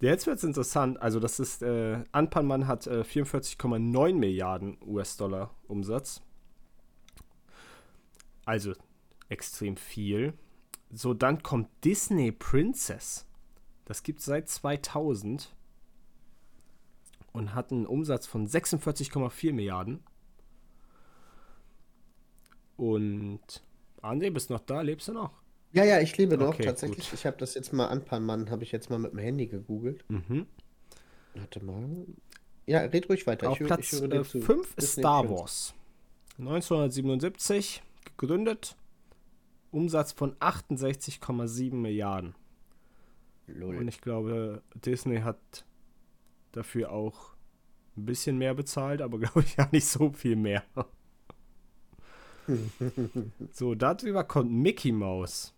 Jetzt 0.00 0.26
wird 0.26 0.38
es 0.38 0.44
interessant. 0.44 1.02
Also, 1.02 1.20
das 1.20 1.38
ist, 1.40 1.62
äh, 1.62 2.02
Anpanman 2.12 2.66
hat 2.66 2.86
äh, 2.86 3.02
44,9 3.02 4.14
Milliarden 4.14 4.78
US-Dollar 4.86 5.54
Umsatz. 5.68 6.22
Also 8.44 8.72
extrem 9.28 9.76
viel. 9.76 10.34
So, 10.92 11.14
dann 11.14 11.42
kommt 11.42 11.68
Disney 11.84 12.30
Princess. 12.32 13.26
Das 13.84 14.02
gibt 14.02 14.20
es 14.20 14.26
seit 14.26 14.48
2000. 14.48 15.54
und 17.32 17.54
hatten 17.54 17.74
einen 17.78 17.86
Umsatz 17.86 18.26
von 18.26 18.46
46,4 18.46 19.52
Milliarden. 19.52 20.00
Und 22.76 23.62
André, 24.02 24.30
bist 24.30 24.50
noch 24.50 24.60
da? 24.60 24.82
Lebst 24.82 25.08
du 25.08 25.12
noch? 25.12 25.32
Ja, 25.72 25.84
ja, 25.84 26.00
ich 26.00 26.16
lebe 26.16 26.36
noch 26.38 26.48
Okay, 26.48 26.64
tatsächlich. 26.64 27.10
gut. 27.10 27.18
Ich 27.18 27.26
habe 27.26 27.36
das 27.36 27.54
jetzt 27.54 27.72
mal 27.72 27.88
ein 27.88 28.04
paar 28.04 28.20
Mann, 28.20 28.50
habe 28.50 28.62
ich 28.62 28.70
jetzt 28.70 28.90
mal 28.90 28.98
mit 28.98 29.12
dem 29.12 29.18
Handy 29.18 29.46
gegoogelt. 29.46 30.04
Mhm. 30.08 30.46
Warte 31.34 31.64
mal. 31.64 32.06
Ja, 32.66 32.80
red 32.80 33.08
ruhig 33.08 33.26
weiter. 33.26 33.50
Auf 33.50 33.60
ich, 33.60 33.66
Platz 33.66 33.92
ich 33.92 34.00
höre 34.00 34.08
dir 34.08 34.20
äh, 34.20 34.24
zu. 34.24 34.40
5 34.40 34.74
ist 34.76 34.92
Star. 34.92 35.28
Wars. 35.28 35.74
1977 36.38 37.82
gegründet. 38.16 38.76
Umsatz 39.70 40.12
von 40.12 40.34
68,7 40.36 41.74
Milliarden. 41.74 42.34
Lol. 43.46 43.76
Und 43.76 43.88
ich 43.88 44.00
glaube, 44.00 44.62
Disney 44.74 45.20
hat 45.20 45.64
dafür 46.52 46.92
auch 46.92 47.34
ein 47.96 48.06
bisschen 48.06 48.38
mehr 48.38 48.54
bezahlt, 48.54 49.02
aber 49.02 49.18
glaube 49.20 49.40
ich 49.40 49.56
ja 49.56 49.68
nicht 49.72 49.86
so 49.86 50.10
viel 50.12 50.36
mehr. 50.36 50.62
so, 53.52 53.74
darüber 53.74 54.24
kommt 54.24 54.52
Mickey 54.52 54.92
Mouse. 54.92 55.54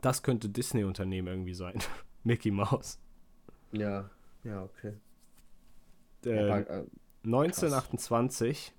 Das 0.00 0.22
könnte 0.22 0.48
Disney-Unternehmen 0.48 1.28
irgendwie 1.28 1.54
sein. 1.54 1.78
Mickey 2.24 2.50
Mouse. 2.50 2.98
Ja, 3.72 4.10
ja, 4.44 4.62
okay. 4.62 4.92
Äh, 6.24 6.38
Aber, 6.38 6.70
äh, 6.70 6.84
1928, 7.24 8.74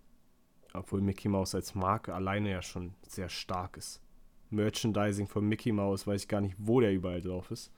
obwohl 0.73 1.01
Mickey 1.01 1.27
Mouse 1.27 1.55
als 1.55 1.75
Marke 1.75 2.13
alleine 2.13 2.51
ja 2.51 2.61
schon 2.61 2.93
sehr 3.07 3.29
stark 3.29 3.77
ist. 3.77 4.01
Merchandising 4.49 5.27
von 5.27 5.47
Mickey 5.47 5.71
Mouse, 5.71 6.07
weiß 6.07 6.23
ich 6.23 6.27
gar 6.27 6.41
nicht, 6.41 6.55
wo 6.57 6.79
der 6.79 6.93
überall 6.93 7.21
drauf 7.21 7.51
ist. 7.51 7.71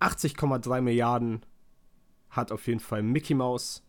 80,3 0.00 0.80
Milliarden 0.80 1.46
hat 2.28 2.52
auf 2.52 2.66
jeden 2.66 2.80
Fall 2.80 3.02
Mickey 3.02 3.34
Mouse 3.34 3.82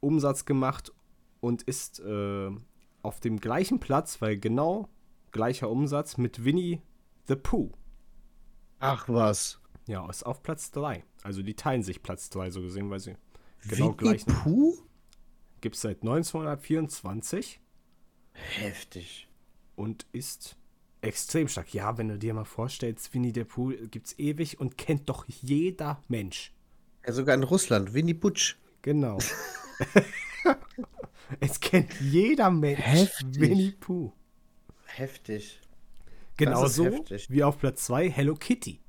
Umsatz 0.00 0.44
gemacht 0.44 0.92
und 1.40 1.62
ist 1.62 2.00
äh, 2.00 2.50
auf 3.02 3.20
dem 3.20 3.40
gleichen 3.40 3.80
Platz, 3.80 4.20
weil 4.20 4.38
genau 4.38 4.88
gleicher 5.32 5.70
Umsatz 5.70 6.16
mit 6.16 6.44
Winnie 6.44 6.82
the 7.26 7.36
Pooh. 7.36 7.72
ach 8.78 9.08
was. 9.08 9.60
Ja, 9.86 10.08
ist 10.08 10.24
auf 10.24 10.42
Platz 10.42 10.70
3. 10.70 11.04
Also 11.22 11.42
die 11.42 11.54
teilen 11.54 11.82
sich 11.82 12.02
Platz 12.02 12.30
3 12.30 12.50
so 12.50 12.62
gesehen, 12.62 12.88
weil 12.90 13.00
sie 13.00 13.16
genau 13.68 13.86
Winnie 13.88 13.96
gleich 13.96 14.26
Pooh? 14.26 14.76
Gibt 15.64 15.76
es 15.76 15.80
seit 15.80 16.02
1924 16.02 17.58
Heftig. 18.34 19.26
und 19.76 20.04
ist 20.12 20.58
extrem 21.00 21.48
stark. 21.48 21.72
Ja, 21.72 21.96
wenn 21.96 22.08
du 22.08 22.18
dir 22.18 22.34
mal 22.34 22.44
vorstellst, 22.44 23.14
Winnie 23.14 23.32
der 23.32 23.46
Pooh 23.46 23.72
gibt 23.90 24.08
es 24.08 24.18
ewig 24.18 24.60
und 24.60 24.76
kennt 24.76 25.08
doch 25.08 25.24
jeder 25.26 26.02
Mensch. 26.06 26.52
Ja, 27.06 27.14
sogar 27.14 27.34
in 27.34 27.44
Russland. 27.44 27.94
Winnie 27.94 28.12
Putsch. 28.12 28.56
Genau. 28.82 29.16
es 31.40 31.58
kennt 31.60 31.98
jeder 31.98 32.50
Mensch 32.50 32.80
Heftig. 32.80 33.40
Winnie 33.40 33.72
Pooh. 33.72 34.12
Heftig. 34.84 35.62
Genauso 36.36 36.84
heftig. 36.84 37.30
wie 37.30 37.42
auf 37.42 37.58
Platz 37.58 37.86
2 37.86 38.10
Hello 38.10 38.34
Kitty. 38.34 38.80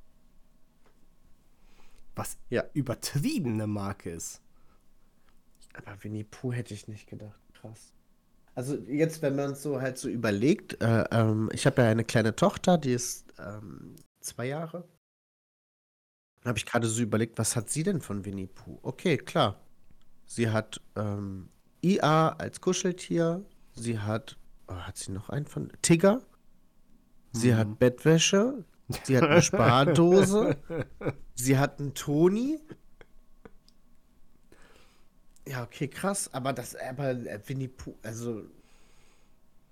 Was 2.16 2.38
Ja. 2.50 2.66
übertriebene 2.74 3.66
Marke 3.66 4.10
ist. 4.10 4.42
Aber 5.78 6.04
Winnie 6.04 6.24
Pooh 6.24 6.54
hätte 6.54 6.74
ich 6.74 6.88
nicht 6.88 7.08
gedacht. 7.08 7.40
Krass. 7.54 7.92
Also 8.54 8.76
jetzt, 8.76 9.22
wenn 9.22 9.36
man 9.36 9.52
es 9.52 9.62
so 9.64 9.82
halt 9.82 9.98
so 9.98 10.08
überlegt, 10.08 10.82
äh, 10.82 11.04
ähm, 11.12 11.50
ich 11.54 11.66
habe 11.66 11.82
ja 11.82 11.90
eine 11.90 12.06
kleine 12.06 12.36
Tochter, 12.36 12.78
die 12.78 12.94
ist 12.94 13.26
ähm, 13.40 13.96
zwei 14.22 14.48
Jahre. 14.48 14.88
Da 16.42 16.50
habe 16.50 16.58
ich 16.58 16.66
gerade 16.66 16.88
so 16.88 17.02
überlegt, 17.02 17.38
was 17.38 17.56
hat 17.56 17.70
sie 17.70 17.84
denn 17.84 18.02
von 18.02 18.24
Winnie 18.24 18.48
Pooh? 18.48 18.80
Okay, 18.84 19.18
klar. 19.18 19.60
Sie 20.26 20.50
hat 20.50 20.80
ähm, 20.96 21.50
IA 21.82 22.30
als 22.30 22.62
Kuscheltier. 22.62 23.44
Sie 23.74 24.00
hat, 24.00 24.38
oh, 24.68 24.76
hat 24.76 24.98
sie 24.98 25.12
noch 25.12 25.30
einen 25.30 25.48
von 25.48 25.72
Tigger? 25.82 26.22
Sie 27.34 27.52
Mhm. 27.52 27.58
hat 27.58 27.80
Bettwäsche. 27.80 28.64
Sie 29.04 29.18
hat 29.18 29.24
eine 29.26 29.42
Spardose. 29.42 30.56
sie 31.34 31.58
hat 31.58 31.80
einen 31.80 31.94
Toni. 31.94 32.60
Ja, 35.48 35.64
okay, 35.64 35.88
krass. 35.88 36.34
Aber 36.34 36.54
das, 36.54 36.76
aber 36.76 37.12
äh, 37.12 37.40
Winnie 37.48 37.68
Pooh, 37.68 37.96
also 38.04 38.44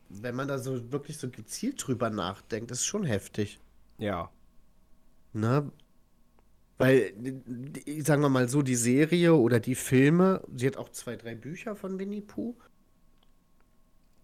wenn 0.09 0.35
man 0.35 0.47
da 0.47 0.59
so 0.59 0.91
wirklich 0.91 1.17
so 1.17 1.29
gezielt 1.29 1.85
drüber 1.85 2.09
nachdenkt, 2.09 2.71
ist 2.71 2.85
schon 2.85 3.03
heftig. 3.03 3.59
Ja. 3.97 4.29
Ne? 5.33 5.71
Weil, 6.77 7.13
sagen 7.99 8.21
wir 8.21 8.29
mal 8.29 8.49
so, 8.49 8.61
die 8.61 8.75
Serie 8.75 9.33
oder 9.35 9.59
die 9.59 9.75
Filme, 9.75 10.43
sie 10.55 10.67
hat 10.67 10.77
auch 10.77 10.89
zwei, 10.89 11.15
drei 11.15 11.35
Bücher 11.35 11.75
von 11.75 11.97
Winnie 11.97 12.21
Pooh. 12.21 12.55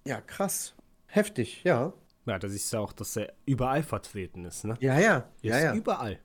Ja, 0.06 0.22
krass. 0.22 0.76
Heftig, 1.08 1.64
ja. 1.64 1.94
Ja, 2.26 2.38
da 2.38 2.48
siehst 2.48 2.72
du 2.74 2.78
auch, 2.78 2.94
dass 2.94 3.16
er 3.16 3.34
überall 3.46 3.82
vertreten 3.82 4.46
ist, 4.46 4.66
ne? 4.66 4.76
Ja, 4.80 5.00
ja. 5.00 5.30
Ja, 5.42 5.58
ist 5.58 5.64
ja. 5.64 5.74
überall. 5.74 6.20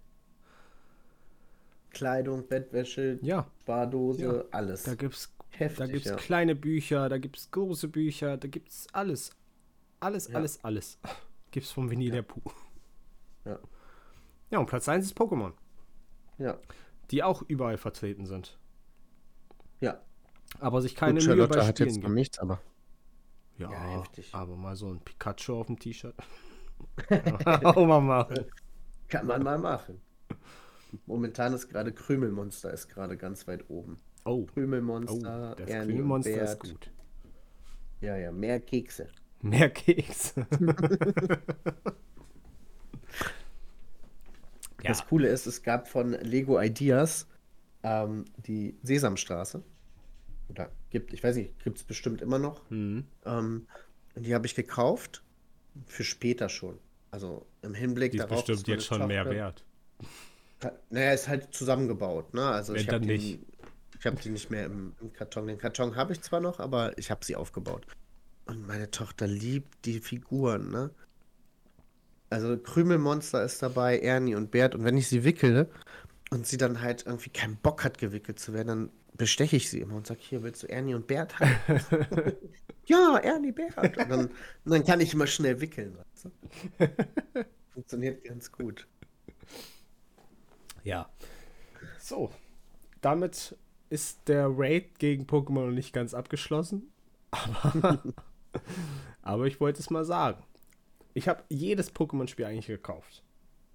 Kleidung, 1.94 2.46
Bettwäsche, 2.46 3.18
Ja, 3.22 3.46
Spardose, 3.62 4.22
Ja. 4.24 4.44
alles. 4.50 4.82
da 4.82 4.94
gibt's 4.94 5.30
Heftig, 5.56 5.78
Da 5.78 5.86
gibt 5.86 6.04
es 6.04 6.10
ja. 6.10 6.16
kleine 6.16 6.56
Bücher, 6.56 7.08
da 7.08 7.16
gibt 7.18 7.36
es 7.38 7.48
große 7.52 7.86
Bücher, 7.86 8.36
da 8.36 8.48
gibt 8.48 8.68
es 8.70 8.88
alles. 8.92 9.30
Alles, 10.00 10.26
Ja. 10.28 10.34
alles, 10.34 10.62
alles. 10.64 10.98
Gibt 11.52 11.64
es 11.66 11.70
von 11.72 11.88
Winnie 11.90 12.10
der 12.10 12.22
Pooh. 12.22 12.42
Ja. 13.44 13.58
Ja, 14.50 14.58
und 14.58 14.66
Platz 14.66 14.88
1 14.88 15.04
ist 15.06 15.16
Pokémon, 15.16 15.52
Ja, 16.38 16.58
die 17.12 17.22
auch 17.22 17.42
überall 17.42 17.76
vertreten 17.78 18.26
sind. 18.26 18.58
ja. 19.80 20.00
Aber 20.60 20.80
sich 20.82 20.94
keine 20.96 21.14
Gut, 21.20 21.28
Mühe 21.28 21.36
Charlotte 21.36 21.58
bei 21.58 21.66
hat 21.66 21.78
jetzt 21.80 21.88
Spielen 21.90 21.94
noch 22.02 22.08
geben. 22.08 22.14
nichts, 22.14 22.38
aber. 22.38 22.60
Ja, 23.58 23.70
Ja, 23.70 24.00
heftig. 24.00 24.34
aber 24.34 24.56
mal 24.56 24.74
so 24.76 24.88
ein 24.88 25.00
Pikachu 25.00 25.54
auf 25.54 25.66
dem 25.68 25.78
T-Shirt. 25.78 26.14
oh, 27.76 27.84
Mama. 27.86 28.28
Kann 29.08 29.26
man 29.26 29.42
mal 29.42 29.58
machen. 29.58 30.00
Momentan 31.06 31.52
ist 31.52 31.68
gerade 31.68 31.92
Krümelmonster 31.92 32.72
ist 32.72 32.88
gerade 32.88 33.16
ganz 33.16 33.46
weit 33.46 33.68
oben. 33.68 33.98
Oh, 34.24 34.30
oh 34.30 34.46
Krümelmonster, 34.46 35.54
das 35.56 35.68
Ernie 35.68 35.92
und 35.92 35.96
Kühlmonster 35.98 36.42
ist 36.42 36.60
gut. 36.60 36.90
Ja, 38.00 38.16
ja, 38.16 38.32
mehr 38.32 38.60
Kekse. 38.60 39.08
Mehr 39.40 39.70
Keks. 39.70 40.34
ja, 40.36 40.44
Das 44.82 45.06
Coole 45.06 45.28
ist, 45.28 45.46
es 45.46 45.62
gab 45.62 45.88
von 45.88 46.12
Lego 46.12 46.60
Ideas 46.60 47.26
ähm, 47.82 48.24
die 48.36 48.76
Sesamstraße. 48.82 49.62
Oder 50.48 50.70
gibt, 50.90 51.12
ich 51.12 51.22
weiß 51.22 51.36
nicht, 51.36 51.62
gibt 51.62 51.78
es 51.78 51.84
bestimmt 51.84 52.22
immer 52.22 52.38
noch. 52.38 52.68
mhm. 52.70 53.06
Ähm, 53.24 53.66
die 54.16 54.34
habe 54.34 54.46
ich 54.46 54.54
gekauft. 54.54 55.22
Für 55.86 56.04
später 56.04 56.48
schon. 56.48 56.78
Also 57.10 57.46
im 57.62 57.74
Hinblick 57.74 58.12
die 58.12 58.18
ist 58.18 58.24
darauf. 58.24 58.44
bestimmt 58.44 58.68
jetzt 58.68 58.86
schon 58.86 59.06
mehr 59.06 59.24
wert. 59.26 59.64
Naja, 60.90 61.12
ist 61.12 61.28
halt 61.28 61.54
zusammengebaut, 61.54 62.34
ne? 62.34 62.46
Also 62.46 62.74
Wenn 62.74 62.80
ich 62.80 62.88
habe 62.88 63.00
die, 63.00 63.06
nicht. 63.06 63.40
ich 63.98 64.06
habe 64.06 64.16
die 64.16 64.30
nicht 64.30 64.50
mehr 64.50 64.66
im, 64.66 64.94
im 65.00 65.12
Karton. 65.12 65.46
Den 65.46 65.58
Karton 65.58 65.96
habe 65.96 66.12
ich 66.12 66.20
zwar 66.20 66.40
noch, 66.40 66.60
aber 66.60 66.96
ich 66.98 67.10
habe 67.10 67.24
sie 67.24 67.36
aufgebaut. 67.36 67.86
Und 68.46 68.66
meine 68.66 68.90
Tochter 68.90 69.26
liebt 69.26 69.84
die 69.86 70.00
Figuren, 70.00 70.70
ne? 70.70 70.90
Also 72.30 72.58
Krümelmonster 72.58 73.44
ist 73.44 73.62
dabei, 73.62 74.00
Ernie 74.00 74.34
und 74.34 74.50
Bert. 74.50 74.74
Und 74.74 74.84
wenn 74.84 74.96
ich 74.96 75.08
sie 75.08 75.24
wickele 75.24 75.70
und 76.30 76.46
sie 76.46 76.56
dann 76.56 76.80
halt 76.80 77.06
irgendwie 77.06 77.30
keinen 77.30 77.56
Bock 77.56 77.84
hat, 77.84 77.98
gewickelt 77.98 78.40
zu 78.40 78.52
werden, 78.52 78.68
dann 78.68 78.90
besteche 79.16 79.56
ich 79.56 79.70
sie 79.70 79.80
immer 79.80 79.94
und 79.94 80.06
sage, 80.06 80.20
hier 80.22 80.42
willst 80.42 80.62
du 80.62 80.66
Ernie 80.66 80.94
und 80.94 81.06
Bert 81.06 81.38
haben? 81.38 81.54
ja, 82.86 83.18
Ernie, 83.18 83.52
Bert. 83.52 83.76
Und 83.76 84.10
dann, 84.10 84.26
und 84.26 84.32
dann 84.64 84.84
kann 84.84 85.00
ich 85.00 85.14
immer 85.14 85.26
schnell 85.26 85.60
wickeln, 85.60 85.96
weißt 85.96 86.24
du? 86.24 87.44
Funktioniert 87.74 88.24
ganz 88.24 88.50
gut. 88.50 88.86
Ja. 90.84 91.08
So. 91.98 92.30
Damit 93.00 93.56
ist 93.90 94.28
der 94.28 94.48
Raid 94.48 94.98
gegen 94.98 95.24
Pokémon 95.24 95.66
noch 95.66 95.72
nicht 95.72 95.92
ganz 95.92 96.14
abgeschlossen. 96.14 96.90
Aber, 97.62 98.00
aber 99.22 99.46
ich 99.46 99.60
wollte 99.60 99.80
es 99.80 99.90
mal 99.90 100.04
sagen. 100.04 100.40
Ich 101.14 101.26
habe 101.26 101.42
jedes 101.48 101.92
Pokémon-Spiel 101.92 102.44
eigentlich 102.44 102.68
gekauft. 102.68 103.24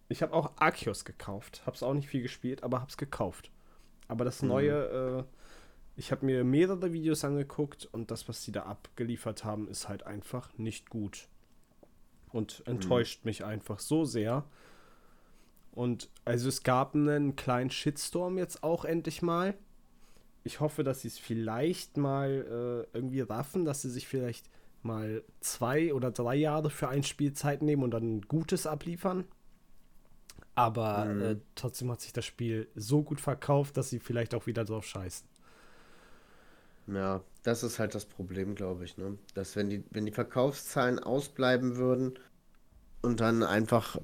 Ich 0.08 0.22
habe 0.22 0.34
auch 0.34 0.54
Arceus 0.56 1.04
gekauft. 1.04 1.64
Habe 1.66 1.76
es 1.76 1.84
auch 1.84 1.94
nicht 1.94 2.08
viel 2.08 2.22
gespielt, 2.22 2.64
aber 2.64 2.80
habe 2.80 2.90
es 2.90 2.96
gekauft. 2.96 3.52
Aber 4.08 4.24
das 4.24 4.42
neue, 4.42 4.72
äh, 5.20 5.24
ich 5.98 6.12
habe 6.12 6.26
mir 6.26 6.44
mehrere 6.44 6.94
Videos 6.94 7.26
angeguckt 7.26 7.88
und 7.92 8.12
das, 8.12 8.30
was 8.30 8.44
sie 8.44 8.54
da 8.54 8.64
abgeliefert 8.64 9.44
haben, 9.44 9.68
ist 9.68 9.90
halt 9.90 10.04
einfach 10.04 10.58
nicht 10.58 10.90
gut. 10.90 11.28
Und 12.32 12.64
enttäuscht 12.66 13.26
mich 13.26 13.44
einfach 13.44 13.80
so 13.80 14.06
sehr. 14.06 14.46
Und 15.72 16.10
also 16.26 16.50
es 16.50 16.64
gab 16.64 16.96
einen 16.96 17.36
kleinen 17.36 17.70
Shitstorm 17.70 18.38
jetzt 18.38 18.64
auch 18.64 18.86
endlich 18.86 19.22
mal. 19.22 19.54
Ich 20.44 20.60
hoffe, 20.60 20.84
dass 20.84 21.02
sie 21.02 21.10
es 21.10 21.18
vielleicht 21.18 21.98
mal 21.98 22.88
äh, 22.94 22.98
irgendwie 22.98 23.22
raffen, 23.22 23.66
dass 23.66 23.82
sie 23.82 23.90
sich 23.90 24.08
vielleicht 24.08 24.50
mal 24.82 25.24
zwei 25.42 25.94
oder 25.94 26.12
drei 26.12 26.36
Jahre 26.36 26.70
für 26.70 26.88
ein 26.88 27.04
Spiel 27.04 27.34
Zeit 27.34 27.62
nehmen 27.62 27.84
und 27.84 27.92
dann 27.92 28.18
ein 28.18 28.22
gutes 28.24 28.66
abliefern. 28.66 29.26
Aber 30.56 31.06
mhm. 31.06 31.22
äh, 31.22 31.36
trotzdem 31.56 31.92
hat 31.92 32.02
sich 32.02 32.14
das 32.14 32.26
Spiel 32.26 32.68
so 32.76 33.04
gut 33.04 33.22
verkauft, 33.22 33.78
dass 33.78 33.90
sie 33.90 34.00
vielleicht 34.00 34.34
auch 34.36 34.46
wieder 34.46 34.66
drauf 34.66 34.86
scheißen. 34.86 35.28
Ja, 36.88 37.22
das 37.44 37.64
ist 37.64 37.80
halt 37.80 37.96
das 37.96 38.06
Problem, 38.06 38.56
glaube 38.56 38.84
ich, 38.84 38.98
ne? 38.98 39.18
Dass 39.36 39.56
wenn 39.56 39.70
die, 39.70 39.84
wenn 39.92 40.06
die 40.06 40.12
Verkaufszahlen 40.12 41.00
ausbleiben 41.00 41.76
würden 41.78 42.18
und 43.02 43.20
dann 43.20 43.44
einfach, 43.44 44.00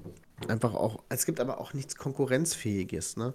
einfach 0.48 0.74
auch, 0.74 1.02
es 1.08 1.26
gibt 1.26 1.40
aber 1.40 1.60
auch 1.60 1.74
nichts 1.74 1.96
Konkurrenzfähiges, 1.96 3.16
ne? 3.16 3.34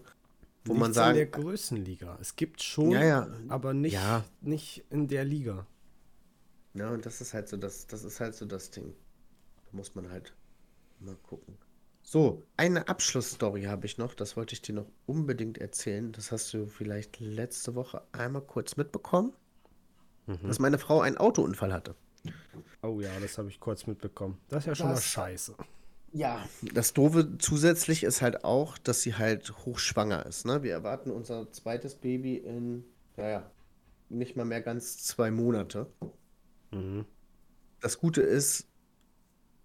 Wo 0.65 0.73
nichts 0.73 0.79
man 0.79 0.93
sagt. 0.93 1.09
in 1.09 1.15
der 1.15 1.25
Größenliga. 1.27 2.17
Es 2.21 2.35
gibt 2.35 2.61
schon, 2.61 2.91
ja, 2.91 3.03
ja. 3.03 3.27
aber 3.47 3.73
nicht, 3.73 3.93
ja. 3.93 4.23
nicht 4.41 4.85
in 4.89 5.07
der 5.07 5.25
Liga. 5.25 5.65
Ja, 6.73 6.89
und 6.91 7.05
das 7.05 7.19
ist 7.19 7.33
halt 7.33 7.49
so 7.49 7.57
das, 7.57 7.87
das 7.87 8.03
ist 8.03 8.19
halt 8.19 8.35
so 8.35 8.45
das 8.45 8.69
Ding. 8.69 8.93
Da 9.65 9.77
muss 9.77 9.95
man 9.95 10.09
halt 10.09 10.33
mal 10.99 11.15
gucken. 11.23 11.57
So, 12.03 12.43
eine 12.57 12.87
Abschlussstory 12.87 13.63
habe 13.63 13.85
ich 13.85 13.97
noch, 13.97 14.13
das 14.13 14.37
wollte 14.37 14.53
ich 14.53 14.61
dir 14.61 14.73
noch 14.73 14.87
unbedingt 15.05 15.57
erzählen. 15.57 16.11
Das 16.11 16.31
hast 16.31 16.53
du 16.53 16.67
vielleicht 16.67 17.19
letzte 17.19 17.75
Woche 17.75 18.03
einmal 18.11 18.41
kurz 18.41 18.77
mitbekommen 18.77 19.33
mhm. 20.27 20.47
dass 20.47 20.59
meine 20.59 20.77
Frau 20.77 21.01
einen 21.01 21.17
Autounfall 21.17 21.73
hatte. 21.73 21.95
Oh 22.81 22.99
ja, 22.99 23.09
das 23.19 23.37
habe 23.37 23.49
ich 23.49 23.59
kurz 23.59 23.87
mitbekommen. 23.87 24.39
Das 24.49 24.63
ist 24.63 24.67
ja 24.67 24.75
schon 24.75 24.89
das, 24.89 24.99
mal 24.99 25.01
scheiße. 25.01 25.55
Ja, 26.13 26.45
das 26.73 26.93
Doofe 26.93 27.37
zusätzlich 27.37 28.03
ist 28.03 28.21
halt 28.21 28.43
auch, 28.43 28.77
dass 28.77 29.01
sie 29.01 29.15
halt 29.15 29.65
hochschwanger 29.65 30.25
ist. 30.25 30.45
Ne? 30.45 30.61
Wir 30.61 30.73
erwarten 30.73 31.09
unser 31.09 31.51
zweites 31.51 31.95
Baby 31.95 32.35
in, 32.35 32.83
naja, 33.15 33.49
nicht 34.09 34.35
mal 34.35 34.45
mehr 34.45 34.61
ganz 34.61 34.97
zwei 34.97 35.31
Monate. 35.31 35.87
Mhm. 36.71 37.05
Das 37.79 37.97
Gute 37.97 38.21
ist, 38.21 38.67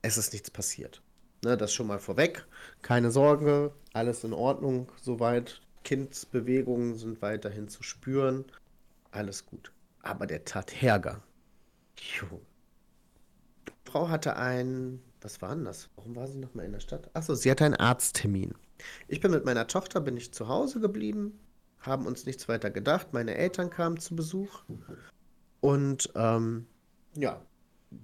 es 0.02 0.16
ist 0.16 0.32
nichts 0.32 0.50
passiert. 0.50 1.02
Ne, 1.44 1.56
das 1.56 1.72
schon 1.72 1.86
mal 1.86 1.98
vorweg. 1.98 2.46
Keine 2.82 3.10
Sorge, 3.10 3.72
alles 3.92 4.24
in 4.24 4.32
Ordnung 4.32 4.90
soweit. 5.02 5.60
Kindsbewegungen 5.84 6.96
sind 6.96 7.22
weiterhin 7.22 7.68
zu 7.68 7.82
spüren. 7.82 8.44
Alles 9.10 9.46
gut. 9.46 9.72
Aber 10.02 10.26
der 10.26 10.44
Tathergang. 10.44 11.22
Jo. 12.18 12.40
Die 13.68 13.90
Frau 13.90 14.08
hatte 14.08 14.36
ein. 14.36 15.00
Was 15.20 15.42
war 15.42 15.54
denn 15.54 15.64
das? 15.64 15.88
Warum 15.96 16.14
war 16.14 16.26
sie 16.26 16.38
noch 16.38 16.54
mal 16.54 16.64
in 16.64 16.72
der 16.72 16.80
Stadt? 16.80 17.10
Achso, 17.14 17.34
sie 17.34 17.50
hatte 17.50 17.64
einen 17.64 17.74
Arzttermin. 17.74 18.54
Ich 19.08 19.20
bin 19.20 19.30
mit 19.30 19.44
meiner 19.44 19.66
Tochter, 19.66 20.00
bin 20.00 20.16
ich 20.16 20.32
zu 20.32 20.48
Hause 20.48 20.80
geblieben, 20.80 21.38
haben 21.80 22.06
uns 22.06 22.26
nichts 22.26 22.48
weiter 22.48 22.70
gedacht. 22.70 23.12
Meine 23.12 23.34
Eltern 23.34 23.70
kamen 23.70 23.98
zu 23.98 24.14
Besuch. 24.14 24.62
Und 25.60 26.10
ähm, 26.14 26.66
ja, 27.16 27.40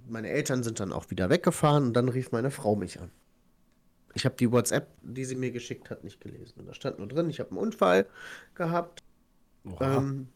meine 0.08 0.30
Eltern 0.30 0.62
sind 0.62 0.80
dann 0.80 0.92
auch 0.92 1.10
wieder 1.10 1.30
weggefahren 1.30 1.84
und 1.84 1.92
dann 1.94 2.08
rief 2.08 2.32
meine 2.32 2.50
Frau 2.50 2.76
mich 2.76 3.00
an. 3.00 3.10
Ich 4.14 4.24
habe 4.24 4.36
die 4.36 4.50
WhatsApp, 4.50 4.88
die 5.02 5.24
sie 5.24 5.36
mir 5.36 5.50
geschickt 5.50 5.90
hat, 5.90 6.04
nicht 6.04 6.20
gelesen. 6.20 6.60
Und 6.60 6.66
da 6.66 6.74
stand 6.74 6.98
nur 6.98 7.08
drin, 7.08 7.30
ich 7.30 7.40
habe 7.40 7.50
einen 7.50 7.58
Unfall 7.58 8.06
gehabt. 8.54 9.02
Ähm, 9.80 10.28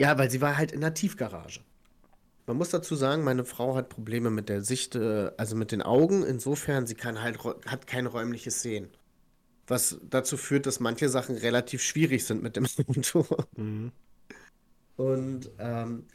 ja, 0.00 0.16
weil 0.18 0.30
sie 0.30 0.40
war 0.40 0.56
halt 0.56 0.72
in 0.72 0.80
der 0.80 0.94
Tiefgarage. 0.94 1.60
Man 2.46 2.56
muss 2.56 2.70
dazu 2.70 2.94
sagen, 2.94 3.22
meine 3.22 3.44
Frau 3.44 3.76
hat 3.76 3.88
Probleme 3.88 4.30
mit 4.30 4.48
der 4.48 4.62
Sicht, 4.62 4.94
äh, 4.96 5.30
also 5.36 5.56
mit 5.56 5.72
den 5.72 5.82
Augen. 5.82 6.22
Insofern, 6.24 6.86
sie 6.86 6.94
kann 6.94 7.22
halt, 7.22 7.38
hat 7.66 7.86
kein 7.86 8.06
räumliches 8.06 8.62
Sehen. 8.62 8.88
Was 9.66 9.98
dazu 10.02 10.36
führt, 10.36 10.66
dass 10.66 10.80
manche 10.80 11.08
Sachen 11.08 11.36
relativ 11.36 11.82
schwierig 11.82 12.24
sind 12.24 12.42
mit 12.42 12.56
dem 12.56 12.66
Auto. 12.88 13.26
Mhm. 13.56 13.92
Und 14.96 15.50
ähm, 15.58 16.06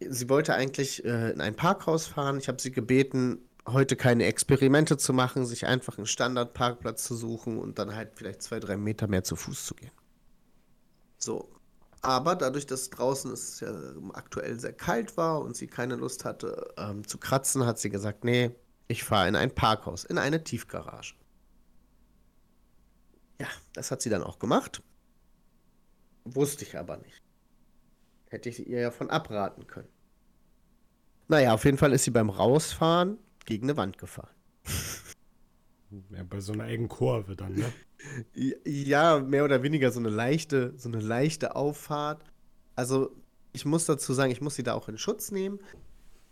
sie 0.00 0.28
wollte 0.28 0.54
eigentlich 0.54 1.04
äh, 1.04 1.30
in 1.30 1.40
ein 1.40 1.54
Parkhaus 1.54 2.06
fahren. 2.06 2.38
Ich 2.38 2.48
habe 2.48 2.60
sie 2.60 2.72
gebeten, 2.72 3.38
heute 3.66 3.96
keine 3.96 4.24
Experimente 4.24 4.96
zu 4.96 5.12
machen, 5.12 5.46
sich 5.46 5.66
einfach 5.66 5.98
einen 5.98 6.06
Standardparkplatz 6.06 7.04
zu 7.04 7.14
suchen 7.14 7.58
und 7.58 7.78
dann 7.78 7.94
halt 7.94 8.12
vielleicht 8.14 8.42
zwei, 8.42 8.60
drei 8.60 8.76
Meter 8.76 9.06
mehr 9.06 9.24
zu 9.24 9.36
Fuß 9.36 9.66
zu 9.66 9.74
gehen. 9.74 9.90
So, 11.18 11.48
aber 12.02 12.36
dadurch, 12.36 12.66
dass 12.66 12.90
draußen 12.90 13.32
es 13.32 13.60
ja 13.60 13.72
aktuell 14.12 14.58
sehr 14.58 14.72
kalt 14.72 15.16
war 15.16 15.40
und 15.40 15.56
sie 15.56 15.66
keine 15.66 15.96
Lust 15.96 16.24
hatte 16.24 16.74
ähm, 16.76 17.06
zu 17.06 17.18
kratzen, 17.18 17.66
hat 17.66 17.78
sie 17.78 17.90
gesagt, 17.90 18.24
nee, 18.24 18.50
ich 18.88 19.04
fahre 19.04 19.28
in 19.28 19.36
ein 19.36 19.54
Parkhaus, 19.54 20.04
in 20.04 20.18
eine 20.18 20.42
Tiefgarage. 20.42 21.14
Ja, 23.40 23.48
das 23.72 23.90
hat 23.90 24.02
sie 24.02 24.10
dann 24.10 24.22
auch 24.22 24.38
gemacht. 24.38 24.82
Wusste 26.24 26.64
ich 26.64 26.76
aber 26.76 26.96
nicht. 26.96 27.22
Hätte 28.28 28.48
ich 28.48 28.66
ihr 28.66 28.80
ja 28.80 28.90
von 28.90 29.10
abraten 29.10 29.66
können. 29.66 29.88
Naja, 31.28 31.54
auf 31.54 31.64
jeden 31.64 31.78
Fall 31.78 31.92
ist 31.92 32.04
sie 32.04 32.10
beim 32.10 32.30
Rausfahren 32.30 33.18
gegen 33.44 33.66
eine 33.66 33.76
Wand 33.76 33.98
gefahren. 33.98 34.34
Ja, 36.10 36.22
bei 36.22 36.40
so 36.40 36.52
einer 36.52 36.66
engen 36.66 36.88
Kurve 36.88 37.34
dann, 37.36 37.54
ne? 37.54 37.72
Ja, 38.64 39.18
mehr 39.18 39.44
oder 39.44 39.62
weniger 39.62 39.90
so 39.90 39.98
eine 39.98 40.10
leichte, 40.10 40.72
so 40.76 40.88
eine 40.88 41.00
leichte 41.00 41.56
Auffahrt. 41.56 42.22
Also, 42.76 43.10
ich 43.52 43.64
muss 43.64 43.86
dazu 43.86 44.12
sagen, 44.12 44.30
ich 44.30 44.40
muss 44.40 44.54
sie 44.54 44.62
da 44.62 44.74
auch 44.74 44.88
in 44.88 44.98
Schutz 44.98 45.32
nehmen. 45.32 45.58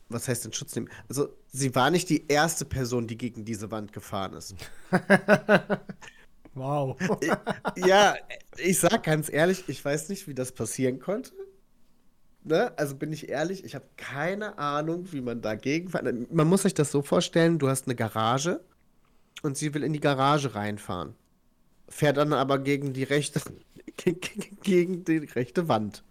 Was 0.09 0.29
heißt 0.29 0.47
in 0.47 0.53
Schutz 0.53 0.77
nehmen? 0.77 0.89
Also, 1.09 1.31
sie 1.49 1.75
war 1.75 1.91
nicht 1.91 2.09
die 2.09 2.29
erste 2.29 2.65
Person, 2.65 3.09
die 3.09 3.19
gegen 3.19 3.45
diese 3.45 3.71
Wand 3.73 3.93
gefahren 3.93 4.35
ist. 4.35 4.55
wow. 6.55 6.97
ja, 7.75 8.15
ich 8.59 8.79
sag 8.79 9.03
ganz 9.03 9.33
ehrlich, 9.33 9.65
ich 9.67 9.85
weiß 9.85 10.09
nicht, 10.09 10.29
wie 10.29 10.35
das 10.35 10.53
passieren 10.53 11.01
konnte. 11.01 11.33
Ne? 12.45 12.73
Also 12.79 12.95
bin 12.95 13.13
ich 13.13 13.29
ehrlich, 13.29 13.65
ich 13.65 13.75
habe 13.75 13.87
keine 13.97 14.57
Ahnung, 14.57 15.09
wie 15.11 15.21
man 15.21 15.43
dagegen. 15.43 15.91
Man 16.31 16.47
muss 16.47 16.63
sich 16.63 16.75
das 16.75 16.93
so 16.93 17.03
vorstellen, 17.03 17.59
du 17.59 17.69
hast 17.69 17.87
eine 17.87 17.97
Garage 17.97 18.61
und 19.43 19.57
sie 19.57 19.75
will 19.75 19.85
in 19.85 19.93
die 19.93 20.01
Garage 20.01 20.55
reinfahren 20.55 21.15
fährt 21.89 22.17
dann 22.17 22.33
aber 22.33 22.59
gegen 22.59 22.93
die 22.93 23.05
rechte, 23.05 23.41
gegen 24.63 25.05
die 25.05 25.19
rechte 25.19 25.69
Wand. 25.69 26.05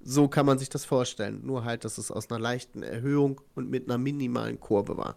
So 0.00 0.28
kann 0.28 0.46
man 0.46 0.58
sich 0.58 0.68
das 0.68 0.84
vorstellen. 0.84 1.44
Nur 1.44 1.64
halt, 1.64 1.84
dass 1.84 1.98
es 1.98 2.10
aus 2.10 2.30
einer 2.30 2.38
leichten 2.38 2.82
Erhöhung 2.82 3.40
und 3.54 3.68
mit 3.68 3.88
einer 3.88 3.98
minimalen 3.98 4.60
Kurve 4.60 4.96
war. 4.96 5.16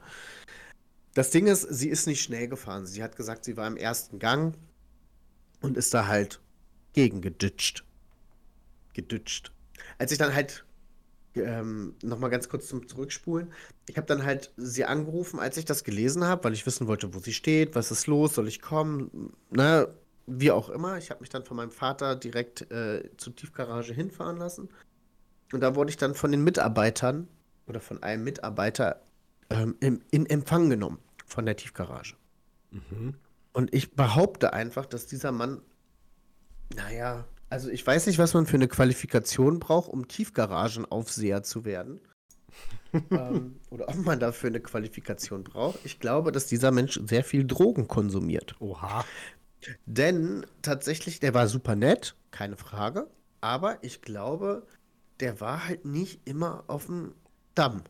Das 1.14 1.30
Ding 1.30 1.48
ist, 1.48 1.62
sie 1.62 1.90
ist 1.90 2.08
nicht 2.08 2.22
schnell 2.22 2.48
gefahren. 2.48 2.86
Sie 2.86 3.04
hat 3.04 3.16
gesagt, 3.16 3.46
sie 3.46 3.58
war 3.58 3.68
im 3.68 3.78
ersten 3.78 4.18
Gang 4.18 4.56
und 5.62 5.78
ist 5.78 5.94
da 5.94 6.08
halt 6.08 6.42
gegen 6.94 7.22
geditscht. 7.22 7.84
Geditscht. 8.94 9.52
Als 9.98 10.12
ich 10.12 10.18
dann 10.18 10.34
halt 10.34 10.66
ähm, 11.36 11.96
nochmal 12.04 12.30
ganz 12.30 12.50
kurz 12.50 12.68
zum 12.68 12.88
Zurückspulen. 12.88 13.52
Ich 13.88 13.98
habe 13.98 14.08
dann 14.08 14.24
halt 14.24 14.52
sie 14.58 14.86
angerufen, 14.86 15.40
als 15.40 15.58
ich 15.58 15.66
das 15.66 15.84
gelesen 15.84 16.24
habe, 16.24 16.44
weil 16.44 16.54
ich 16.54 16.66
wissen 16.66 16.88
wollte, 16.88 17.14
wo 17.14 17.20
sie 17.20 17.34
steht, 17.34 17.76
was 17.76 17.92
ist 17.92 18.08
los, 18.08 18.36
soll 18.36 18.48
ich 18.48 18.62
kommen, 18.62 19.34
ne, 19.50 19.88
wie 20.28 20.52
auch 20.52 20.70
immer. 20.70 20.98
Ich 20.98 21.10
habe 21.10 21.22
mich 21.22 21.30
dann 21.30 21.44
von 21.44 21.58
meinem 21.58 21.72
Vater 21.72 22.16
direkt 22.16 22.70
äh, 22.72 23.10
zur 23.18 23.36
Tiefgarage 23.36 23.94
hinfahren 23.94 24.38
lassen. 24.38 24.70
Und 25.52 25.62
da 25.62 25.76
wurde 25.76 25.90
ich 25.90 25.98
dann 25.98 26.16
von 26.16 26.32
den 26.32 26.44
Mitarbeitern 26.44 27.28
oder 27.68 27.80
von 27.80 28.02
einem 28.04 28.24
Mitarbeiter 28.24 29.02
ähm, 29.50 29.76
in, 29.80 30.04
in 30.12 30.26
Empfang 30.26 30.70
genommen 30.70 31.00
von 31.26 31.46
der 31.46 31.56
Tiefgarage. 31.56 32.16
Mhm. 32.72 33.16
Und 33.54 33.74
ich 33.74 33.96
behaupte 33.96 34.54
einfach, 34.54 34.86
dass 34.86 35.08
dieser 35.08 35.32
Mann, 35.32 35.62
naja, 36.74 37.26
also 37.52 37.70
ich 37.70 37.86
weiß 37.86 38.08
nicht, 38.08 38.18
was 38.18 38.34
man 38.34 38.46
für 38.46 38.56
eine 38.56 38.70
Qualifikation 38.70 39.60
braucht, 39.60 39.90
um 39.90 40.08
Tiefgaragenaufseher 40.08 41.44
zu 41.44 41.66
werden. 41.66 42.00
ähm, 43.12 43.60
oder 43.70 43.90
ob 43.90 43.98
man 43.98 44.20
dafür 44.20 44.50
eine 44.50 44.62
Qualifikation 44.62 45.44
braucht. 45.44 45.80
Ich 45.84 46.00
glaube, 46.00 46.32
dass 46.32 46.48
dieser 46.48 46.72
Mensch 46.72 47.00
sehr 47.06 47.24
viel 47.24 47.46
Drogen 47.46 47.88
konsumiert. 47.88 48.56
Oha. 48.60 49.04
Denn 49.86 50.46
tatsächlich, 50.62 51.20
der 51.20 51.34
war 51.34 51.48
super 51.48 51.76
nett, 51.76 52.16
keine 52.32 52.56
Frage. 52.56 53.08
Aber 53.42 53.84
ich 53.84 54.02
glaube, 54.02 54.66
der 55.20 55.42
war 55.42 55.68
halt 55.68 55.86
nicht 55.86 56.22
immer 56.26 56.64
auf 56.68 56.86
dem 56.86 57.14
Damm. 57.54 57.84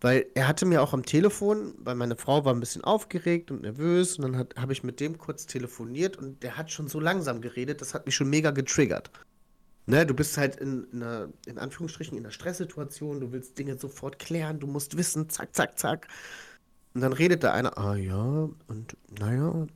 Weil 0.00 0.26
er 0.34 0.48
hatte 0.48 0.66
mir 0.66 0.82
auch 0.82 0.92
am 0.92 1.04
Telefon, 1.04 1.74
weil 1.78 1.94
meine 1.94 2.16
Frau 2.16 2.44
war 2.44 2.52
ein 2.52 2.60
bisschen 2.60 2.84
aufgeregt 2.84 3.50
und 3.50 3.62
nervös 3.62 4.18
und 4.18 4.32
dann 4.32 4.48
habe 4.56 4.72
ich 4.72 4.82
mit 4.82 5.00
dem 5.00 5.16
kurz 5.18 5.46
telefoniert 5.46 6.16
und 6.16 6.42
der 6.42 6.56
hat 6.56 6.70
schon 6.70 6.88
so 6.88 7.00
langsam 7.00 7.40
geredet, 7.40 7.80
das 7.80 7.94
hat 7.94 8.04
mich 8.04 8.14
schon 8.14 8.28
mega 8.28 8.50
getriggert. 8.50 9.10
Ne, 9.86 10.06
du 10.06 10.14
bist 10.14 10.38
halt 10.38 10.56
in, 10.56 10.86
in, 10.92 11.02
einer, 11.02 11.28
in 11.46 11.58
Anführungsstrichen 11.58 12.16
in 12.16 12.24
einer 12.24 12.32
Stresssituation, 12.32 13.20
du 13.20 13.32
willst 13.32 13.58
Dinge 13.58 13.78
sofort 13.78 14.18
klären, 14.18 14.58
du 14.58 14.66
musst 14.66 14.96
wissen, 14.96 15.28
zack, 15.28 15.54
zack, 15.54 15.78
zack. 15.78 16.08
Und 16.94 17.02
dann 17.02 17.12
redet 17.12 17.42
da 17.42 17.52
einer, 17.52 17.76
ah 17.76 17.96
ja, 17.96 18.48
und 18.66 18.96
naja, 19.18 19.66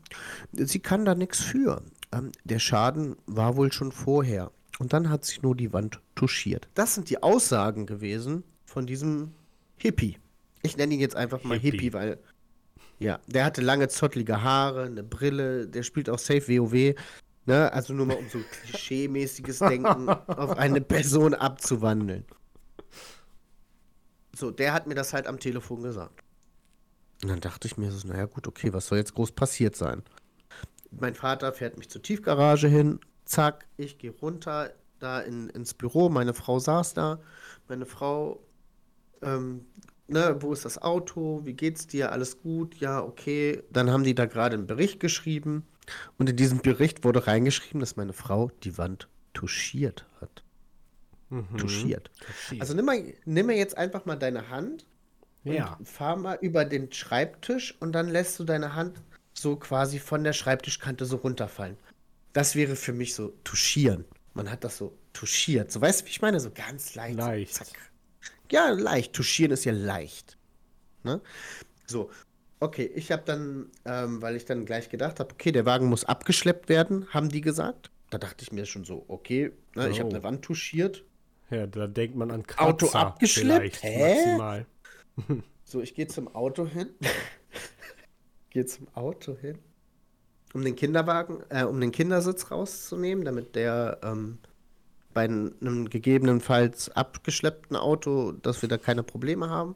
sie 0.53 0.79
kann 0.79 1.05
da 1.05 1.14
nichts 1.14 1.41
für. 1.41 1.83
Ähm, 2.12 2.33
der 2.45 2.59
Schaden 2.59 3.16
war 3.27 3.57
wohl 3.57 3.73
schon 3.73 3.93
vorher. 3.93 4.51
Und 4.79 4.93
dann 4.93 5.11
hat 5.11 5.25
sich 5.25 5.43
nur 5.43 5.57
die 5.57 5.73
Wand 5.73 6.01
touchiert. 6.14 6.69
Das 6.75 6.95
sind 6.95 7.11
die 7.11 7.23
Aussagen 7.23 7.85
gewesen 7.85 8.45
von 8.64 8.87
diesem 8.87 9.33
Hippie. 9.79 10.18
Ich 10.62 10.76
nenne 10.76 10.95
ihn 10.95 11.01
jetzt 11.01 11.16
einfach 11.16 11.45
mal 11.45 11.59
Hippie, 11.59 11.79
Hippie 11.79 11.93
weil. 11.93 12.18
Ja, 12.99 13.20
der 13.26 13.45
hatte 13.45 13.61
lange 13.61 13.89
zottlige 13.89 14.43
Haare, 14.43 14.85
eine 14.85 15.05
Brille, 15.05 15.68
der 15.68 15.85
spielt 15.85 16.11
auch 16.11 16.18
Safe 16.18 16.49
WoW. 16.49 16.95
Ne? 17.47 17.72
Also 17.72 17.95
nur 17.95 18.07
mal 18.07 18.16
um 18.16 18.29
so 18.29 18.39
klischee-mäßiges 18.39 19.61
Denken 19.61 20.09
auf 20.26 20.59
eine 20.59 20.81
Person 20.81 21.33
abzuwandeln. 21.35 22.24
So, 24.35 24.51
der 24.51 24.72
hat 24.72 24.87
mir 24.87 24.95
das 24.95 25.12
halt 25.12 25.26
am 25.26 25.39
Telefon 25.39 25.83
gesagt. 25.83 26.22
Und 27.22 27.31
dann 27.31 27.41
dachte 27.41 27.66
ich 27.66 27.76
mir 27.76 27.91
so, 27.91 28.07
naja 28.07 28.26
gut, 28.26 28.47
okay, 28.47 28.72
was 28.72 28.87
soll 28.87 28.99
jetzt 28.99 29.14
groß 29.14 29.33
passiert 29.33 29.76
sein? 29.76 30.03
Mein 30.91 31.14
Vater 31.14 31.53
fährt 31.53 31.76
mich 31.76 31.89
zur 31.89 32.03
Tiefgarage 32.03 32.68
hin, 32.68 33.01
zack, 33.24 33.66
ich 33.76 33.99
gehe 33.99 34.12
runter 34.12 34.72
da 34.99 35.20
in, 35.20 35.49
ins 35.51 35.74
Büro, 35.74 36.09
meine 36.09 36.35
Frau 36.35 36.59
saß 36.59 36.95
da, 36.95 37.20
meine 37.68 37.87
Frau, 37.87 38.41
ähm, 39.23 39.66
ne, 40.07 40.37
wo 40.41 40.53
ist 40.53 40.64
das 40.64 40.81
Auto, 40.81 41.43
wie 41.45 41.55
geht's 41.55 41.87
dir, 41.87 42.12
alles 42.12 42.41
gut, 42.41 42.77
ja, 42.77 43.03
okay. 43.03 43.62
Dann 43.71 43.91
haben 43.91 44.05
die 44.05 44.14
da 44.14 44.27
gerade 44.27 44.57
einen 44.57 44.66
Bericht 44.66 45.01
geschrieben 45.01 45.66
und 46.19 46.29
in 46.29 46.37
diesem 46.37 46.61
Bericht 46.61 47.05
wurde 47.05 47.27
reingeschrieben, 47.27 47.81
dass 47.81 47.97
meine 47.97 48.12
Frau 48.12 48.51
die 48.64 48.79
Wand 48.79 49.09
touchiert 49.33 50.07
hat. 50.21 50.43
Mhm. 51.31 51.57
Touchiert. 51.59 52.11
Touchiert. 52.21 52.61
Also 52.61 52.75
nimm 52.75 52.87
mal, 52.87 53.14
nimm 53.25 53.47
mal 53.47 53.57
jetzt 53.57 53.77
einfach 53.77 54.07
mal 54.07 54.16
deine 54.16 54.49
Hand 54.49 54.87
und 55.45 55.53
ja. 55.53 55.79
fahr 55.85 56.16
mal 56.16 56.39
über 56.41 56.64
den 56.64 56.93
Schreibtisch 56.93 57.77
und 57.81 57.93
dann 57.93 58.09
lässt 58.09 58.39
du 58.39 58.45
deine 58.45 58.75
Hand 58.75 59.01
so 59.35 59.57
quasi 59.57 59.99
von 59.99 60.25
der 60.25 60.33
Schreibtischkante 60.33 61.05
so 61.05 61.16
runterfallen. 61.16 61.77
Das 62.33 62.55
wäre 62.55 62.77
für 62.77 62.93
mich 62.93 63.14
so 63.14 63.35
touchieren. 63.45 64.05
Man 64.35 64.51
hat 64.51 64.64
das 64.64 64.77
so 64.77 64.97
touchiert. 65.12 65.71
So 65.73 65.81
weißt 65.81 66.01
du, 66.01 66.07
wie 66.07 66.11
ich 66.11 66.23
meine? 66.23 66.41
So 66.41 66.51
ganz 66.51 66.95
leicht. 66.95 67.19
so 67.19 67.27
Leicht. 67.27 67.55
zack. 67.55 67.69
Ja, 68.51 68.70
leicht. 68.70 69.12
Touchieren 69.14 69.53
ist 69.53 69.64
ja 69.64 69.72
leicht. 69.72 70.38
Ne? 71.05 71.20
So. 71.86 72.11
Okay, 72.61 72.90
ich 72.94 73.12
habe 73.12 73.22
dann, 73.24 73.70
ähm, 73.84 74.20
weil 74.20 74.34
ich 74.34 74.44
dann 74.44 74.64
gleich 74.66 74.88
gedacht 74.88 75.20
habe, 75.20 75.32
okay, 75.32 75.53
der 75.53 75.64
Wagen 75.64 75.86
muss 75.86 76.05
abgeschleppt 76.05 76.68
werden, 76.68 77.07
haben 77.14 77.28
die 77.28 77.40
gesagt. 77.40 77.90
Da 78.11 78.18
dachte 78.18 78.42
ich 78.42 78.51
mir 78.51 78.66
schon 78.66 78.84
so, 78.84 79.05
okay, 79.07 79.53
ne, 79.76 79.88
ich 79.90 80.01
habe 80.01 80.09
Oh. 80.11 80.14
eine 80.14 80.24
Wand 80.24 80.44
touchiert. 80.44 81.05
Ja, 81.51 81.66
da 81.66 81.86
denkt 81.86 82.16
man 82.16 82.30
an 82.32 82.44
Kratzer 82.46 82.66
Auto 82.68 82.88
abgeschleppt? 82.88 83.82
Maximal. 83.84 84.66
So, 85.64 85.82
ich 85.82 85.94
gehe 85.94 86.07
zum 86.07 86.34
Auto 86.34 86.66
hin. 86.66 86.88
gehe 88.51 88.64
zum 88.64 88.88
Auto 88.94 89.36
hin. 89.36 89.59
Um 90.55 90.64
den 90.64 90.76
Kinderwagen, 90.76 91.42
äh, 91.51 91.64
um 91.64 91.78
den 91.78 91.92
Kindersitz 91.92 92.51
rauszunehmen, 92.51 93.26
damit 93.26 93.55
der 93.55 94.01
ähm, 94.03 94.38
bei 95.19 95.25
einem 95.25 95.91
gegebenenfalls 95.91 96.91
abgeschleppten 96.91 97.77
Auto, 97.77 98.31
dass 98.31 98.62
wir 98.62 98.69
da 98.69 98.79
keine 98.79 99.03
Probleme 99.03 99.51
haben. 99.51 99.75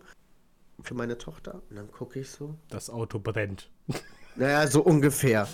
Für 0.85 0.95
meine 0.95 1.19
Tochter. 1.19 1.63
Und 1.69 1.75
dann 1.75 1.91
gucke 1.91 2.21
ich 2.21 2.31
so. 2.31 2.55
Das 2.69 2.89
Auto 2.89 3.19
brennt. 3.19 3.69
Naja, 4.35 4.67
so 4.67 4.83
ungefähr. 4.83 5.47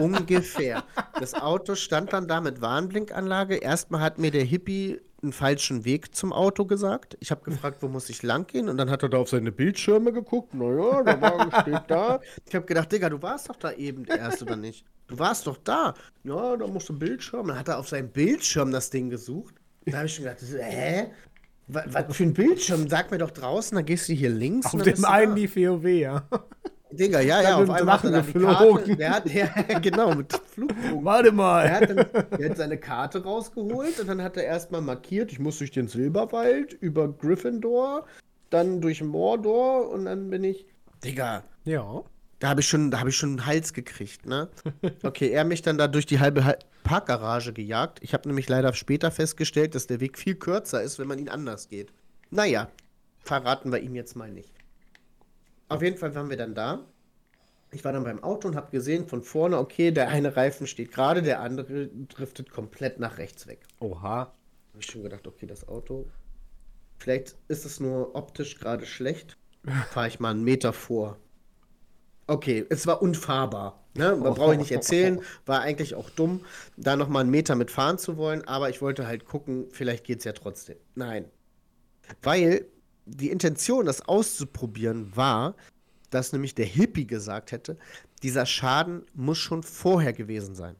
ungefähr. 0.00 0.84
Das 1.20 1.34
Auto 1.34 1.74
stand 1.74 2.14
dann 2.14 2.26
da 2.26 2.40
mit 2.40 2.62
Warnblinkanlage. 2.62 3.56
Erstmal 3.56 4.00
hat 4.00 4.16
mir 4.16 4.30
der 4.30 4.44
Hippie 4.44 5.02
einen 5.26 5.32
falschen 5.32 5.84
Weg 5.84 6.14
zum 6.14 6.32
Auto 6.32 6.64
gesagt. 6.64 7.16
Ich 7.20 7.30
habe 7.30 7.42
gefragt, 7.42 7.82
wo 7.82 7.88
muss 7.88 8.08
ich 8.08 8.22
lang 8.22 8.46
gehen? 8.46 8.68
Und 8.68 8.78
dann 8.78 8.90
hat 8.90 9.02
er 9.02 9.08
da 9.08 9.18
auf 9.18 9.28
seine 9.28 9.52
Bildschirme 9.52 10.12
geguckt. 10.12 10.54
Naja, 10.54 11.02
der 11.02 11.20
Wagen 11.20 11.50
steht 11.62 11.82
da. 11.88 12.20
Ich 12.48 12.54
habe 12.54 12.64
gedacht, 12.64 12.90
Digga, 12.90 13.08
du 13.10 13.20
warst 13.20 13.48
doch 13.48 13.56
da 13.56 13.72
eben 13.72 14.04
erst 14.04 14.42
oder 14.42 14.56
nicht? 14.56 14.84
Du 15.08 15.18
warst 15.18 15.46
doch 15.46 15.56
da. 15.58 15.94
Ja, 16.24 16.56
da 16.56 16.66
musst 16.66 16.88
du 16.88 16.98
Bildschirm. 16.98 17.48
Dann 17.48 17.58
hat 17.58 17.68
er 17.68 17.78
auf 17.78 17.88
seinem 17.88 18.08
Bildschirm 18.08 18.70
das 18.70 18.90
Ding 18.90 19.10
gesucht. 19.10 19.54
Da 19.84 19.98
habe 19.98 20.06
ich 20.06 20.14
schon 20.14 20.24
gedacht, 20.24 20.42
hä? 20.42 21.10
Was, 21.68 21.84
was 21.88 22.16
für 22.16 22.22
ein 22.24 22.34
Bildschirm? 22.34 22.88
Sag 22.88 23.10
mir 23.10 23.18
doch 23.18 23.30
draußen, 23.30 23.74
dann 23.76 23.84
gehst 23.84 24.08
du 24.08 24.12
hier 24.12 24.30
links. 24.30 24.66
Auf 24.72 24.82
dem 24.82 25.04
einen 25.04 25.32
da. 25.32 25.36
lief 25.36 25.56
WoW, 25.56 25.84
ja. 25.84 26.28
Digga, 26.96 27.20
ja, 27.20 27.42
ja, 27.42 27.56
auf 27.56 27.70
einmal 27.70 27.94
hat 27.94 28.04
er 28.04 28.10
dann 28.10 28.26
die 28.26 28.32
geflogen. 28.32 28.76
Karte, 28.76 28.96
der 28.96 29.10
hat, 29.10 29.30
ja, 29.32 29.78
genau, 29.80 30.14
mit 30.14 30.32
Flugbogen. 30.32 31.04
Warte 31.04 31.28
Er 31.28 31.32
mal. 31.32 31.70
hat, 31.70 31.90
dann, 31.90 31.98
er 32.40 32.50
hat 32.50 32.56
seine 32.56 32.78
Karte 32.78 33.22
rausgeholt 33.22 34.00
und 34.00 34.06
dann 34.08 34.22
hat 34.22 34.36
er 34.36 34.44
erstmal 34.44 34.80
markiert, 34.80 35.32
ich 35.32 35.38
muss 35.38 35.58
durch 35.58 35.70
den 35.70 35.88
Silberwald, 35.88 36.72
über 36.74 37.08
Gryffindor, 37.08 38.06
dann 38.50 38.80
durch 38.80 39.02
Mordor 39.02 39.90
und 39.90 40.04
dann 40.06 40.30
bin 40.30 40.44
ich, 40.44 40.66
Digga, 41.04 41.42
Ja. 41.64 42.02
da 42.38 42.48
habe 42.48 42.60
ich 42.60 42.68
schon, 42.68 42.90
da 42.90 43.00
habe 43.00 43.10
ich 43.10 43.16
schon 43.16 43.30
einen 43.30 43.46
Hals 43.46 43.72
gekriegt, 43.72 44.26
ne? 44.26 44.48
Okay, 45.02 45.28
er 45.30 45.44
mich 45.44 45.62
dann 45.62 45.78
da 45.78 45.88
durch 45.88 46.06
die 46.06 46.20
halbe 46.20 46.44
Ha- 46.44 46.56
Parkgarage 46.84 47.52
gejagt. 47.52 47.98
Ich 48.02 48.14
habe 48.14 48.28
nämlich 48.28 48.48
leider 48.48 48.72
später 48.72 49.10
festgestellt, 49.10 49.74
dass 49.74 49.86
der 49.88 50.00
Weg 50.00 50.16
viel 50.18 50.36
kürzer 50.36 50.82
ist, 50.82 50.98
wenn 50.98 51.08
man 51.08 51.18
ihn 51.18 51.28
anders 51.28 51.68
geht. 51.68 51.92
Naja, 52.30 52.68
verraten 53.18 53.72
wir 53.72 53.80
ihm 53.80 53.94
jetzt 53.96 54.14
mal 54.16 54.30
nicht. 54.30 54.52
Auf 55.68 55.82
jeden 55.82 55.98
Fall 55.98 56.14
waren 56.14 56.30
wir 56.30 56.36
dann 56.36 56.54
da. 56.54 56.86
Ich 57.72 57.84
war 57.84 57.92
dann 57.92 58.04
beim 58.04 58.22
Auto 58.22 58.48
und 58.48 58.56
habe 58.56 58.70
gesehen 58.70 59.08
von 59.08 59.22
vorne, 59.22 59.58
okay, 59.58 59.90
der 59.90 60.08
eine 60.08 60.36
Reifen 60.36 60.66
steht 60.66 60.92
gerade, 60.92 61.22
der 61.22 61.40
andere 61.40 61.88
driftet 61.88 62.50
komplett 62.50 63.00
nach 63.00 63.18
rechts 63.18 63.46
weg. 63.46 63.60
Oha. 63.80 64.18
Habe 64.18 64.80
ich 64.80 64.86
schon 64.86 65.02
gedacht, 65.02 65.26
okay, 65.26 65.46
das 65.46 65.66
Auto. 65.68 66.06
Vielleicht 66.98 67.36
ist 67.48 67.64
es 67.64 67.80
nur 67.80 68.14
optisch 68.14 68.58
gerade 68.58 68.86
schlecht. 68.86 69.36
Fahre 69.90 70.08
ich 70.08 70.20
mal 70.20 70.30
einen 70.30 70.44
Meter 70.44 70.72
vor. 70.72 71.18
Okay, 72.28 72.64
es 72.70 72.86
war 72.86 73.02
unfahrbar. 73.02 73.84
Ne? 73.94 74.14
Man 74.16 74.34
brauche 74.34 74.52
ich 74.52 74.58
nicht 74.58 74.72
erzählen. 74.72 75.20
War 75.44 75.60
eigentlich 75.60 75.94
auch 75.94 76.10
dumm, 76.10 76.44
da 76.76 76.96
noch 76.96 77.08
mal 77.08 77.20
einen 77.20 77.30
Meter 77.30 77.54
mitfahren 77.54 77.98
zu 77.98 78.16
wollen. 78.16 78.46
Aber 78.46 78.68
ich 78.70 78.80
wollte 78.82 79.06
halt 79.06 79.24
gucken, 79.24 79.66
vielleicht 79.70 80.04
geht 80.04 80.18
es 80.18 80.24
ja 80.24 80.32
trotzdem. 80.32 80.76
Nein. 80.94 81.26
Weil 82.22 82.66
die 83.06 83.30
Intention, 83.30 83.86
das 83.86 84.02
auszuprobieren, 84.02 85.14
war, 85.16 85.54
dass 86.10 86.32
nämlich 86.32 86.54
der 86.54 86.66
Hippie 86.66 87.06
gesagt 87.06 87.52
hätte, 87.52 87.78
dieser 88.22 88.46
Schaden 88.46 89.04
muss 89.14 89.38
schon 89.38 89.62
vorher 89.62 90.12
gewesen 90.12 90.54
sein. 90.54 90.76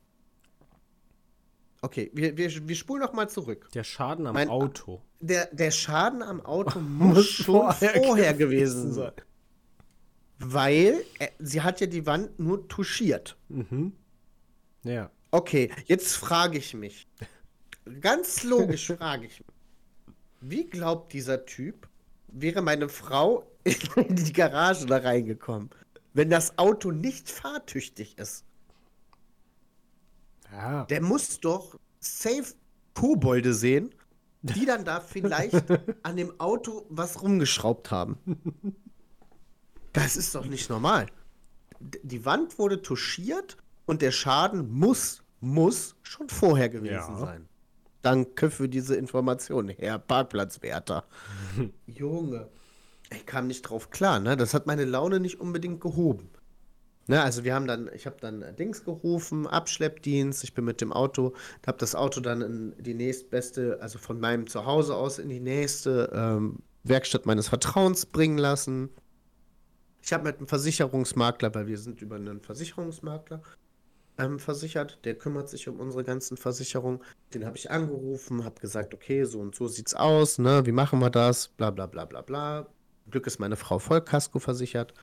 Okay, 1.83 2.11
wir, 2.15 2.37
wir, 2.37 2.69
wir 2.69 2.75
spulen 2.75 3.03
noch 3.03 3.13
mal 3.13 3.29
zurück. 3.29 3.69
Der 3.75 3.85
Schaden 3.85 4.27
am 4.27 4.35
Mein- 4.35 4.49
Auto. 4.49 5.03
Der, 5.21 5.47
der 5.55 5.71
Schaden 5.71 6.23
am 6.23 6.41
Auto 6.45 6.81
muss 6.81 7.27
schon 7.29 7.73
vorher, 7.73 8.35
gewesen 8.35 8.93
sein. 8.93 9.13
Weil 10.39 11.03
äh, 11.19 11.29
sie 11.39 11.63
hat 11.63 11.81
ja 11.81 11.87
die 11.87 12.05
Wand 12.07 12.39
nur 12.39 12.69
touchiert. 12.69 13.37
Mhm. 13.49 13.93
Ja. 14.85 15.11
Okay, 15.31 15.71
jetzt 15.87 16.15
frage 16.17 16.59
ich 16.59 16.75
mich. 16.75 17.07
Ganz 18.01 18.43
logisch 18.43 18.87
frage 18.99 19.27
ich 19.27 19.41
mich. 19.41 19.49
Wie 20.41 20.65
glaubt 20.67 21.13
dieser 21.13 21.47
Typ, 21.47 21.89
wäre 22.29 22.63
meine 22.63 22.89
Frau 22.89 23.47
in 23.97 24.17
die 24.17 24.33
Garage 24.33 24.87
da 24.87 24.99
reingekommen, 24.99 25.71
wenn 26.15 26.31
das 26.31 26.59
Auto 26.59 26.91
nicht 26.91 27.31
fahrtüchtig 27.31 28.19
ist? 28.19 28.45
Ja. 30.53 30.85
Der 30.87 31.03
muss 31.03 31.41
doch 31.41 31.79
safe 32.01 32.55
Kobolde 32.95 33.53
sehen, 33.53 33.95
die 34.43 34.65
dann 34.65 34.85
da 34.85 35.01
vielleicht 35.01 35.65
an 36.03 36.17
dem 36.17 36.39
Auto 36.41 36.87
was 36.89 37.21
rumgeschraubt 37.23 37.91
haben. 37.91 38.17
Das 39.93 40.17
ist 40.17 40.35
doch 40.35 40.47
nicht 40.47 40.71
normal. 40.71 41.07
Die 41.81 42.25
Wand 42.25 42.59
wurde 42.59 42.81
touchiert 42.81 43.57
und 43.87 44.03
der 44.03 44.13
Schaden 44.13 44.71
muss, 44.71 45.23
muss 45.41 45.97
schon 46.03 46.29
vorher 46.29 46.69
gewesen 46.69 46.93
Ja. 46.93 47.19
sein. 47.19 47.49
Danke 48.07 48.53
für 48.53 48.69
diese 48.69 48.95
Information, 48.95 49.69
Herr 49.69 49.99
Parkplatzwärter. 49.99 51.03
Junge, 51.89 52.47
ich 53.11 53.27
kam 53.27 53.49
nicht 53.49 53.63
drauf 53.63 53.91
klar, 53.91 54.21
ne? 54.21 54.37
Das 54.37 54.55
hat 54.55 54.69
meine 54.69 54.85
Laune 54.85 55.19
nicht 55.19 55.41
unbedingt 55.41 55.81
gehoben. 55.81 56.31
Ne, 57.09 57.21
also 57.21 57.43
wir 57.43 57.53
haben 57.53 57.67
dann, 57.67 57.91
ich 57.93 58.07
habe 58.07 58.15
dann 58.21 58.43
äh, 58.43 58.55
Dings 58.55 58.85
gerufen, 58.85 59.49
Abschleppdienst, 59.49 60.45
ich 60.45 60.55
bin 60.55 60.65
mit 60.65 60.81
dem 60.81 60.93
Auto, 60.93 61.35
habe 61.67 61.79
das 61.79 61.97
Auto 61.97 62.21
dann 62.21 62.43
in 62.43 62.75
die 62.79 62.95
nächstbeste, 62.95 63.79
also 63.81 63.99
von 63.99 64.21
meinem 64.21 64.47
Zuhause 64.47 64.95
aus 64.95 65.19
in 65.19 65.29
die 65.29 65.41
nächste 65.41 66.09
ähm, 66.15 66.61
Werkstatt 66.85 67.27
meines 67.27 67.49
Vertrauens 67.49 68.07
bringen 68.07 68.39
lassen. 68.39 68.91
Ich 70.01 70.13
habe 70.13 70.23
mit 70.23 70.37
einem 70.37 70.47
Versicherungsmakler, 70.47 71.53
weil 71.57 71.67
wir 71.67 71.79
sind 71.79 72.03
über 72.03 72.15
einen 72.15 72.41
Versicherungsmakler 72.41 73.43
ähm, 74.19 74.39
versichert, 74.39 74.99
der 75.05 75.15
kümmert 75.17 75.49
sich 75.49 75.69
um 75.69 75.79
unsere 75.81 76.05
ganzen 76.05 76.37
Versicherungen. 76.37 77.01
Den 77.35 77.45
habe 77.45 77.57
ich 77.57 77.71
angerufen, 77.71 78.45
habe 78.45 78.61
gesagt, 78.61 78.95
okay, 78.95 79.25
so 79.25 79.41
und 79.41 79.55
so 79.55 79.69
sieht's 79.69 79.95
aus, 79.95 80.39
ne, 80.39 80.65
wie 80.67 80.73
machen 80.73 80.99
wir 81.01 81.11
das, 81.11 81.49
bla 81.49 81.71
bla 81.71 81.87
bla 81.87 82.05
bla 82.05 82.23
bla. 82.23 82.67
Glück 83.11 83.27
ist 83.27 83.39
meine 83.39 83.57
Frau 83.57 83.79
Vollkasko 83.79 84.39
versichert. 84.39 84.95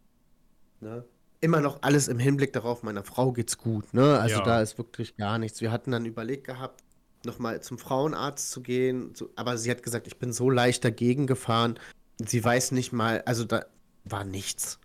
Ne? 0.82 1.06
Immer 1.42 1.62
noch 1.62 1.80
alles 1.82 2.08
im 2.08 2.20
Hinblick 2.20 2.54
darauf, 2.54 2.84
meiner 2.84 3.04
Frau 3.04 3.32
geht's 3.32 3.58
gut, 3.58 3.94
ne? 3.94 4.20
Also 4.20 4.38
Ja. 4.38 4.44
da 4.44 4.62
ist 4.62 4.78
wirklich 4.78 5.16
gar 5.18 5.38
nichts. 5.38 5.62
Wir 5.62 5.72
hatten 5.72 5.92
dann 5.92 6.06
überlegt 6.06 6.46
gehabt, 6.46 6.82
nochmal 7.26 7.62
zum 7.62 7.78
Frauenarzt 7.78 8.52
zu 8.52 8.62
gehen, 8.62 9.14
so, 9.16 9.30
aber 9.36 9.58
sie 9.58 9.72
hat 9.72 9.84
gesagt, 9.84 10.08
ich 10.08 10.18
bin 10.18 10.34
so 10.34 10.50
leicht 10.50 10.84
dagegen 10.84 11.28
gefahren. 11.28 11.80
Sie 12.26 12.44
weiß 12.44 12.72
nicht 12.72 12.92
mal, 12.94 13.22
also 13.26 13.44
da 13.46 13.66
war 14.06 14.24
nichts. 14.24 14.80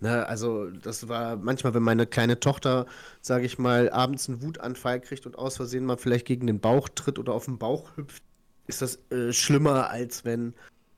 Ne, 0.00 0.26
also 0.26 0.68
das 0.70 1.08
war 1.08 1.36
manchmal, 1.36 1.72
wenn 1.72 1.82
meine 1.82 2.06
kleine 2.06 2.38
Tochter, 2.38 2.86
sage 3.22 3.46
ich 3.46 3.58
mal, 3.58 3.88
abends 3.90 4.28
einen 4.28 4.42
Wutanfall 4.42 5.00
kriegt 5.00 5.24
und 5.24 5.38
aus 5.38 5.56
Versehen 5.56 5.86
mal 5.86 5.96
vielleicht 5.96 6.26
gegen 6.26 6.46
den 6.46 6.60
Bauch 6.60 6.90
tritt 6.90 7.18
oder 7.18 7.32
auf 7.32 7.46
den 7.46 7.58
Bauch 7.58 7.96
hüpft, 7.96 8.22
ist 8.66 8.82
das 8.82 8.98
äh, 9.10 9.32
schlimmer 9.32 9.88
als 9.88 10.24
wenn, 10.24 10.54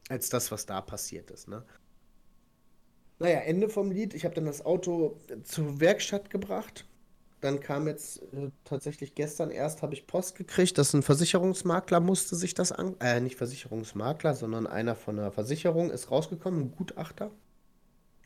als 0.08 0.30
das, 0.30 0.50
was 0.50 0.66
da 0.66 0.80
passiert 0.80 1.30
ist. 1.30 1.46
Ne? 1.46 1.62
Naja, 3.20 3.38
Ende 3.40 3.68
vom 3.68 3.92
Lied. 3.92 4.14
Ich 4.14 4.24
habe 4.24 4.34
dann 4.34 4.46
das 4.46 4.64
Auto 4.66 5.16
äh, 5.28 5.42
zur 5.42 5.78
Werkstatt 5.78 6.30
gebracht. 6.30 6.84
Dann 7.40 7.60
kam 7.60 7.86
jetzt 7.86 8.22
äh, 8.32 8.50
tatsächlich 8.64 9.14
gestern 9.14 9.52
erst 9.52 9.82
habe 9.82 9.94
ich 9.94 10.08
Post 10.08 10.34
gekriegt, 10.34 10.76
dass 10.76 10.92
ein 10.92 11.02
Versicherungsmakler 11.02 12.00
musste 12.00 12.34
sich 12.34 12.54
das 12.54 12.72
an, 12.72 12.96
äh, 12.98 13.20
nicht 13.20 13.36
Versicherungsmakler, 13.36 14.34
sondern 14.34 14.66
einer 14.66 14.96
von 14.96 15.16
der 15.16 15.30
Versicherung 15.30 15.90
ist 15.90 16.10
rausgekommen, 16.10 16.62
ein 16.62 16.70
Gutachter 16.72 17.30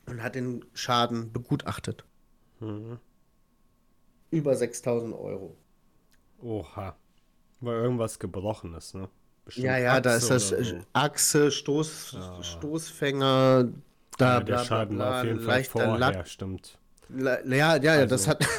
und 0.07 0.21
hat 0.23 0.35
den 0.35 0.65
Schaden 0.73 1.31
begutachtet. 1.31 2.03
Mhm. 2.59 2.97
über 4.31 4.55
6000 4.55 5.13
Euro. 5.13 5.55
Oha. 6.41 6.95
Weil 7.59 7.75
irgendwas 7.75 8.17
gebrochen 8.19 8.73
ist, 8.73 8.95
ne? 8.95 9.09
Bestimmt 9.45 9.65
Ja, 9.65 9.77
ja, 9.77 10.01
da 10.01 10.15
ist 10.15 10.31
Achse 10.31 10.33
das 10.33 10.51
äh, 10.51 10.63
so. 10.63 10.77
Achse, 10.93 11.51
Stoß, 11.51 12.11
Ja. 12.13 12.43
Stoßfänger, 12.43 13.69
da 14.17 14.33
Ja, 14.33 14.39
der 14.39 14.45
bla, 14.55 14.65
Schaden 14.65 14.97
war 14.97 15.09
bla, 15.09 15.19
auf 15.21 15.25
jeden 15.25 15.39
Fall 15.41 15.63
vorher, 15.65 15.97
Lack. 15.97 16.27
stimmt. 16.27 16.77
La- 17.09 17.43
Ja, 17.45 17.75
ja, 17.75 17.95
ja, 17.95 18.05
das 18.05 18.27
Also- 18.27 18.31
hat. 18.31 18.47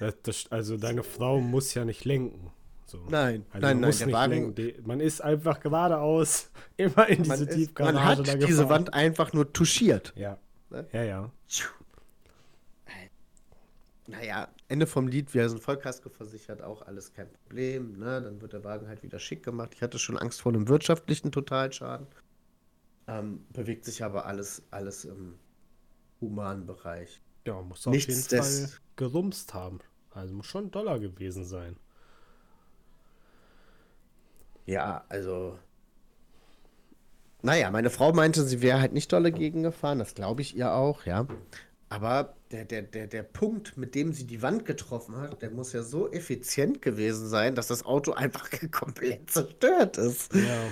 Das, 0.00 0.14
das, 0.22 0.46
also 0.52 0.76
deine 0.76 1.02
Frau 1.02 1.40
muss 1.40 1.74
ja 1.74 1.84
nicht 1.84 2.04
lenken. 2.04 2.52
So. 2.86 2.98
Nein, 3.10 3.44
Also 3.50 3.66
nein, 3.66 3.76
man 3.76 3.80
nein, 3.80 3.88
muss 3.88 3.98
der 3.98 4.12
Wagen. 4.12 4.54
lenken. 4.54 4.86
Man 4.86 5.00
ist 5.00 5.20
einfach 5.20 5.58
geradeaus 5.58 6.50
immer 6.76 7.08
in 7.08 7.26
Man, 7.26 7.36
diese 7.40 7.44
ist, 7.50 7.54
Tiefgarage 7.56 7.94
man 7.94 8.04
hat 8.06 8.42
diese. 8.48 8.68
Wand 8.68 8.94
einfach 8.94 9.32
nur 9.32 9.52
touchiert. 9.52 10.12
Ja. 10.14 10.38
Ne? 10.70 10.86
Ja, 10.92 11.02
ja. 11.02 11.30
Naja, 14.08 14.48
Ende 14.68 14.86
vom 14.86 15.06
Lied, 15.06 15.34
wir 15.34 15.46
sind 15.50 15.62
Vollkasko 15.62 16.08
versichert, 16.08 16.62
auch 16.62 16.80
alles 16.82 17.12
kein 17.12 17.30
Problem. 17.30 17.98
Ne? 17.98 18.22
Dann 18.22 18.40
wird 18.40 18.54
der 18.54 18.64
Wagen 18.64 18.88
halt 18.88 19.02
wieder 19.02 19.18
schick 19.18 19.42
gemacht. 19.42 19.74
Ich 19.74 19.82
hatte 19.82 19.98
schon 19.98 20.16
Angst 20.16 20.40
vor 20.40 20.50
einem 20.52 20.66
wirtschaftlichen 20.66 21.30
Totalschaden. 21.30 22.06
Ähm, 23.06 23.44
bewegt 23.52 23.84
sich 23.84 24.02
aber 24.02 24.24
alles, 24.24 24.62
alles 24.70 25.04
im 25.04 25.38
humanen 26.22 26.64
Bereich. 26.64 27.20
Ja, 27.46 27.60
muss 27.60 27.86
auf 27.86 27.92
Nichts 27.92 28.30
jeden 28.30 28.42
Fall 28.42 28.70
gerumst 28.96 29.52
haben. 29.52 29.80
Also 30.10 30.34
muss 30.34 30.46
schon 30.46 30.66
ein 30.66 30.70
Dollar 30.70 30.98
gewesen 30.98 31.44
sein. 31.44 31.76
Ja, 34.64 35.04
also. 35.08 35.58
Naja, 37.42 37.70
meine 37.70 37.90
Frau 37.90 38.12
meinte, 38.12 38.42
sie 38.44 38.62
wäre 38.62 38.80
halt 38.80 38.92
nicht 38.92 39.12
dolle 39.12 39.30
gegengefahren, 39.30 39.98
das 39.98 40.14
glaube 40.14 40.42
ich 40.42 40.56
ihr 40.56 40.72
auch, 40.72 41.06
ja. 41.06 41.26
Aber 41.88 42.34
der, 42.50 42.64
der, 42.64 42.82
der, 42.82 43.06
der 43.06 43.22
Punkt, 43.22 43.76
mit 43.76 43.94
dem 43.94 44.12
sie 44.12 44.26
die 44.26 44.42
Wand 44.42 44.64
getroffen 44.64 45.16
hat, 45.16 45.40
der 45.40 45.50
muss 45.50 45.72
ja 45.72 45.82
so 45.82 46.10
effizient 46.10 46.82
gewesen 46.82 47.28
sein, 47.28 47.54
dass 47.54 47.68
das 47.68 47.84
Auto 47.84 48.12
einfach 48.12 48.50
komplett 48.70 49.30
zerstört 49.30 49.96
ist. 49.96 50.34
Ja. 50.34 50.64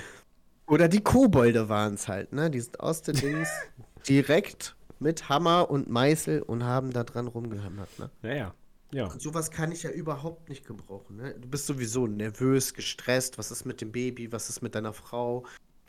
Oder 0.66 0.88
die 0.88 1.00
Kobolde 1.00 1.68
waren 1.68 1.94
es 1.94 2.08
halt, 2.08 2.32
ne? 2.32 2.50
Die 2.50 2.60
sind 2.60 2.80
aus 2.80 3.02
den 3.02 3.14
Dings 3.16 3.48
direkt 4.08 4.76
mit 4.98 5.28
Hammer 5.28 5.70
und 5.70 5.88
Meißel 5.88 6.42
und 6.42 6.64
haben 6.64 6.92
da 6.92 7.04
dran 7.04 7.28
rumgehammert, 7.28 7.98
ne? 7.98 8.10
Naja. 8.22 8.54
Ja. 8.92 9.06
Und 9.06 9.20
sowas 9.20 9.50
kann 9.50 9.72
ich 9.72 9.82
ja 9.82 9.90
überhaupt 9.90 10.48
nicht 10.48 10.64
gebrauchen. 10.64 11.16
Ne? 11.16 11.34
Du 11.34 11.48
bist 11.48 11.66
sowieso 11.66 12.06
nervös, 12.06 12.72
gestresst. 12.72 13.36
Was 13.36 13.50
ist 13.50 13.64
mit 13.64 13.80
dem 13.80 13.90
Baby? 13.90 14.30
Was 14.30 14.48
ist 14.48 14.62
mit 14.62 14.76
deiner 14.76 14.92
Frau? 14.92 15.44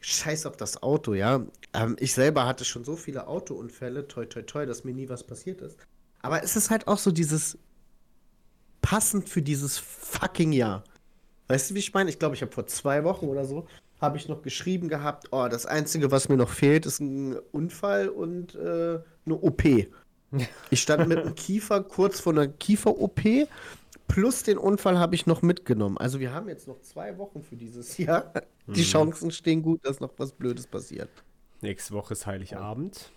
Scheiß 0.09 0.45
auf 0.45 0.55
das 0.55 0.81
Auto, 0.81 1.13
ja. 1.13 1.45
Ähm, 1.73 1.97
ich 1.99 2.13
selber 2.13 2.45
hatte 2.45 2.63
schon 2.63 2.85
so 2.85 2.95
viele 2.95 3.27
Autounfälle, 3.27 4.07
toi 4.07 4.25
toi 4.25 4.41
toi, 4.41 4.65
dass 4.65 4.85
mir 4.85 4.93
nie 4.93 5.09
was 5.09 5.25
passiert 5.25 5.59
ist. 5.59 5.77
Aber 6.21 6.41
es 6.43 6.55
ist 6.55 6.69
halt 6.69 6.87
auch 6.87 6.97
so 6.97 7.11
dieses 7.11 7.57
passend 8.81 9.27
für 9.27 9.41
dieses 9.41 9.77
fucking 9.77 10.53
Jahr. 10.53 10.85
Weißt 11.49 11.69
du, 11.69 11.75
wie 11.75 11.79
ich 11.79 11.93
meine? 11.93 12.09
Ich 12.09 12.19
glaube, 12.19 12.35
ich 12.35 12.41
habe 12.41 12.53
vor 12.53 12.67
zwei 12.67 13.03
Wochen 13.03 13.25
oder 13.25 13.43
so 13.43 13.67
habe 13.99 14.15
ich 14.15 14.29
noch 14.29 14.43
geschrieben 14.43 14.87
gehabt, 14.87 15.27
oh, 15.31 15.47
das 15.49 15.65
Einzige, 15.65 16.09
was 16.09 16.29
mir 16.29 16.37
noch 16.37 16.51
fehlt, 16.51 16.85
ist 16.85 17.01
ein 17.01 17.35
Unfall 17.51 18.07
und 18.07 18.55
äh, 18.55 18.99
eine 19.25 19.35
OP. 19.35 19.63
Ich 20.69 20.81
stand 20.81 21.07
mit 21.07 21.19
dem 21.19 21.35
Kiefer 21.35 21.81
kurz 21.83 22.19
vor 22.19 22.33
einer 22.33 22.49
Kiefer-OP, 22.49 23.47
plus 24.09 24.43
den 24.43 24.57
Unfall 24.57 24.99
habe 24.99 25.15
ich 25.15 25.25
noch 25.25 25.41
mitgenommen. 25.41 25.97
Also 25.97 26.19
wir 26.19 26.33
haben 26.33 26.49
jetzt 26.49 26.67
noch 26.67 26.81
zwei 26.81 27.17
Wochen 27.17 27.41
für 27.41 27.55
dieses 27.55 27.97
Jahr. 27.97 28.33
Die 28.67 28.83
Chancen 28.83 29.31
stehen 29.31 29.61
gut, 29.63 29.85
dass 29.85 29.99
noch 29.99 30.13
was 30.17 30.33
Blödes 30.33 30.67
passiert. 30.67 31.09
Nächste 31.61 31.93
Woche 31.93 32.13
ist 32.13 32.25
Heiligabend. 32.25 33.11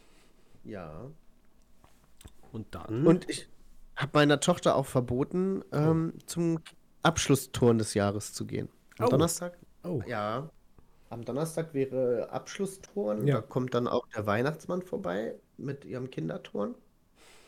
Ja. 0.64 1.10
Und 2.52 2.74
dann. 2.74 3.06
Und 3.06 3.28
ich 3.28 3.48
habe 3.96 4.10
meiner 4.14 4.40
Tochter 4.40 4.76
auch 4.76 4.86
verboten, 4.86 5.62
ähm, 5.72 6.14
zum 6.26 6.60
Abschlussturn 7.02 7.78
des 7.78 7.94
Jahres 7.94 8.32
zu 8.32 8.46
gehen. 8.46 8.68
Am 8.98 9.06
Oh. 9.06 9.10
Donnerstag? 9.10 9.58
oh. 9.84 10.02
Ja. 10.06 10.50
Am 11.08 11.24
Donnerstag 11.24 11.74
wäre 11.74 12.28
Abschlussturn. 12.30 13.26
Ja. 13.26 13.36
Da 13.36 13.40
kommt 13.42 13.74
dann 13.74 13.88
auch 13.88 14.06
der 14.14 14.26
Weihnachtsmann 14.26 14.82
vorbei 14.82 15.34
mit 15.56 15.84
ihrem 15.84 16.08
Kinderturn. 16.10 16.76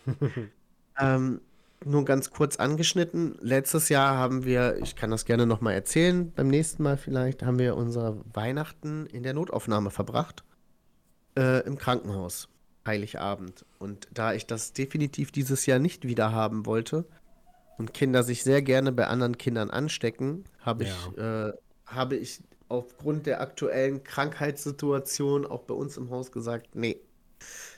ähm, 0.99 1.41
nur 1.85 2.05
ganz 2.05 2.31
kurz 2.31 2.57
angeschnitten. 2.57 3.37
Letztes 3.41 3.89
Jahr 3.89 4.17
haben 4.17 4.45
wir, 4.45 4.79
ich 4.83 4.97
kann 4.97 5.11
das 5.11 5.25
gerne 5.25 5.47
nochmal 5.47 5.75
erzählen, 5.75 6.33
beim 6.33 6.49
nächsten 6.49 6.83
Mal 6.83 6.97
vielleicht, 6.97 7.43
haben 7.43 7.59
wir 7.59 7.77
unser 7.77 8.19
Weihnachten 8.33 9.07
in 9.07 9.23
der 9.23 9.35
Notaufnahme 9.35 9.91
verbracht. 9.91 10.45
Äh, 11.37 11.67
Im 11.67 11.79
Krankenhaus. 11.79 12.49
Heiligabend. 12.87 13.65
Und 13.79 14.09
da 14.13 14.35
ich 14.35 14.47
das 14.47 14.73
definitiv 14.73 15.31
dieses 15.31 15.67
Jahr 15.67 15.79
nicht 15.79 16.07
wieder 16.07 16.33
haben 16.33 16.67
wollte 16.67 17.05
und 17.79 17.95
Kinder 17.95 18.23
sich 18.23 18.43
sehr 18.43 18.63
gerne 18.63 18.93
bei 18.93 19.07
anderen 19.07 19.39
Kindern 19.39 19.71
anstecken, 19.71 20.45
habe 20.61 20.85
ich, 20.85 21.19
äh, 21.19 21.53
habe 21.87 22.17
ich 22.17 22.41
aufgrund 22.69 23.27
der 23.27 23.41
aktuellen 23.41 24.03
Krankheitssituation 24.03 25.47
auch 25.47 25.63
bei 25.63 25.75
uns 25.75 25.97
im 25.97 26.11
Haus 26.11 26.33
gesagt, 26.33 26.75
nee, 26.75 27.01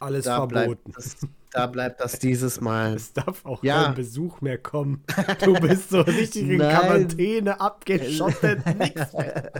Alles 0.00 0.24
da 0.24 0.44
bleibt, 0.46 0.66
verboten. 0.80 0.92
das, 0.94 1.16
da 1.52 1.66
bleibt 1.66 2.00
das 2.00 2.18
dieses 2.18 2.60
Mal. 2.60 2.94
Es 2.94 3.12
darf 3.12 3.44
auch 3.46 3.62
Ja. 3.62 3.84
kein 3.84 3.94
Besuch 3.94 4.40
mehr 4.40 4.58
kommen. 4.58 5.02
Du 5.42 5.54
bist 5.54 5.90
so 5.90 6.00
richtig 6.00 6.48
in. 6.48 6.58
Quarantäne 6.58 7.60
abgeschottet. 7.60 8.64
Nix 8.78 9.12
mehr. 9.12 9.52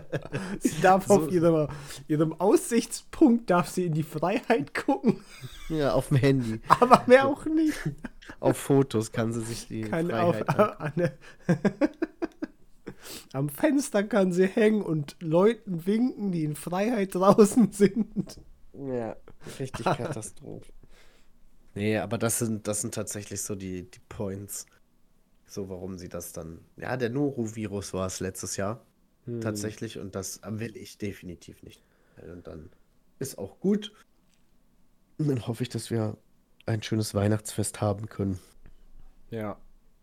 Sie 0.58 0.80
darf 0.82 1.06
So- 1.06 1.14
auf 1.14 1.30
ihrem, 1.32 1.68
ihrem 2.08 2.32
Aussichtspunkt 2.40 3.48
darf 3.48 3.68
sie 3.68 3.86
in 3.86 3.94
die 3.94 4.02
Freiheit 4.02 4.74
gucken, 4.74 5.20
Ja, 5.68 5.92
auf 5.92 6.08
dem 6.08 6.16
Handy. 6.18 6.60
aber 6.68 7.02
mehr 7.06 7.26
auch 7.26 7.44
nicht. 7.46 7.78
Auf 8.40 8.56
Fotos 8.56 9.12
kann 9.12 9.32
sie 9.32 9.40
sich 9.42 9.68
die 9.68 9.82
Kann 9.82 10.10
auf, 10.10 10.36
Freiheit 10.36 10.92
der, 10.96 11.12
Am 13.32 13.48
Fenster 13.48 14.02
kann 14.02 14.32
sie 14.32 14.46
hängen 14.46 14.82
und 14.82 15.16
Leuten 15.20 15.86
winken, 15.86 16.32
die 16.32 16.44
in 16.44 16.56
Freiheit 16.56 17.14
draußen 17.14 17.70
sind. 17.72 18.40
Ja, 18.72 19.16
richtig 19.58 19.84
Katastrophe. 19.84 20.72
Nee, 21.74 21.98
aber 21.98 22.18
das 22.18 22.38
sind, 22.38 22.68
das 22.68 22.80
sind 22.80 22.94
tatsächlich 22.94 23.42
so 23.42 23.54
die, 23.54 23.90
die 23.90 24.00
Points. 24.08 24.66
So, 25.46 25.68
warum 25.68 25.98
sie 25.98 26.08
das 26.08 26.32
dann. 26.32 26.64
Ja, 26.76 26.96
der 26.96 27.10
Norovirus 27.10 27.92
war 27.92 28.06
es 28.06 28.20
letztes 28.20 28.56
Jahr. 28.56 28.84
Hm. 29.24 29.40
Tatsächlich. 29.40 29.98
Und 29.98 30.14
das 30.14 30.40
will 30.44 30.76
ich 30.76 30.98
definitiv 30.98 31.62
nicht. 31.62 31.82
Und 32.22 32.46
dann 32.46 32.70
ist 33.18 33.38
auch 33.38 33.58
gut. 33.60 33.92
Und 35.18 35.28
dann 35.28 35.46
hoffe 35.46 35.62
ich, 35.62 35.68
dass 35.68 35.90
wir 35.90 36.16
ein 36.66 36.82
schönes 36.82 37.14
Weihnachtsfest 37.14 37.80
haben 37.80 38.08
können. 38.08 38.38
Ja. 39.30 39.58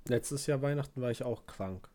Letztes 0.07 0.47
Jahr 0.47 0.61
Weihnachten 0.61 1.01
war 1.01 1.11
ich 1.11 1.23
auch 1.23 1.45
krank. 1.45 1.87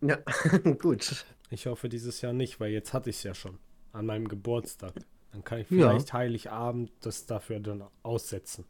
Ja, 0.00 0.16
gut. 0.78 1.24
Ich 1.50 1.66
hoffe 1.66 1.88
dieses 1.88 2.20
Jahr 2.20 2.32
nicht, 2.32 2.60
weil 2.60 2.72
jetzt 2.72 2.92
hatte 2.92 3.10
ich 3.10 3.16
es 3.16 3.22
ja 3.22 3.34
schon. 3.34 3.58
An 3.92 4.06
meinem 4.06 4.28
Geburtstag. 4.28 4.94
Dann 5.32 5.44
kann 5.44 5.58
ich 5.60 5.70
Ja. 5.70 5.88
vielleicht 5.90 6.12
Heiligabend 6.12 6.90
das 7.00 7.26
dafür 7.26 7.60
dann 7.60 7.84
aussetzen. 8.02 8.64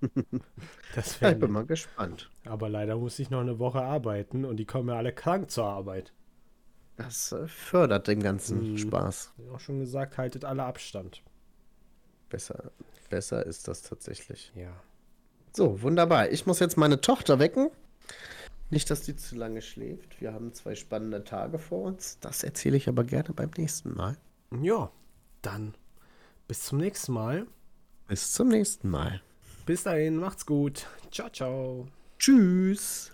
das 0.94 1.18
Ja, 1.20 1.30
ich 1.32 1.38
bin 1.38 1.50
mal 1.50 1.66
gespannt. 1.66 2.30
Aber 2.44 2.68
leider 2.68 2.96
muss 2.96 3.18
ich 3.18 3.30
noch 3.30 3.40
eine 3.40 3.58
Woche 3.58 3.80
arbeiten 3.82 4.44
und 4.44 4.56
die 4.56 4.64
kommen 4.64 4.88
ja 4.88 4.96
alle 4.96 5.12
krank 5.12 5.50
zur 5.50 5.64
Arbeit. 5.64 6.12
Das 6.96 7.32
äh, 7.32 7.46
fördert 7.48 8.06
den 8.08 8.22
ganzen 8.22 8.60
Hm. 8.60 8.78
Spaß. 8.78 9.32
Hab 9.38 9.54
auch 9.56 9.60
schon 9.60 9.80
gesagt, 9.80 10.18
haltet 10.18 10.44
alle 10.44 10.64
Abstand. 10.64 11.22
Besser, 12.28 12.70
besser 13.08 13.44
ist 13.46 13.66
das 13.68 13.82
tatsächlich. 13.82 14.52
Ja. 14.54 14.72
So, 15.52 15.82
wunderbar. 15.82 16.30
Ich 16.30 16.46
muss 16.46 16.60
jetzt 16.60 16.76
meine 16.76 17.00
Tochter 17.00 17.38
wecken. 17.38 17.70
Nicht, 18.70 18.90
dass 18.90 19.02
die 19.02 19.16
zu 19.16 19.34
lange 19.34 19.62
schläft. 19.62 20.20
Wir 20.20 20.34
haben 20.34 20.52
zwei 20.52 20.74
spannende 20.74 21.24
Tage 21.24 21.58
vor 21.58 21.84
uns. 21.84 22.18
Das 22.20 22.42
erzähle 22.44 22.76
ich 22.76 22.88
aber 22.88 23.02
gerne 23.02 23.30
beim 23.32 23.50
nächsten 23.56 23.94
Mal. 23.94 24.16
Ja, 24.60 24.90
dann 25.48 25.74
bis 26.46 26.64
zum 26.64 26.78
nächsten 26.78 27.12
Mal. 27.12 27.46
Bis 28.06 28.32
zum 28.32 28.48
nächsten 28.48 28.90
Mal. 28.90 29.22
Bis 29.66 29.82
dahin, 29.82 30.16
macht's 30.16 30.46
gut. 30.46 30.86
Ciao, 31.10 31.28
ciao. 31.30 31.88
Tschüss. 32.18 33.12